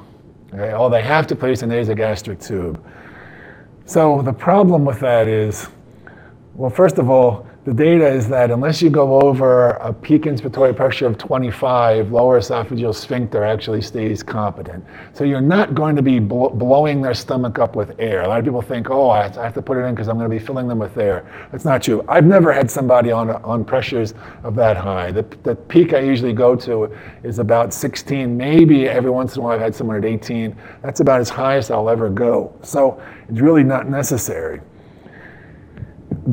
Okay? 0.54 0.72
Oh, 0.74 0.88
they 0.88 1.02
have 1.02 1.26
to 1.28 1.36
place 1.36 1.64
a 1.64 1.66
nasogastric 1.66 2.46
tube. 2.46 2.84
So 3.86 4.22
the 4.22 4.34
problem 4.34 4.86
with 4.86 5.00
that 5.00 5.28
is, 5.28 5.68
well, 6.60 6.70
first 6.70 6.97
of 6.97 7.10
all, 7.10 7.47
the 7.64 7.74
data 7.74 8.05
is 8.05 8.28
that 8.28 8.51
unless 8.51 8.82
you 8.82 8.89
go 8.89 9.22
over 9.22 9.70
a 9.70 9.93
peak 9.93 10.24
inspiratory 10.24 10.76
pressure 10.76 11.05
of 11.05 11.18
25, 11.18 12.12
lower 12.12 12.38
esophageal 12.38 12.93
sphincter 12.93 13.45
actually 13.45 13.82
stays 13.82 14.22
competent. 14.24 14.84
So 15.14 15.24
you're 15.24 15.39
not 15.39 15.74
going 15.74 15.95
to 15.95 16.01
be 16.01 16.20
bl- 16.20 16.49
blowing 16.49 17.01
their 17.01 17.14
stomach 17.14 17.60
up 17.60 17.78
with 17.78 17.97
air. 17.97 18.24
A 18.24 18.28
lot 18.28 18.39
of 18.39 18.43
people 18.43 18.62
think, 18.62 18.89
oh, 18.89 19.10
I 19.10 19.30
have 19.30 19.53
to 19.53 19.62
put 19.62 19.78
it 19.78 19.86
in 19.86 19.95
because 19.95 20.10
I'm 20.10 20.18
going 20.18 20.30
to 20.30 20.36
be 20.38 20.43
filling 20.43 20.68
them 20.68 20.80
with 20.80 20.97
air. 20.97 21.26
That's 21.49 21.64
not 21.64 21.82
true. 21.82 22.03
I've 22.10 22.26
never 22.26 22.51
had 22.51 22.70
somebody 22.70 23.10
on, 23.10 23.30
on 23.30 23.64
pressures 23.64 24.14
of 24.43 24.53
that 24.55 24.76
high. 24.76 25.14
The, 25.14 25.24
the 25.43 25.55
peak 25.55 25.93
I 25.93 25.99
usually 25.99 26.34
go 26.34 26.57
to 26.57 26.93
is 27.24 27.39
about 27.39 27.74
16, 27.74 28.36
maybe 28.36 28.89
every 28.89 29.12
once 29.12 29.38
in 29.38 29.41
a 29.41 29.45
while 29.45 29.55
I've 29.55 29.62
had 29.62 29.74
someone 29.74 29.95
at 29.95 30.03
18. 30.03 30.53
That's 30.82 30.99
about 30.99 31.22
as 31.22 31.30
high 31.30 31.55
as 31.55 31.72
I'll 31.72 31.89
ever 31.89 32.10
go. 32.10 32.53
So 32.64 33.01
it's 33.30 33.39
really 33.39 33.64
not 33.64 33.88
necessary 33.88 34.60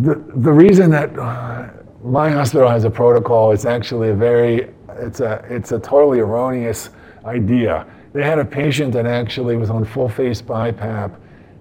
the, 0.02 0.22
the 0.36 0.52
reason 0.52 0.90
that 0.90 1.18
uh, 1.18 1.68
my 2.04 2.30
hospital 2.30 2.68
has 2.68 2.84
a 2.84 2.90
protocol 2.90 3.52
is 3.52 3.64
actually 3.64 4.10
a 4.10 4.14
very, 4.14 4.70
it's 4.96 5.20
a, 5.20 5.44
it's 5.48 5.72
a 5.72 5.78
totally 5.78 6.18
erroneous 6.18 6.90
idea. 7.24 7.86
They 8.12 8.22
had 8.22 8.38
a 8.38 8.44
patient 8.44 8.92
that 8.92 9.06
actually 9.06 9.56
was 9.56 9.70
on 9.70 9.84
full 9.84 10.08
face 10.08 10.42
BiPAP, 10.42 11.18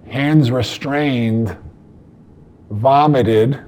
hands 0.07 0.51
restrained, 0.51 1.57
vomited, 2.69 3.63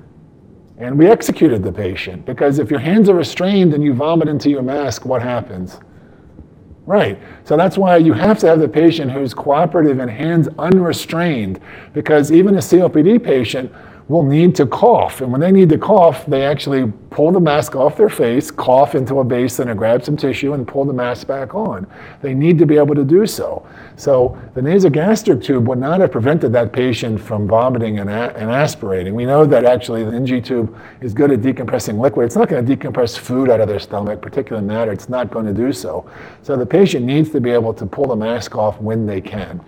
and 0.78 0.98
we 0.98 1.08
executed 1.08 1.64
the 1.64 1.72
patient 1.72 2.26
because 2.26 2.60
if 2.60 2.70
your 2.70 2.80
hands 2.80 3.10
are 3.10 3.16
restrained 3.16 3.74
and 3.74 3.84
you 3.84 3.94
vomit 3.94 4.28
into 4.28 4.50
your 4.50 4.62
mask, 4.62 5.06
what 5.06 5.22
happens? 5.22 5.80
Right. 6.86 7.20
So 7.44 7.58
that's 7.58 7.78
why 7.78 7.98
you 7.98 8.14
have 8.14 8.40
to 8.40 8.48
have 8.48 8.60
the 8.60 8.68
patient 8.70 9.12
who's 9.12 9.34
cooperative 9.34 10.00
and 10.00 10.10
hands 10.10 10.48
unrestrained 10.60 11.60
because 11.94 12.32
even 12.32 12.56
a 12.56 12.60
COPD 12.60 13.22
patient 13.24 13.74
will 14.08 14.24
need 14.24 14.56
to 14.56 14.66
cough. 14.66 15.20
And 15.20 15.32
when 15.32 15.42
they 15.42 15.52
need 15.52 15.68
to 15.70 15.78
cough, 15.78 16.26
they 16.26 16.46
actually 16.46 16.92
pull 17.10 17.32
the 17.32 17.42
mask 17.42 17.76
off 17.76 17.98
their 17.98 18.10
face, 18.10 18.50
cough 18.50 18.96
into 18.96 19.20
a 19.20 19.24
basin, 19.24 19.68
and 19.68 19.78
grab 19.78 20.04
some 20.06 20.16
tissue 20.16 20.54
and 20.54 20.66
pull 20.66 20.86
the 20.86 20.94
mask 20.94 21.28
back 21.28 21.54
on. 21.54 21.86
They 22.22 22.34
need 22.34 22.58
to 22.60 22.66
be 22.66 22.78
able 22.78 22.96
to 22.96 23.04
do 23.04 23.26
so. 23.26 23.68
So 23.98 24.38
the 24.54 24.62
nasogastric 24.62 25.44
tube 25.44 25.68
would 25.68 25.80
not 25.80 26.00
have 26.00 26.12
prevented 26.12 26.54
that 26.54 26.72
patient 26.72 27.20
from 27.20 27.48
vomiting 27.48 28.00
and, 28.00 28.10
a- 28.10 28.34
and 28.38 28.50
aspirating. 28.50 29.14
We 29.14 29.26
know 29.26 29.46
that 29.46 29.66
actually 29.66 30.06
the 30.06 30.14
NG 30.14 30.42
tube 30.42 30.78
is 31.02 31.14
good 31.14 31.32
at 31.32 31.42
decompressing 31.42 32.00
liquid. 32.00 32.28
It's 32.28 32.36
not 32.38 32.48
going 32.48 32.66
to 32.66 32.78
decompress 32.78 33.18
food 33.18 33.50
out 33.50 33.60
of 33.60 33.68
their 33.68 33.80
stomach, 33.80 34.22
particular 34.22 34.62
matter. 34.62 34.94
It's 34.94 35.10
not 35.10 35.32
going 35.32 35.48
to 35.48 35.54
do 35.54 35.74
so. 35.74 36.10
So 36.44 36.56
the 36.56 36.66
patient 36.66 37.06
needs 37.06 37.30
to 37.32 37.42
be 37.42 37.50
able 37.50 37.74
to 37.74 37.86
pull 37.86 38.08
the 38.08 38.16
mask 38.16 38.56
off 38.56 38.80
when 38.80 39.06
they 39.06 39.20
can. 39.20 39.60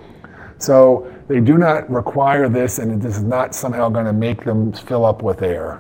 So 0.60 1.14
they 1.30 1.40
do 1.40 1.60
not 1.60 1.90
require 1.92 2.50
this, 2.50 2.80
and 2.80 2.92
it 2.92 3.08
is 3.08 3.22
not 3.22 3.54
somehow 3.54 3.88
going 3.88 4.06
to 4.06 4.14
make 4.14 4.44
them 4.44 4.74
fill 4.74 5.06
up 5.06 5.22
with 5.22 5.44
air. 5.44 5.80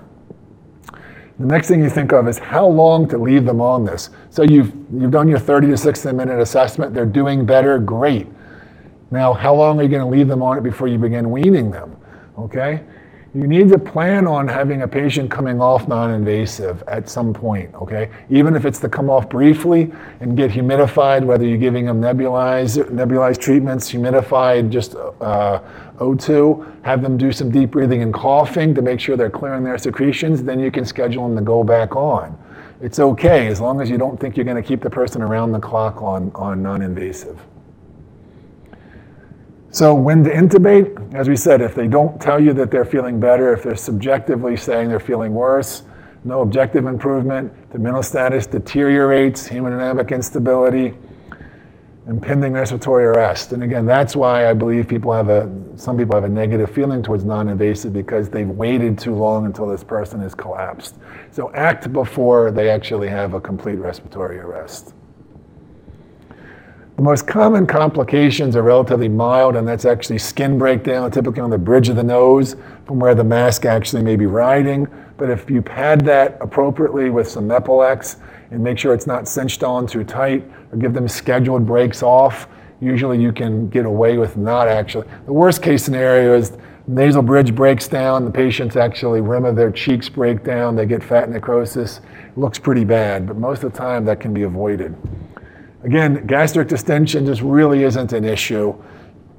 The 1.39 1.45
next 1.45 1.67
thing 1.67 1.81
you 1.81 1.89
think 1.89 2.13
of 2.13 2.27
is 2.27 2.37
how 2.37 2.67
long 2.67 3.09
to 3.09 3.17
leave 3.17 3.45
them 3.45 3.59
on 3.59 3.83
this. 3.83 4.11
So 4.29 4.43
you've, 4.43 4.71
you've 4.93 5.09
done 5.09 5.27
your 5.27 5.39
30 5.39 5.67
to 5.67 5.77
60 5.77 6.11
minute 6.11 6.39
assessment, 6.39 6.93
they're 6.93 7.05
doing 7.05 7.47
better, 7.47 7.79
great. 7.79 8.27
Now, 9.09 9.33
how 9.33 9.55
long 9.55 9.79
are 9.79 9.83
you 9.83 9.89
going 9.89 10.03
to 10.03 10.07
leave 10.07 10.27
them 10.27 10.43
on 10.43 10.55
it 10.59 10.61
before 10.61 10.87
you 10.87 10.99
begin 10.99 11.31
weaning 11.31 11.71
them? 11.71 11.97
Okay? 12.37 12.83
You 13.35 13.47
need 13.47 13.69
to 13.69 13.77
plan 13.77 14.25
on 14.25 14.47
having 14.47 14.81
a 14.81 14.87
patient 14.87 15.29
coming 15.29 15.61
off 15.61 15.87
non-invasive 15.87 16.83
at 16.87 17.07
some 17.07 17.31
point, 17.31 17.73
okay? 17.75 18.09
Even 18.31 18.55
if 18.55 18.65
it's 18.65 18.79
to 18.79 18.89
come 18.89 19.07
off 19.07 19.29
briefly 19.29 19.91
and 20.19 20.35
get 20.35 20.49
humidified, 20.49 21.23
whether 21.23 21.45
you're 21.45 21.59
giving 21.59 21.85
them 21.85 22.01
nebulized, 22.01 22.83
nebulized 22.89 23.39
treatments, 23.39 23.91
humidified, 23.91 24.71
just 24.71 24.95
uh, 24.95 25.59
O2, 25.97 26.83
have 26.83 27.03
them 27.03 27.17
do 27.17 27.31
some 27.31 27.51
deep 27.51 27.69
breathing 27.69 28.01
and 28.01 28.13
coughing 28.13 28.73
to 28.73 28.81
make 28.81 28.99
sure 28.99 29.15
they're 29.15 29.29
clearing 29.29 29.63
their 29.63 29.77
secretions, 29.77 30.41
then 30.41 30.59
you 30.59 30.71
can 30.71 30.83
schedule 30.83 31.27
them 31.27 31.35
to 31.37 31.43
go 31.43 31.63
back 31.63 31.95
on. 31.95 32.35
It's 32.81 32.97
okay 32.97 33.47
as 33.47 33.61
long 33.61 33.79
as 33.79 33.91
you 33.91 33.99
don't 33.99 34.19
think 34.19 34.37
you're 34.37 34.45
going 34.45 34.61
to 34.61 34.67
keep 34.67 34.81
the 34.81 34.89
person 34.89 35.21
around 35.21 35.51
the 35.51 35.59
clock 35.59 36.01
on, 36.01 36.31
on 36.33 36.63
non-invasive. 36.63 37.37
So 39.71 39.93
when 39.93 40.23
to 40.23 40.31
intubate, 40.31 41.13
as 41.13 41.29
we 41.29 41.35
said, 41.35 41.61
if 41.61 41.75
they 41.75 41.87
don't 41.87 42.19
tell 42.19 42.39
you 42.39 42.53
that 42.53 42.71
they're 42.71 42.85
feeling 42.85 43.19
better, 43.19 43.53
if 43.53 43.61
they're 43.61 43.75
subjectively 43.75 44.57
saying 44.57 44.89
they're 44.89 44.99
feeling 44.99 45.33
worse, 45.33 45.83
no 46.23 46.41
objective 46.41 46.85
improvement, 46.85 47.53
the 47.71 47.77
mental 47.77 48.01
status 48.01 48.47
deteriorates, 48.47 49.47
hemodynamic 49.47 50.09
instability, 50.09 50.95
impending 52.07 52.53
respiratory 52.53 53.05
arrest. 53.05 53.53
And 53.53 53.61
again, 53.61 53.85
that's 53.85 54.15
why 54.15 54.49
I 54.49 54.53
believe 54.53 54.87
people 54.87 55.13
have 55.13 55.29
a, 55.29 55.47
some 55.75 55.95
people 55.95 56.15
have 56.15 56.23
a 56.23 56.29
negative 56.29 56.71
feeling 56.71 57.03
towards 57.03 57.23
non-invasive 57.23 57.93
because 57.93 58.27
they've 58.27 58.49
waited 58.49 58.97
too 58.97 59.13
long 59.13 59.45
until 59.45 59.67
this 59.67 59.83
person 59.83 60.19
has 60.21 60.33
collapsed. 60.33 60.95
So 61.29 61.53
act 61.53 61.93
before 61.93 62.49
they 62.49 62.69
actually 62.71 63.09
have 63.09 63.35
a 63.35 63.39
complete 63.39 63.75
respiratory 63.75 64.39
arrest. 64.39 64.95
The 66.99 67.05
most 67.05 67.27
common 67.27 67.65
complications 67.65 68.57
are 68.57 68.61
relatively 68.61 69.07
mild, 69.07 69.55
and 69.55 69.65
that's 69.65 69.85
actually 69.85 70.17
skin 70.17 70.57
breakdown, 70.57 71.09
typically 71.11 71.39
on 71.39 71.49
the 71.49 71.57
bridge 71.57 71.87
of 71.87 71.95
the 71.95 72.03
nose 72.03 72.57
from 72.85 72.99
where 72.99 73.15
the 73.15 73.23
mask 73.23 73.63
actually 73.63 74.03
may 74.03 74.17
be 74.17 74.25
riding. 74.25 74.85
But 75.15 75.29
if 75.29 75.49
you 75.49 75.61
pad 75.61 76.01
that 76.01 76.37
appropriately 76.41 77.09
with 77.09 77.25
some 77.25 77.47
Mepilex 77.47 78.17
and 78.51 78.61
make 78.61 78.77
sure 78.77 78.93
it's 78.93 79.07
not 79.07 79.29
cinched 79.29 79.63
on 79.63 79.87
too 79.87 80.03
tight, 80.03 80.43
or 80.73 80.77
give 80.77 80.93
them 80.93 81.07
scheduled 81.07 81.65
breaks 81.65 82.03
off, 82.03 82.49
usually 82.81 83.17
you 83.17 83.31
can 83.31 83.69
get 83.69 83.85
away 83.85 84.17
with 84.17 84.35
not 84.35 84.67
actually. 84.67 85.07
The 85.25 85.31
worst 85.31 85.63
case 85.63 85.85
scenario 85.85 86.35
is 86.35 86.57
nasal 86.85 87.21
bridge 87.21 87.55
breaks 87.55 87.87
down, 87.87 88.25
the 88.25 88.31
patient's 88.31 88.75
actually 88.75 89.21
rim 89.21 89.45
of 89.45 89.55
their 89.55 89.71
cheeks 89.71 90.09
break 90.09 90.43
down, 90.43 90.75
they 90.75 90.85
get 90.85 91.01
fat 91.01 91.29
necrosis. 91.29 92.01
It 92.27 92.37
looks 92.37 92.59
pretty 92.59 92.83
bad, 92.83 93.25
but 93.25 93.37
most 93.37 93.63
of 93.63 93.71
the 93.71 93.77
time 93.77 94.03
that 94.03 94.19
can 94.19 94.33
be 94.33 94.43
avoided. 94.43 94.97
Again, 95.83 96.27
gastric 96.27 96.67
distension 96.67 97.25
just 97.25 97.41
really 97.41 97.83
isn't 97.83 98.11
an 98.11 98.25
issue 98.25 98.75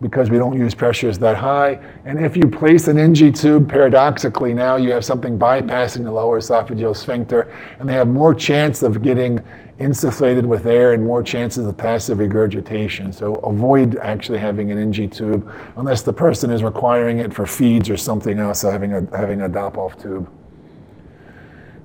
because 0.00 0.30
we 0.30 0.38
don't 0.38 0.56
use 0.56 0.74
pressures 0.74 1.18
that 1.18 1.36
high. 1.36 1.78
And 2.06 2.24
if 2.24 2.36
you 2.36 2.48
place 2.48 2.88
an 2.88 2.98
NG 2.98 3.32
tube, 3.32 3.68
paradoxically, 3.68 4.54
now 4.54 4.76
you 4.76 4.92
have 4.92 5.04
something 5.04 5.38
bypassing 5.38 6.04
the 6.04 6.10
lower 6.10 6.40
esophageal 6.40 6.96
sphincter, 6.96 7.52
and 7.78 7.88
they 7.88 7.92
have 7.92 8.08
more 8.08 8.34
chance 8.34 8.82
of 8.82 9.02
getting 9.02 9.40
insufflated 9.78 10.44
with 10.44 10.66
air 10.66 10.92
and 10.92 11.04
more 11.04 11.22
chances 11.22 11.66
of 11.66 11.76
passive 11.76 12.18
regurgitation. 12.18 13.12
So 13.12 13.34
avoid 13.36 13.96
actually 13.96 14.38
having 14.38 14.70
an 14.70 14.78
NG 14.78 15.10
tube 15.10 15.50
unless 15.76 16.02
the 16.02 16.12
person 16.12 16.50
is 16.50 16.62
requiring 16.62 17.18
it 17.18 17.32
for 17.32 17.46
feeds 17.46 17.90
or 17.90 17.96
something 17.96 18.38
else, 18.38 18.62
having 18.62 18.92
a, 18.92 19.16
having 19.16 19.42
a 19.42 19.48
Dobhoff 19.48 20.00
tube. 20.00 20.30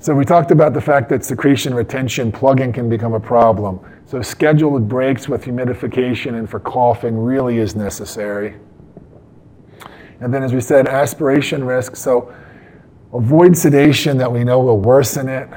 So 0.05 0.13
we 0.13 0.23
talked 0.23 0.51
about 0.51 0.75
the 0.75 0.81
fact 0.81 1.09
that 1.09 1.25
secretion 1.25 1.73
retention 1.73 2.31
plugging 2.31 2.71
can 2.71 2.87
become 2.87 3.15
a 3.15 3.19
problem. 3.19 3.79
So 4.05 4.21
scheduled 4.21 4.87
breaks 4.87 5.27
with 5.27 5.43
humidification 5.43 6.37
and 6.37 6.47
for 6.47 6.59
coughing 6.59 7.17
really 7.17 7.57
is 7.57 7.75
necessary. 7.75 8.57
And 10.19 10.31
then 10.31 10.43
as 10.43 10.53
we 10.53 10.61
said, 10.61 10.87
aspiration 10.87 11.63
risk. 11.63 11.95
So 11.95 12.31
avoid 13.15 13.57
sedation 13.57 14.15
that 14.19 14.31
we 14.31 14.43
know 14.43 14.59
will 14.59 14.77
worsen 14.77 15.27
it. 15.27 15.49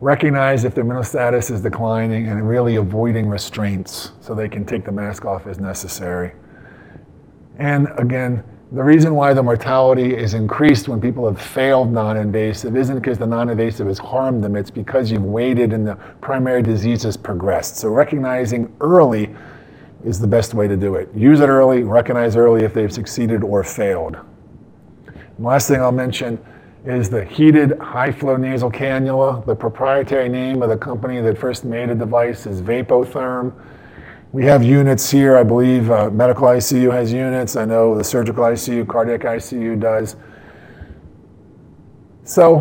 Recognize 0.00 0.62
if 0.62 0.76
their 0.76 0.84
mental 0.84 1.02
status 1.02 1.50
is 1.50 1.60
declining 1.60 2.28
and 2.28 2.48
really 2.48 2.76
avoiding 2.76 3.28
restraints 3.28 4.12
so 4.20 4.32
they 4.32 4.48
can 4.48 4.64
take 4.64 4.84
the 4.84 4.92
mask 4.92 5.24
off 5.24 5.48
as 5.48 5.58
necessary. 5.58 6.34
And 7.58 7.88
again, 7.96 8.44
the 8.70 8.82
reason 8.82 9.14
why 9.14 9.32
the 9.32 9.42
mortality 9.42 10.14
is 10.14 10.34
increased 10.34 10.88
when 10.88 11.00
people 11.00 11.26
have 11.26 11.40
failed 11.40 11.90
non-invasive 11.90 12.76
isn't 12.76 12.96
because 12.96 13.16
the 13.16 13.26
non-invasive 13.26 13.86
has 13.86 13.98
harmed 13.98 14.44
them, 14.44 14.56
it's 14.56 14.70
because 14.70 15.10
you've 15.10 15.24
waited 15.24 15.72
and 15.72 15.86
the 15.86 15.94
primary 16.20 16.62
disease 16.62 17.02
has 17.04 17.16
progressed. 17.16 17.78
So 17.78 17.88
recognizing 17.88 18.74
early 18.82 19.34
is 20.04 20.20
the 20.20 20.26
best 20.26 20.52
way 20.52 20.68
to 20.68 20.76
do 20.76 20.96
it. 20.96 21.08
Use 21.14 21.40
it 21.40 21.48
early, 21.48 21.82
recognize 21.82 22.36
early 22.36 22.62
if 22.62 22.74
they've 22.74 22.92
succeeded 22.92 23.42
or 23.42 23.64
failed. 23.64 24.18
And 25.06 25.44
last 25.44 25.68
thing 25.68 25.80
I'll 25.80 25.90
mention 25.90 26.38
is 26.84 27.08
the 27.08 27.24
heated 27.24 27.78
high 27.78 28.12
flow 28.12 28.36
nasal 28.36 28.70
cannula. 28.70 29.44
The 29.46 29.54
proprietary 29.54 30.28
name 30.28 30.62
of 30.62 30.68
the 30.68 30.76
company 30.76 31.20
that 31.22 31.38
first 31.38 31.64
made 31.64 31.88
a 31.88 31.94
device 31.94 32.46
is 32.46 32.60
Vapotherm. 32.60 33.52
We 34.30 34.44
have 34.44 34.62
units 34.62 35.10
here. 35.10 35.38
I 35.38 35.42
believe 35.42 35.90
uh, 35.90 36.10
medical 36.10 36.48
ICU 36.48 36.92
has 36.92 37.10
units. 37.10 37.56
I 37.56 37.64
know 37.64 37.96
the 37.96 38.04
surgical 38.04 38.44
ICU, 38.44 38.86
cardiac 38.86 39.22
ICU 39.22 39.80
does. 39.80 40.16
So, 42.24 42.60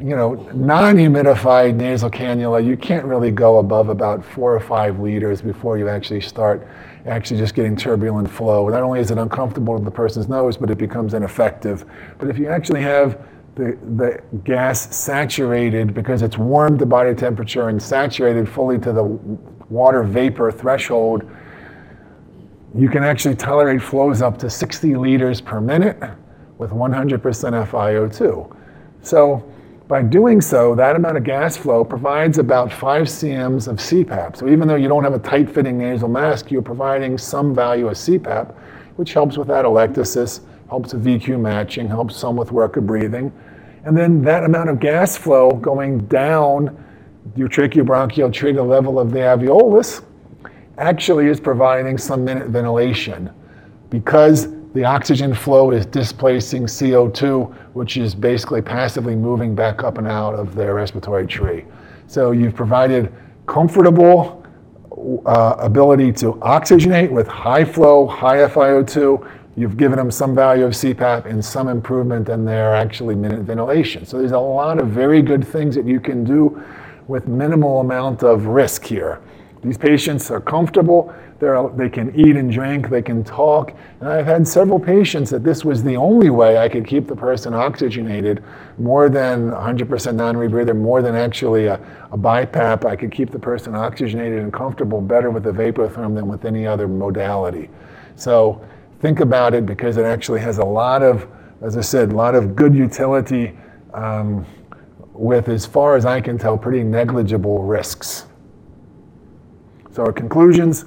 you 0.00 0.16
know, 0.16 0.48
non-humidified 0.54 1.74
nasal 1.74 2.10
cannula, 2.10 2.64
you 2.64 2.78
can't 2.78 3.04
really 3.04 3.30
go 3.30 3.58
above 3.58 3.90
about 3.90 4.24
four 4.24 4.54
or 4.54 4.60
five 4.60 5.00
liters 5.00 5.42
before 5.42 5.76
you 5.76 5.86
actually 5.86 6.22
start 6.22 6.66
actually 7.04 7.38
just 7.38 7.54
getting 7.54 7.76
turbulent 7.76 8.30
flow. 8.30 8.68
Not 8.70 8.82
only 8.82 9.00
is 9.00 9.10
it 9.10 9.18
uncomfortable 9.18 9.76
to 9.76 9.84
the 9.84 9.90
person's 9.90 10.30
nose, 10.30 10.56
but 10.56 10.70
it 10.70 10.78
becomes 10.78 11.12
ineffective. 11.12 11.84
But 12.16 12.28
if 12.30 12.38
you 12.38 12.48
actually 12.48 12.80
have 12.82 13.20
the, 13.54 13.78
the 13.96 14.22
gas 14.44 14.94
saturated 14.94 15.94
because 15.94 16.22
it's 16.22 16.38
warmed 16.38 16.78
to 16.78 16.86
body 16.86 17.14
temperature 17.14 17.68
and 17.68 17.82
saturated 17.82 18.48
fully 18.48 18.78
to 18.78 18.92
the 18.92 19.04
water 19.68 20.02
vapor 20.02 20.50
threshold, 20.50 21.28
you 22.74 22.88
can 22.88 23.04
actually 23.04 23.34
tolerate 23.34 23.82
flows 23.82 24.22
up 24.22 24.38
to 24.38 24.48
60 24.48 24.96
liters 24.96 25.40
per 25.40 25.60
minute 25.60 25.98
with 26.56 26.70
100% 26.70 27.20
FiO2. 27.20 28.56
So 29.02 29.52
by 29.88 30.00
doing 30.00 30.40
so, 30.40 30.74
that 30.74 30.96
amount 30.96 31.18
of 31.18 31.24
gas 31.24 31.56
flow 31.56 31.84
provides 31.84 32.38
about 32.38 32.72
5 32.72 33.02
cms 33.02 33.68
of 33.68 33.76
CPAP. 33.76 34.36
So 34.36 34.48
even 34.48 34.66
though 34.66 34.76
you 34.76 34.88
don't 34.88 35.04
have 35.04 35.12
a 35.12 35.18
tight-fitting 35.18 35.76
nasal 35.76 36.08
mask, 36.08 36.50
you're 36.50 36.62
providing 36.62 37.18
some 37.18 37.54
value 37.54 37.88
of 37.88 37.94
CPAP, 37.94 38.54
which 38.96 39.12
helps 39.12 39.36
with 39.36 39.48
atelectasis, 39.48 40.40
helps 40.72 40.94
with 40.94 41.04
VQ 41.04 41.38
matching, 41.38 41.86
helps 41.86 42.16
some 42.16 42.34
with 42.34 42.50
work 42.50 42.78
of 42.78 42.86
breathing. 42.86 43.30
And 43.84 43.94
then 43.94 44.22
that 44.22 44.42
amount 44.42 44.70
of 44.70 44.80
gas 44.80 45.18
flow 45.18 45.50
going 45.50 45.98
down 46.06 46.82
your 47.36 47.46
tracheobronchial 47.46 48.32
tree 48.32 48.54
level 48.54 48.98
of 48.98 49.10
the 49.10 49.18
alveolus 49.18 50.02
actually 50.78 51.26
is 51.26 51.38
providing 51.38 51.98
some 51.98 52.24
minute 52.24 52.48
ventilation 52.48 53.30
because 53.90 54.48
the 54.72 54.82
oxygen 54.82 55.34
flow 55.34 55.72
is 55.72 55.84
displacing 55.84 56.62
CO2, 56.62 57.54
which 57.74 57.98
is 57.98 58.14
basically 58.14 58.62
passively 58.62 59.14
moving 59.14 59.54
back 59.54 59.84
up 59.84 59.98
and 59.98 60.08
out 60.08 60.32
of 60.32 60.54
their 60.54 60.72
respiratory 60.72 61.26
tree. 61.26 61.66
So 62.06 62.30
you've 62.30 62.54
provided 62.54 63.12
comfortable 63.44 64.42
uh, 65.26 65.56
ability 65.58 66.12
to 66.12 66.32
oxygenate 66.36 67.10
with 67.10 67.28
high 67.28 67.66
flow, 67.66 68.06
high 68.06 68.38
FiO2. 68.38 69.41
You've 69.54 69.76
given 69.76 69.98
them 69.98 70.10
some 70.10 70.34
value 70.34 70.64
of 70.64 70.72
CPAP 70.72 71.26
and 71.26 71.44
some 71.44 71.68
improvement 71.68 72.30
in 72.30 72.44
their 72.44 72.74
actually 72.74 73.14
minute 73.14 73.40
ventilation. 73.40 74.06
So 74.06 74.18
there's 74.18 74.32
a 74.32 74.38
lot 74.38 74.78
of 74.78 74.88
very 74.88 75.20
good 75.20 75.46
things 75.46 75.74
that 75.74 75.84
you 75.86 76.00
can 76.00 76.24
do 76.24 76.62
with 77.06 77.28
minimal 77.28 77.80
amount 77.80 78.22
of 78.22 78.46
risk 78.46 78.84
here. 78.84 79.20
These 79.62 79.78
patients 79.78 80.30
are 80.30 80.40
comfortable, 80.40 81.14
They're, 81.38 81.68
they 81.76 81.88
can 81.88 82.18
eat 82.18 82.34
and 82.34 82.50
drink, 82.50 82.88
they 82.88 83.02
can 83.02 83.22
talk. 83.22 83.74
And 84.00 84.08
I've 84.08 84.26
had 84.26 84.48
several 84.48 84.80
patients 84.80 85.30
that 85.30 85.44
this 85.44 85.64
was 85.64 85.84
the 85.84 85.96
only 85.96 86.30
way 86.30 86.58
I 86.58 86.68
could 86.68 86.86
keep 86.86 87.06
the 87.06 87.14
person 87.14 87.54
oxygenated, 87.54 88.42
more 88.78 89.08
than 89.08 89.50
100% 89.50 90.14
non-rebreather, 90.14 90.76
more 90.76 91.00
than 91.02 91.14
actually 91.14 91.66
a, 91.66 91.74
a 92.10 92.18
BiPAP. 92.18 92.84
I 92.84 92.96
could 92.96 93.12
keep 93.12 93.30
the 93.30 93.38
person 93.38 93.74
oxygenated 93.74 94.40
and 94.40 94.52
comfortable 94.52 95.00
better 95.00 95.30
with 95.30 95.44
the 95.44 95.52
Vapotherm 95.52 96.14
than 96.14 96.26
with 96.26 96.44
any 96.44 96.66
other 96.66 96.88
modality. 96.88 97.70
So 98.16 98.64
think 99.02 99.18
about 99.18 99.52
it 99.52 99.66
because 99.66 99.96
it 99.96 100.04
actually 100.04 100.40
has 100.40 100.58
a 100.58 100.64
lot 100.64 101.02
of, 101.02 101.26
as 101.60 101.76
I 101.76 101.80
said, 101.80 102.12
a 102.12 102.16
lot 102.16 102.36
of 102.36 102.54
good 102.54 102.72
utility 102.72 103.58
um, 103.92 104.46
with, 105.12 105.48
as 105.48 105.66
far 105.66 105.96
as 105.96 106.06
I 106.06 106.20
can 106.20 106.38
tell, 106.38 106.56
pretty 106.56 106.84
negligible 106.84 107.64
risks. 107.64 108.26
So 109.90 110.04
our 110.04 110.12
conclusions, 110.12 110.84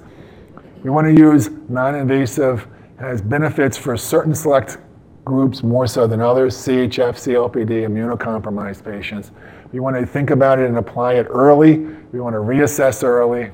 we 0.81 0.89
want 0.89 1.05
to 1.05 1.13
use 1.13 1.49
non-invasive, 1.67 2.65
has 2.99 3.21
benefits 3.21 3.77
for 3.77 3.97
certain 3.97 4.33
select 4.33 4.77
groups 5.25 5.61
more 5.61 5.85
so 5.85 6.07
than 6.07 6.21
others, 6.21 6.55
CHF, 6.55 7.15
COPD, 7.15 7.85
immunocompromised 7.85 8.85
patients. 8.85 9.31
We 9.73 9.81
want 9.81 9.97
to 9.97 10.05
think 10.05 10.29
about 10.29 10.59
it 10.59 10.67
and 10.69 10.77
apply 10.77 11.15
it 11.15 11.27
early. 11.29 11.79
We 12.13 12.21
want 12.21 12.33
to 12.33 12.39
reassess 12.39 13.03
early. 13.03 13.51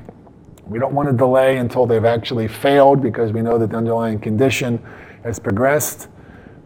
We 0.72 0.80
don't 0.80 0.94
want 0.94 1.10
to 1.10 1.14
delay 1.14 1.58
until 1.58 1.86
they've 1.86 2.06
actually 2.06 2.48
failed 2.48 3.02
because 3.02 3.34
we 3.34 3.42
know 3.42 3.58
that 3.58 3.72
the 3.72 3.76
underlying 3.76 4.20
condition 4.20 4.82
has 5.26 5.38
progressed. 5.38 6.08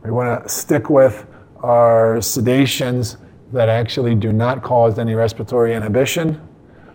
We 0.03 0.11
want 0.11 0.43
to 0.43 0.47
stick 0.47 0.91
with 0.91 1.25
our 1.63 2.17
sedations 2.17 3.17
that 3.51 3.67
actually 3.67 4.13
do 4.13 4.31
not 4.31 4.61
cause 4.61 4.99
any 4.99 5.15
respiratory 5.15 5.73
inhibition 5.73 6.39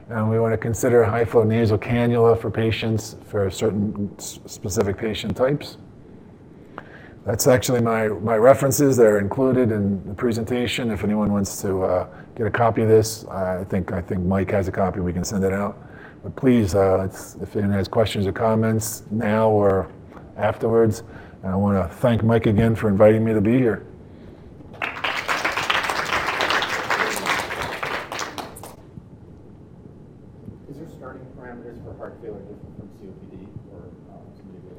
and 0.09 0.31
we 0.31 0.39
want 0.39 0.53
to 0.53 0.57
consider 0.57 1.03
high 1.03 1.25
flow 1.25 1.43
nasal 1.43 1.79
cannula 1.79 2.41
for 2.41 2.49
patients 2.49 3.17
for 3.27 3.51
certain 3.51 4.17
specific 4.19 4.97
patient 4.97 5.37
types. 5.37 5.79
That's 7.27 7.49
actually 7.49 7.81
my, 7.81 8.07
my 8.07 8.37
references. 8.37 8.97
They're 8.97 9.19
included 9.19 9.73
in 9.73 10.07
the 10.07 10.15
presentation. 10.15 10.93
If 10.93 11.03
anyone 11.03 11.33
wants 11.33 11.61
to 11.63 11.83
uh, 11.83 12.09
get 12.37 12.47
a 12.47 12.51
copy 12.51 12.83
of 12.83 12.89
this, 12.89 13.25
I 13.27 13.65
think, 13.65 13.93
I 13.93 14.01
think 14.01 14.23
Mike 14.23 14.53
has 14.53 14.69
a 14.69 14.73
copy. 14.73 15.01
We 15.01 15.13
can 15.13 15.25
send 15.25 15.43
it 15.43 15.53
out. 15.53 15.90
But 16.23 16.37
please, 16.37 16.75
uh, 16.75 17.09
if 17.41 17.57
anyone 17.57 17.73
has 17.73 17.89
questions 17.89 18.27
or 18.27 18.33
comments 18.33 19.05
now 19.11 19.49
or 19.49 19.91
afterwards, 20.37 21.03
and 21.43 21.53
I 21.53 21.57
want 21.57 21.79
to 21.79 21.97
thank 21.97 22.23
Mike 22.23 22.45
again 22.45 22.75
for 22.75 22.89
inviting 22.89 23.25
me 23.25 23.33
to 23.33 23.41
be 23.41 23.57
here. 23.57 23.87
Is 30.69 30.77
there 30.77 30.89
starting 30.99 31.27
parameters 31.39 31.83
for 31.83 31.97
heart 31.97 32.19
failure 32.21 32.41
different 32.41 32.77
from 32.77 32.89
COPD 33.01 33.49
or 33.73 33.79
um, 34.13 34.21
somebody 34.37 34.59
with 34.69 34.79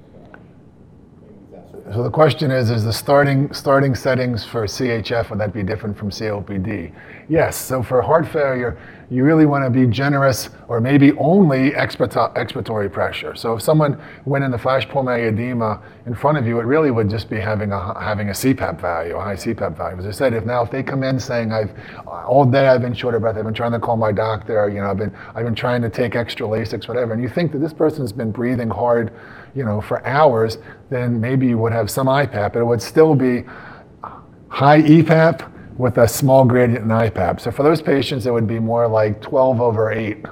here. 1.83 1.93
So 1.93 2.03
the 2.03 2.11
question 2.11 2.51
is, 2.51 2.69
is 2.69 2.83
the 2.83 2.93
starting, 2.93 3.51
starting 3.51 3.95
settings 3.95 4.45
for 4.45 4.65
CHF, 4.65 5.31
would 5.31 5.39
that 5.39 5.53
be 5.53 5.63
different 5.63 5.97
from 5.97 6.11
COPD? 6.11 6.93
Yes, 7.27 7.57
so 7.57 7.81
for 7.81 8.03
heart 8.03 8.27
failure, 8.27 8.77
you 9.11 9.25
really 9.25 9.45
want 9.45 9.65
to 9.65 9.69
be 9.69 9.85
generous 9.85 10.49
or 10.69 10.79
maybe 10.79 11.11
only 11.17 11.71
expiratory 11.71 12.89
pressure. 12.89 13.35
So 13.35 13.55
if 13.55 13.61
someone 13.61 14.01
went 14.23 14.45
in 14.45 14.51
the 14.51 14.57
flash 14.57 14.87
pulmonary 14.87 15.27
edema 15.27 15.81
in 16.05 16.15
front 16.15 16.37
of 16.37 16.47
you, 16.47 16.61
it 16.61 16.63
really 16.63 16.91
would 16.91 17.09
just 17.09 17.29
be 17.29 17.37
having 17.37 17.73
a, 17.73 17.99
having 17.99 18.29
a 18.29 18.31
CPAP 18.31 18.79
value, 18.79 19.17
a 19.17 19.21
high 19.21 19.35
CPAP 19.35 19.75
value. 19.75 19.99
As 19.99 20.05
I 20.05 20.11
said, 20.11 20.33
if 20.33 20.45
now 20.45 20.63
if 20.63 20.71
they 20.71 20.81
come 20.81 21.03
in 21.03 21.19
saying, 21.19 21.51
I've, 21.51 21.71
all 22.07 22.45
day 22.45 22.69
I've 22.69 22.81
been 22.81 22.93
short 22.93 23.13
of 23.13 23.21
breath, 23.21 23.35
I've 23.35 23.43
been 23.43 23.53
trying 23.53 23.73
to 23.73 23.79
call 23.79 23.97
my 23.97 24.13
doctor, 24.13 24.69
you 24.69 24.79
know, 24.79 24.89
I've 24.89 24.97
been, 24.97 25.13
I've 25.35 25.43
been 25.43 25.55
trying 25.55 25.81
to 25.81 25.89
take 25.89 26.15
extra 26.15 26.47
Lasix, 26.47 26.87
whatever, 26.87 27.11
and 27.11 27.21
you 27.21 27.27
think 27.27 27.51
that 27.51 27.59
this 27.59 27.73
person's 27.73 28.13
been 28.13 28.31
breathing 28.31 28.69
hard, 28.69 29.11
you 29.53 29.65
know, 29.65 29.81
for 29.81 30.05
hours, 30.07 30.57
then 30.89 31.19
maybe 31.19 31.47
you 31.47 31.57
would 31.57 31.73
have 31.73 31.91
some 31.91 32.07
IPAP, 32.07 32.53
but 32.53 32.59
it 32.59 32.65
would 32.65 32.81
still 32.81 33.13
be 33.13 33.43
high 34.47 34.81
EPAP 34.81 35.51
with 35.77 35.97
a 35.97 36.07
small 36.07 36.45
gradient 36.45 36.83
in 36.83 36.89
IPAP. 36.89 37.39
So 37.39 37.51
for 37.51 37.63
those 37.63 37.81
patients, 37.81 38.25
it 38.25 38.31
would 38.31 38.47
be 38.47 38.59
more 38.59 38.87
like 38.87 39.21
12 39.21 39.61
over 39.61 39.91
8, 39.91 40.25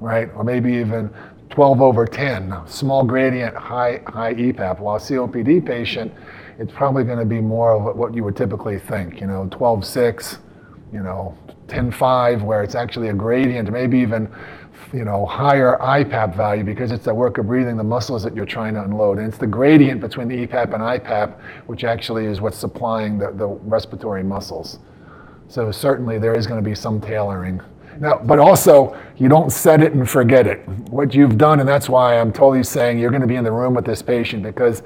right? 0.00 0.30
Or 0.34 0.44
maybe 0.44 0.72
even 0.74 1.10
12 1.50 1.80
over 1.80 2.06
10, 2.06 2.54
small 2.66 3.04
gradient, 3.04 3.54
high, 3.56 4.02
high 4.06 4.34
EPAP. 4.34 4.78
While 4.78 4.96
a 4.96 4.98
COPD 4.98 5.64
patient, 5.64 6.12
it's 6.58 6.72
probably 6.72 7.04
going 7.04 7.18
to 7.18 7.24
be 7.24 7.40
more 7.40 7.72
of 7.72 7.96
what 7.96 8.14
you 8.14 8.24
would 8.24 8.36
typically 8.36 8.78
think, 8.78 9.20
you 9.20 9.26
know, 9.26 9.48
12 9.50 9.84
6, 9.84 10.38
you 10.92 11.02
know, 11.02 11.36
10 11.68 11.90
5, 11.90 12.42
where 12.42 12.62
it's 12.62 12.74
actually 12.74 13.08
a 13.08 13.12
gradient, 13.14 13.70
maybe 13.70 13.98
even 13.98 14.28
you 14.92 15.04
know, 15.04 15.26
higher 15.26 15.78
IPAP 15.80 16.36
value 16.36 16.64
because 16.64 16.92
it's 16.92 17.04
the 17.04 17.14
work 17.14 17.38
of 17.38 17.46
breathing 17.46 17.76
the 17.76 17.84
muscles 17.84 18.22
that 18.22 18.34
you're 18.34 18.46
trying 18.46 18.74
to 18.74 18.82
unload. 18.82 19.18
And 19.18 19.26
it's 19.26 19.38
the 19.38 19.46
gradient 19.46 20.00
between 20.00 20.28
the 20.28 20.46
EPAP 20.46 20.74
and 20.74 20.82
IPAP, 20.82 21.38
which 21.66 21.84
actually 21.84 22.26
is 22.26 22.40
what's 22.40 22.56
supplying 22.56 23.18
the, 23.18 23.32
the 23.32 23.46
respiratory 23.46 24.22
muscles. 24.22 24.78
So 25.48 25.70
certainly 25.70 26.18
there 26.18 26.36
is 26.36 26.46
going 26.46 26.62
to 26.62 26.68
be 26.68 26.74
some 26.74 27.00
tailoring. 27.00 27.60
Now, 27.98 28.18
but 28.18 28.38
also, 28.38 28.96
you 29.16 29.28
don't 29.28 29.50
set 29.50 29.82
it 29.82 29.92
and 29.92 30.08
forget 30.08 30.46
it. 30.46 30.66
What 30.90 31.14
you've 31.14 31.38
done, 31.38 31.60
and 31.60 31.68
that's 31.68 31.88
why 31.88 32.18
I'm 32.18 32.32
totally 32.32 32.62
saying 32.62 32.98
you're 32.98 33.10
going 33.10 33.22
to 33.22 33.28
be 33.28 33.36
in 33.36 33.44
the 33.44 33.52
room 33.52 33.74
with 33.74 33.86
this 33.86 34.02
patient 34.02 34.42
because 34.42 34.82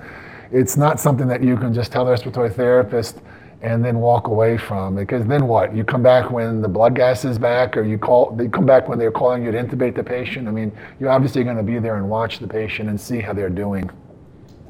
it's 0.52 0.76
not 0.76 1.00
something 1.00 1.26
that 1.28 1.42
you 1.42 1.56
can 1.56 1.74
just 1.74 1.92
tell 1.92 2.04
the 2.04 2.10
respiratory 2.10 2.50
therapist, 2.50 3.20
and 3.62 3.84
then 3.84 3.98
walk 3.98 4.28
away 4.28 4.56
from. 4.56 4.96
Because 4.96 5.26
then 5.26 5.46
what? 5.46 5.74
You 5.74 5.84
come 5.84 6.02
back 6.02 6.30
when 6.30 6.62
the 6.62 6.68
blood 6.68 6.94
gas 6.94 7.24
is 7.24 7.38
back, 7.38 7.76
or 7.76 7.82
you 7.82 7.98
call. 7.98 8.30
They 8.32 8.48
come 8.48 8.66
back 8.66 8.88
when 8.88 8.98
they're 8.98 9.12
calling 9.12 9.44
you 9.44 9.52
to 9.52 9.62
intubate 9.62 9.94
the 9.94 10.04
patient. 10.04 10.48
I 10.48 10.50
mean, 10.50 10.72
you're 10.98 11.10
obviously 11.10 11.44
going 11.44 11.56
to 11.56 11.62
be 11.62 11.78
there 11.78 11.96
and 11.96 12.08
watch 12.08 12.38
the 12.38 12.48
patient 12.48 12.88
and 12.88 13.00
see 13.00 13.20
how 13.20 13.32
they're 13.32 13.50
doing. 13.50 13.90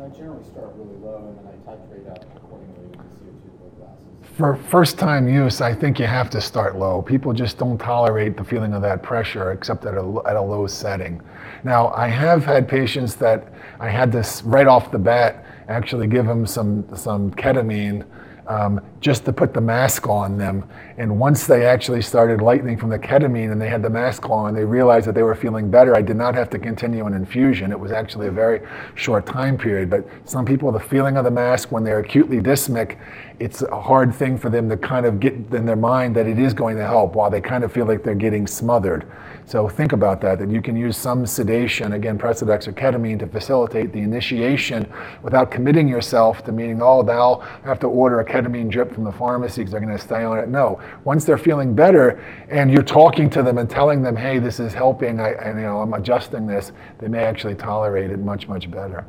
i 0.01 0.09
generally 0.09 0.43
start 0.45 0.71
really 0.75 0.97
low 0.99 1.29
and 1.29 1.39
then 1.39 1.47
I 1.47 1.71
titrate 1.71 2.11
up 2.11 2.25
accordingly 2.37 2.89
with 2.89 2.93
the 2.93 3.27
CO2 3.27 3.59
flow 3.59 3.69
glasses. 3.79 4.37
For 4.37 4.57
first 4.57 4.99
time 4.99 5.29
use, 5.29 5.61
I 5.61 5.73
think 5.73 6.01
you 6.01 6.07
have 6.07 6.29
to 6.31 6.41
start 6.41 6.77
low. 6.77 7.01
People 7.01 7.33
just 7.33 7.59
don't 7.59 7.79
tolerate 7.79 8.37
the 8.37 8.45
feeling 8.45 8.75
of 8.75 8.83
that 8.83 9.05
pressure 9.05 9.53
except 9.53 9.85
at 9.87 9.95
a, 9.95 10.23
at 10.27 10.35
a 10.35 10.43
low 10.43 10.67
setting. 10.67 11.23
Now, 11.63 11.93
I 11.93 12.09
have 12.09 12.45
had 12.45 12.67
patients 12.69 13.15
that 13.17 13.53
I 13.79 13.89
had 13.89 14.11
this 14.11 14.43
right 14.43 14.67
off 14.67 14.91
the 14.91 14.99
bat 14.99 15.45
actually 15.69 16.09
give 16.09 16.27
them 16.27 16.47
some, 16.47 16.85
some 16.97 17.31
ketamine 17.33 18.05
um, 18.51 18.81
just 19.01 19.25
to 19.25 19.33
put 19.33 19.55
the 19.55 19.61
mask 19.61 20.07
on 20.09 20.37
them. 20.37 20.69
And 20.99 21.19
once 21.19 21.47
they 21.47 21.65
actually 21.65 22.03
started 22.03 22.43
lightening 22.43 22.77
from 22.77 22.91
the 22.91 22.99
ketamine 22.99 23.51
and 23.51 23.61
they 23.61 23.69
had 23.69 23.83
the 23.83 23.89
mask 23.89 24.29
on, 24.29 24.55
they 24.55 24.65
realized 24.65 25.07
that 25.07 25.15
they 25.15 25.23
were 25.23 25.35
feeling 25.35 25.71
better. 25.71 25.97
I 25.97 26.03
did 26.03 26.17
not 26.17 26.35
have 26.35 26.51
to 26.51 26.59
continue 26.59 27.07
an 27.07 27.15
infusion. 27.15 27.73
It 27.73 27.81
was 27.81 27.93
actually 27.93 28.27
a 28.27 28.31
very 28.31 28.61
short 28.97 29.25
time 29.25 29.57
period. 29.57 29.89
But 29.89 30.07
some 30.27 30.45
people, 30.45 30.71
the 30.71 30.81
feeling 30.81 31.17
of 31.17 31.25
the 31.25 31.31
mask 31.31 31.73
when 31.73 31.83
they're 31.83 32.01
acutely 32.01 32.41
dyspneic, 32.41 32.99
it's 33.39 33.63
a 33.63 33.81
hard 33.81 34.15
thing 34.15 34.37
for 34.37 34.51
them 34.51 34.69
to 34.69 34.77
kind 34.77 35.07
of 35.07 35.19
get 35.19 35.33
in 35.33 35.65
their 35.65 35.77
mind 35.77 36.15
that 36.17 36.27
it 36.27 36.39
is 36.39 36.53
going 36.53 36.77
to 36.77 36.85
help 36.85 37.15
while 37.15 37.31
they 37.31 37.41
kind 37.41 37.65
of 37.65 37.73
feel 37.73 37.87
like 37.87 38.05
they're 38.05 38.15
getting 38.15 38.47
smothered. 38.47 39.11
So 39.47 39.67
think 39.69 39.93
about 39.93 40.21
that, 40.21 40.39
that 40.39 40.51
you 40.51 40.61
can 40.61 40.77
use 40.77 40.97
some 40.97 41.27
sedation, 41.27 41.95
again, 41.95 42.19
Precedex 42.19 42.69
or 42.69 42.73
ketamine, 42.73 43.19
to 43.21 43.27
facilitate 43.27 43.93
the 43.93 43.99
initiation 43.99 44.93
without 45.23 45.51
committing 45.51 45.89
yourself 45.89 46.45
to 46.45 46.53
meaning, 46.53 46.83
oh, 46.83 47.01
now 47.01 47.41
I 47.65 47.67
have 47.67 47.81
to 47.81 47.87
order 47.87 48.21
a 48.21 48.25
ketamine 48.25 48.71
drip 48.71 48.90
from 48.93 49.05
the 49.05 49.13
pharmacy 49.13 49.63
because 49.63 49.73
they're 49.73 49.81
going 49.81 49.97
to 49.97 50.03
stay 50.03 50.25
on 50.25 50.39
it. 50.39 50.49
No, 50.49 50.81
once 51.05 51.25
they're 51.25 51.39
feeling 51.39 51.75
better 51.75 52.23
and 52.49 52.71
you're 52.71 52.83
talking 52.83 53.31
to 53.31 53.43
them 53.43 53.59
and 53.59 53.69
telling 53.69 54.03
them, 54.03 54.17
hey, 54.17 54.39
this 54.39 54.61
is 54.61 54.73
helping, 54.73 55.21
I, 55.21 55.33
I 55.33 55.49
you 55.49 55.63
know, 55.63 55.81
I'm 55.81 55.93
adjusting 55.95 56.47
this, 56.47 56.73
they 56.99 57.09
may 57.09 57.25
actually 57.25 57.55
tolerate 57.55 58.11
it 58.11 58.19
much, 58.19 58.49
much 58.49 58.71
better. 58.71 59.05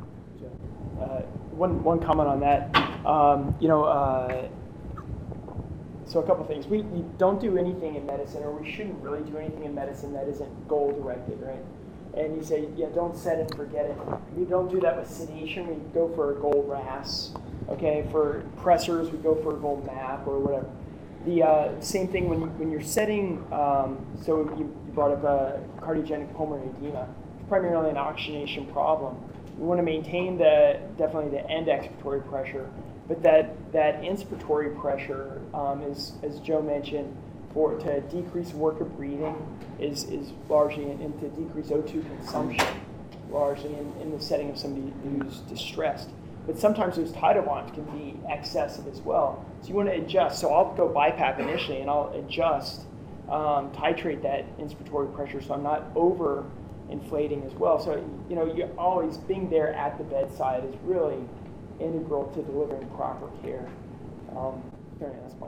Uh, 1.00 1.22
one, 1.50 1.82
one 1.82 2.00
comment 2.00 2.28
on 2.28 2.40
that. 2.40 2.74
Um, 3.06 3.54
you 3.60 3.68
know, 3.68 3.84
uh, 3.84 4.48
so 6.06 6.20
a 6.20 6.26
couple 6.26 6.44
things. 6.44 6.66
We, 6.66 6.82
we 6.82 7.04
don't 7.16 7.40
do 7.40 7.56
anything 7.56 7.94
in 7.94 8.04
medicine, 8.04 8.42
or 8.42 8.52
we 8.52 8.70
shouldn't 8.70 9.02
really 9.02 9.22
do 9.22 9.38
anything 9.38 9.64
in 9.64 9.74
medicine 9.74 10.12
that 10.12 10.28
isn't 10.28 10.68
goal 10.68 10.92
directed, 10.92 11.40
right? 11.40 11.64
And 12.14 12.36
you 12.36 12.42
say, 12.42 12.68
yeah, 12.76 12.88
don't 12.94 13.16
set 13.16 13.38
it, 13.38 13.54
forget 13.54 13.86
it. 13.86 13.96
We 14.36 14.44
don't 14.44 14.70
do 14.70 14.78
that 14.80 14.98
with 14.98 15.08
sedation. 15.10 15.66
We 15.66 15.76
go 15.94 16.14
for 16.14 16.36
a 16.36 16.40
goal 16.40 16.66
RASS. 16.68 17.32
Okay, 17.72 18.06
for 18.10 18.44
pressors, 18.58 19.10
we 19.10 19.16
go 19.16 19.34
for 19.36 19.56
a 19.56 19.58
goal 19.58 19.82
MAP 19.86 20.26
or 20.26 20.38
whatever. 20.38 20.68
The 21.24 21.42
uh, 21.42 21.80
same 21.80 22.06
thing 22.06 22.28
when, 22.28 22.42
you, 22.42 22.46
when 22.58 22.70
you're 22.70 22.82
setting, 22.82 23.42
um, 23.50 24.04
so 24.22 24.42
you, 24.58 24.64
brought 24.92 25.12
up 25.12 25.24
a 25.24 25.58
cardiogenic 25.80 26.34
pulmonary 26.36 26.68
edema, 26.68 27.08
it's 27.38 27.48
primarily 27.48 27.88
an 27.88 27.96
oxygenation 27.96 28.66
problem. 28.66 29.16
We 29.56 29.64
want 29.64 29.78
to 29.78 29.82
maintain 29.82 30.36
the 30.36 30.80
definitely 30.98 31.30
the 31.30 31.48
end 31.50 31.68
expiratory 31.68 32.28
pressure, 32.28 32.70
but 33.08 33.22
that, 33.22 33.54
that 33.72 34.02
inspiratory 34.02 34.78
pressure 34.78 35.40
um, 35.54 35.80
is, 35.82 36.12
as 36.22 36.40
Joe 36.40 36.60
mentioned, 36.60 37.16
for 37.54 37.78
to 37.78 38.02
decrease 38.02 38.52
work 38.52 38.82
of 38.82 38.94
breathing 38.98 39.34
is, 39.78 40.04
is 40.04 40.32
largely 40.50 40.90
and 40.90 41.18
to 41.20 41.28
decrease 41.30 41.68
O2 41.68 42.06
consumption, 42.18 42.66
largely 43.30 43.72
in, 43.74 43.94
in 44.02 44.10
the 44.10 44.22
setting 44.22 44.50
of 44.50 44.58
somebody 44.58 44.92
who's 45.02 45.38
distressed. 45.48 46.10
But 46.46 46.58
sometimes 46.58 46.96
those 46.96 47.12
tidal 47.12 47.44
volumes 47.44 47.70
can 47.72 47.84
be 47.96 48.18
excessive 48.28 48.86
as 48.88 49.00
well. 49.00 49.44
So 49.62 49.68
you 49.68 49.74
want 49.74 49.88
to 49.88 49.94
adjust. 49.94 50.40
So 50.40 50.52
I'll 50.52 50.74
go 50.74 50.88
BiPAP 50.88 51.38
initially 51.38 51.80
and 51.80 51.88
I'll 51.88 52.12
adjust, 52.14 52.82
um, 53.28 53.70
titrate 53.72 54.22
that 54.22 54.44
inspiratory 54.58 55.14
pressure 55.14 55.40
so 55.40 55.54
I'm 55.54 55.62
not 55.62 55.84
over 55.94 56.44
inflating 56.90 57.42
as 57.44 57.52
well. 57.54 57.78
So, 57.78 58.04
you 58.28 58.36
know, 58.36 58.52
you 58.52 58.68
always 58.76 59.16
being 59.16 59.48
there 59.48 59.72
at 59.74 59.98
the 59.98 60.04
bedside 60.04 60.64
is 60.64 60.74
really 60.84 61.18
integral 61.80 62.26
to 62.34 62.42
delivering 62.42 62.88
proper 62.90 63.28
care. 63.42 63.68
Um, 64.36 64.62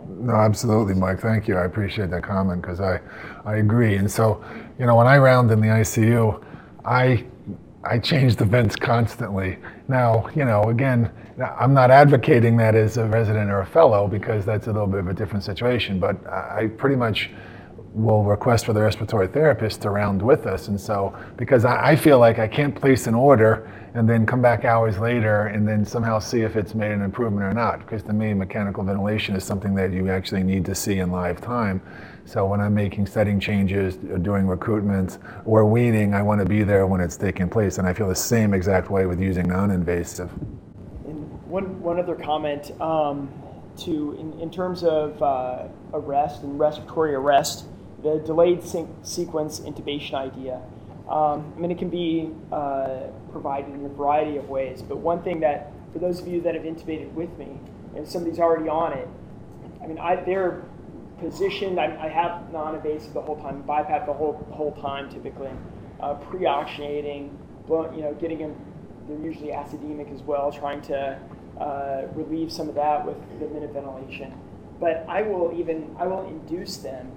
no, 0.08 0.34
absolutely, 0.34 0.94
Mike. 0.94 1.20
Thank 1.20 1.46
you. 1.46 1.56
I 1.56 1.64
appreciate 1.64 2.10
that 2.10 2.22
comment 2.22 2.60
because 2.60 2.80
I, 2.80 3.00
I 3.44 3.56
agree. 3.56 3.96
And 3.96 4.10
so, 4.10 4.42
you 4.78 4.86
know, 4.86 4.96
when 4.96 5.06
I 5.06 5.18
round 5.18 5.50
in 5.50 5.60
the 5.60 5.68
ICU, 5.68 6.42
I, 6.84 7.24
I 7.86 7.98
change 7.98 8.36
the 8.36 8.44
vents 8.44 8.76
constantly. 8.76 9.58
Now, 9.88 10.28
you 10.34 10.44
know, 10.44 10.64
again, 10.64 11.10
I'm 11.58 11.74
not 11.74 11.90
advocating 11.90 12.56
that 12.58 12.74
as 12.74 12.96
a 12.96 13.06
resident 13.06 13.50
or 13.50 13.60
a 13.60 13.66
fellow 13.66 14.08
because 14.08 14.44
that's 14.44 14.66
a 14.66 14.72
little 14.72 14.86
bit 14.86 15.00
of 15.00 15.08
a 15.08 15.14
different 15.14 15.44
situation. 15.44 15.98
But 15.98 16.26
I 16.26 16.68
pretty 16.76 16.96
much 16.96 17.30
will 17.94 18.24
request 18.24 18.66
for 18.66 18.72
the 18.72 18.80
respiratory 18.80 19.28
therapist 19.28 19.82
to 19.82 19.90
round 19.90 20.20
with 20.20 20.46
us. 20.46 20.68
And 20.68 20.80
so, 20.80 21.16
because 21.36 21.64
I, 21.64 21.94
feel 21.94 22.18
like 22.18 22.38
I 22.38 22.48
can't 22.48 22.74
place 22.74 23.06
an 23.06 23.14
order 23.14 23.70
and 23.94 24.08
then 24.08 24.26
come 24.26 24.42
back 24.42 24.64
hours 24.64 24.98
later 24.98 25.46
and 25.46 25.66
then 25.66 25.84
somehow 25.84 26.18
see 26.18 26.40
if 26.40 26.56
it's 26.56 26.74
made 26.74 26.90
an 26.90 27.02
improvement 27.02 27.44
or 27.44 27.54
not. 27.54 27.78
Because 27.80 28.02
to 28.04 28.12
me, 28.12 28.34
mechanical 28.34 28.82
ventilation 28.82 29.36
is 29.36 29.44
something 29.44 29.74
that 29.76 29.92
you 29.92 30.08
actually 30.08 30.42
need 30.42 30.64
to 30.64 30.74
see 30.74 30.98
in 30.98 31.12
live 31.12 31.40
time. 31.40 31.80
So 32.26 32.46
when 32.46 32.60
I'm 32.60 32.74
making 32.74 33.06
setting 33.06 33.38
changes, 33.38 33.96
doing 34.22 34.46
recruitment, 34.46 35.18
or 35.44 35.64
weaning, 35.66 36.14
I 36.14 36.22
want 36.22 36.40
to 36.40 36.46
be 36.46 36.62
there 36.62 36.86
when 36.86 37.00
it's 37.00 37.16
taking 37.16 37.48
place. 37.48 37.78
And 37.78 37.86
I 37.86 37.92
feel 37.92 38.08
the 38.08 38.14
same 38.14 38.54
exact 38.54 38.90
way 38.90 39.04
with 39.04 39.20
using 39.20 39.46
non-invasive. 39.46 40.30
And 41.06 41.30
one, 41.46 41.80
one 41.82 41.98
other 41.98 42.14
comment 42.14 42.72
um, 42.80 43.30
to, 43.78 44.16
in, 44.18 44.40
in 44.40 44.50
terms 44.50 44.82
of 44.84 45.22
uh, 45.22 45.68
arrest 45.92 46.42
and 46.42 46.58
respiratory 46.58 47.14
arrest, 47.14 47.66
the 48.02 48.18
delayed 48.20 48.62
sequence 48.62 49.60
intubation 49.60 50.14
idea. 50.14 50.60
Um, 51.08 51.52
I 51.56 51.60
mean, 51.60 51.70
it 51.70 51.78
can 51.78 51.90
be 51.90 52.30
uh, 52.50 53.08
provided 53.32 53.74
in 53.74 53.84
a 53.84 53.88
variety 53.90 54.38
of 54.38 54.48
ways, 54.48 54.80
but 54.80 54.96
one 54.96 55.22
thing 55.22 55.40
that, 55.40 55.70
for 55.92 55.98
those 55.98 56.20
of 56.20 56.26
you 56.26 56.40
that 56.40 56.54
have 56.54 56.64
intubated 56.64 57.12
with 57.12 57.36
me, 57.38 57.60
and 57.94 58.08
somebody's 58.08 58.38
already 58.38 58.68
on 58.70 58.94
it, 58.94 59.08
I 59.82 59.86
mean, 59.86 59.98
I, 59.98 60.16
they're 60.16 60.62
positioned, 61.30 61.80
I, 61.80 61.96
I 62.04 62.08
have 62.08 62.52
non-invasive 62.52 63.14
the 63.14 63.20
whole 63.20 63.40
time, 63.40 63.62
BiPAP 63.64 64.06
the 64.06 64.12
whole, 64.12 64.46
whole 64.50 64.72
time 64.72 65.10
typically, 65.10 65.50
uh, 66.00 66.14
pre-oxygenating, 66.14 67.30
you 67.68 68.02
know, 68.02 68.16
getting 68.20 68.38
them, 68.38 68.54
they're 69.08 69.18
usually 69.18 69.48
acidemic 69.48 70.12
as 70.14 70.22
well, 70.22 70.52
trying 70.52 70.82
to 70.82 71.18
uh, 71.60 72.02
relieve 72.14 72.52
some 72.52 72.68
of 72.68 72.74
that 72.74 73.04
with 73.04 73.16
the 73.40 73.46
minute 73.48 73.72
ventilation. 73.72 74.32
But 74.80 75.04
I 75.08 75.22
will 75.22 75.52
even, 75.58 75.94
I 75.98 76.06
will 76.06 76.26
induce 76.26 76.78
them 76.78 77.12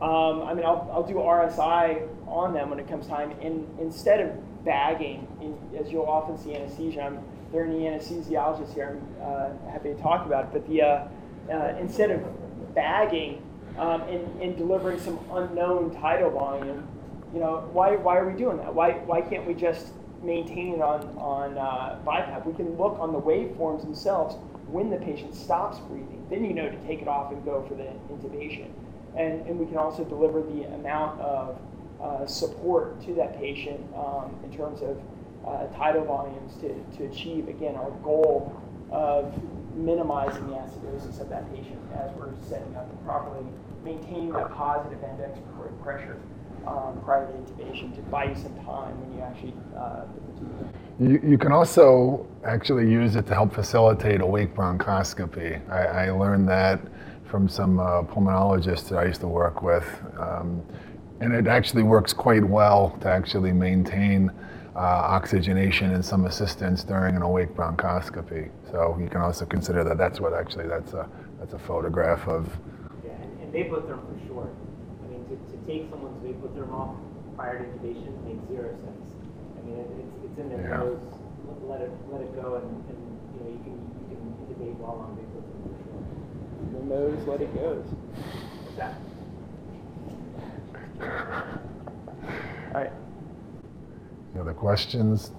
um, 0.00 0.42
I 0.42 0.52
mean, 0.52 0.66
I'll, 0.66 0.88
I'll 0.92 1.06
do 1.06 1.14
RSI 1.14 2.06
on 2.26 2.52
them 2.52 2.68
when 2.68 2.78
it 2.78 2.86
comes 2.86 3.06
time. 3.06 3.30
And 3.40 3.66
instead 3.80 4.20
of 4.20 4.64
bagging, 4.64 5.26
in, 5.40 5.56
as 5.78 5.90
you'll 5.90 6.04
often 6.04 6.36
see 6.36 6.54
anesthesia, 6.54 7.00
I'm, 7.00 7.18
there 7.50 7.62
are 7.62 7.66
any 7.66 7.84
anesthesiologists 7.84 8.74
here, 8.74 9.00
I'm 9.22 9.66
uh, 9.66 9.70
happy 9.70 9.94
to 9.94 10.02
talk 10.02 10.26
about 10.26 10.44
it. 10.44 10.50
But 10.52 10.68
the, 10.68 11.08
uh, 11.50 11.74
instead 11.80 12.10
of 12.10 12.74
bagging 12.74 13.42
um, 13.78 14.02
and, 14.02 14.42
and 14.42 14.56
delivering 14.56 14.98
some 15.00 15.18
unknown 15.32 15.94
tidal 16.00 16.30
volume, 16.30 16.86
you 17.32 17.40
know, 17.40 17.68
why, 17.72 17.96
why 17.96 18.16
are 18.16 18.28
we 18.28 18.36
doing 18.36 18.56
that? 18.58 18.74
Why, 18.74 18.92
why 18.92 19.20
can't 19.20 19.46
we 19.46 19.54
just 19.54 19.88
maintain 20.22 20.74
it 20.74 20.80
on, 20.80 21.02
on 21.18 21.58
uh, 21.58 21.98
BiPAP? 22.06 22.46
We 22.46 22.54
can 22.54 22.76
look 22.76 22.98
on 22.98 23.12
the 23.12 23.20
waveforms 23.20 23.82
themselves 23.82 24.36
when 24.68 24.90
the 24.90 24.96
patient 24.96 25.34
stops 25.34 25.78
breathing. 25.80 26.26
Then 26.30 26.44
you 26.44 26.54
know 26.54 26.68
to 26.68 26.76
take 26.86 27.02
it 27.02 27.08
off 27.08 27.32
and 27.32 27.44
go 27.44 27.64
for 27.68 27.74
the 27.74 27.84
intubation 28.12 28.70
and, 29.16 29.46
and 29.46 29.58
we 29.58 29.66
can 29.66 29.78
also 29.78 30.04
deliver 30.04 30.42
the 30.42 30.64
amount 30.74 31.20
of 31.20 31.58
uh, 32.00 32.26
support 32.26 33.00
to 33.02 33.14
that 33.14 33.38
patient 33.38 33.80
um, 33.94 34.36
in 34.44 34.54
terms 34.54 34.82
of 34.82 35.00
uh, 35.46 35.66
tidal 35.76 36.04
volumes 36.04 36.54
to, 36.56 36.74
to 36.96 37.10
achieve, 37.10 37.48
again, 37.48 37.74
our 37.76 37.90
goal 38.02 38.60
of 38.90 39.34
minimizing 39.76 40.46
the 40.48 40.54
acidosis 40.54 41.20
of 41.20 41.28
that 41.28 41.52
patient 41.54 41.78
as 41.94 42.10
we're 42.16 42.32
setting 42.42 42.74
up 42.76 42.88
and 42.90 43.04
properly 43.04 43.44
maintaining 43.84 44.32
that 44.32 44.52
positive 44.54 45.02
end 45.04 45.20
expiratory 45.20 45.82
pressure 45.82 46.18
um, 46.66 47.00
prior 47.04 47.26
to 47.26 47.32
intubation 47.32 47.94
to 47.94 48.00
buy 48.02 48.24
you 48.24 48.34
some 48.34 48.54
time 48.64 48.98
when 49.00 49.16
you 49.16 49.22
actually 49.22 49.54
uh. 49.76 50.04
You, 50.98 51.20
you 51.32 51.38
can 51.38 51.52
also 51.52 52.26
actually 52.44 52.90
use 52.90 53.16
it 53.16 53.26
to 53.26 53.34
help 53.34 53.52
facilitate 53.52 54.20
awake 54.20 54.54
bronchoscopy. 54.54 55.68
I, 55.70 56.06
I 56.06 56.10
learned 56.10 56.48
that 56.48 56.80
from 57.24 57.48
some 57.48 57.78
uh, 57.78 58.02
pulmonologists 58.02 58.88
that 58.88 58.98
I 58.98 59.04
used 59.04 59.20
to 59.20 59.28
work 59.28 59.62
with. 59.62 59.86
Um, 60.18 60.62
and 61.20 61.34
it 61.34 61.46
actually 61.46 61.82
works 61.82 62.12
quite 62.12 62.44
well 62.44 62.96
to 63.00 63.08
actually 63.08 63.52
maintain 63.52 64.30
uh, 64.76 65.16
oxygenation 65.16 65.92
and 65.92 66.04
some 66.04 66.26
assistance 66.26 66.84
during 66.84 67.16
an 67.16 67.22
awake 67.22 67.54
bronchoscopy. 67.54 68.50
So 68.70 68.96
you 69.00 69.08
can 69.08 69.22
also 69.22 69.46
consider 69.46 69.82
that 69.84 69.96
that's 69.96 70.20
what 70.20 70.34
actually 70.34 70.68
that's 70.68 70.92
a 70.92 71.08
that's 71.40 71.54
a 71.54 71.58
photograph 71.58 72.28
of. 72.28 72.46
Yeah, 73.04 73.12
and, 73.12 73.40
and 73.40 73.52
vapotherm 73.52 74.04
for 74.04 74.26
sure. 74.26 74.50
I 75.04 75.08
mean, 75.08 75.24
to, 75.28 75.36
to 75.36 75.56
take 75.66 75.88
someone's 75.90 76.20
vapotherm 76.22 76.72
off 76.72 76.96
prior 77.36 77.58
to 77.58 77.64
intubation 77.64 78.12
makes 78.28 78.46
zero 78.48 78.76
sense. 78.84 79.08
I 79.56 79.60
mean, 79.64 79.80
it, 79.80 79.88
it's, 79.98 80.30
it's 80.30 80.38
in 80.38 80.48
their 80.50 80.68
yeah. 80.68 80.76
nose. 80.76 81.02
Let 81.64 81.80
it 81.80 81.90
let 82.12 82.20
it 82.20 82.34
go, 82.36 82.60
and, 82.60 82.68
and 82.86 83.00
you 83.34 83.40
know 83.42 83.50
you 83.50 83.62
can 83.64 83.76
you 84.10 84.14
can 84.14 84.22
intubate 84.44 84.76
while 84.76 85.00
on 85.02 85.16
vapotherm 85.16 85.56
the 86.72 86.84
nose, 86.84 87.26
let 87.26 87.40
it 87.40 87.54
go. 87.54 87.84
All 92.74 92.82
right. 92.82 92.92
Any 94.36 94.42
other 94.42 94.52
questions? 94.52 95.32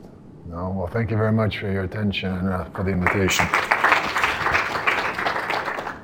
No, 0.47 0.73
well, 0.75 0.87
thank 0.87 1.11
you 1.11 1.17
very 1.17 1.31
much 1.31 1.59
for 1.59 1.71
your 1.71 1.83
attention 1.83 2.33
and 2.33 2.49
uh, 2.49 2.65
for 2.71 2.83
the 2.83 2.89
invitation. 2.89 3.45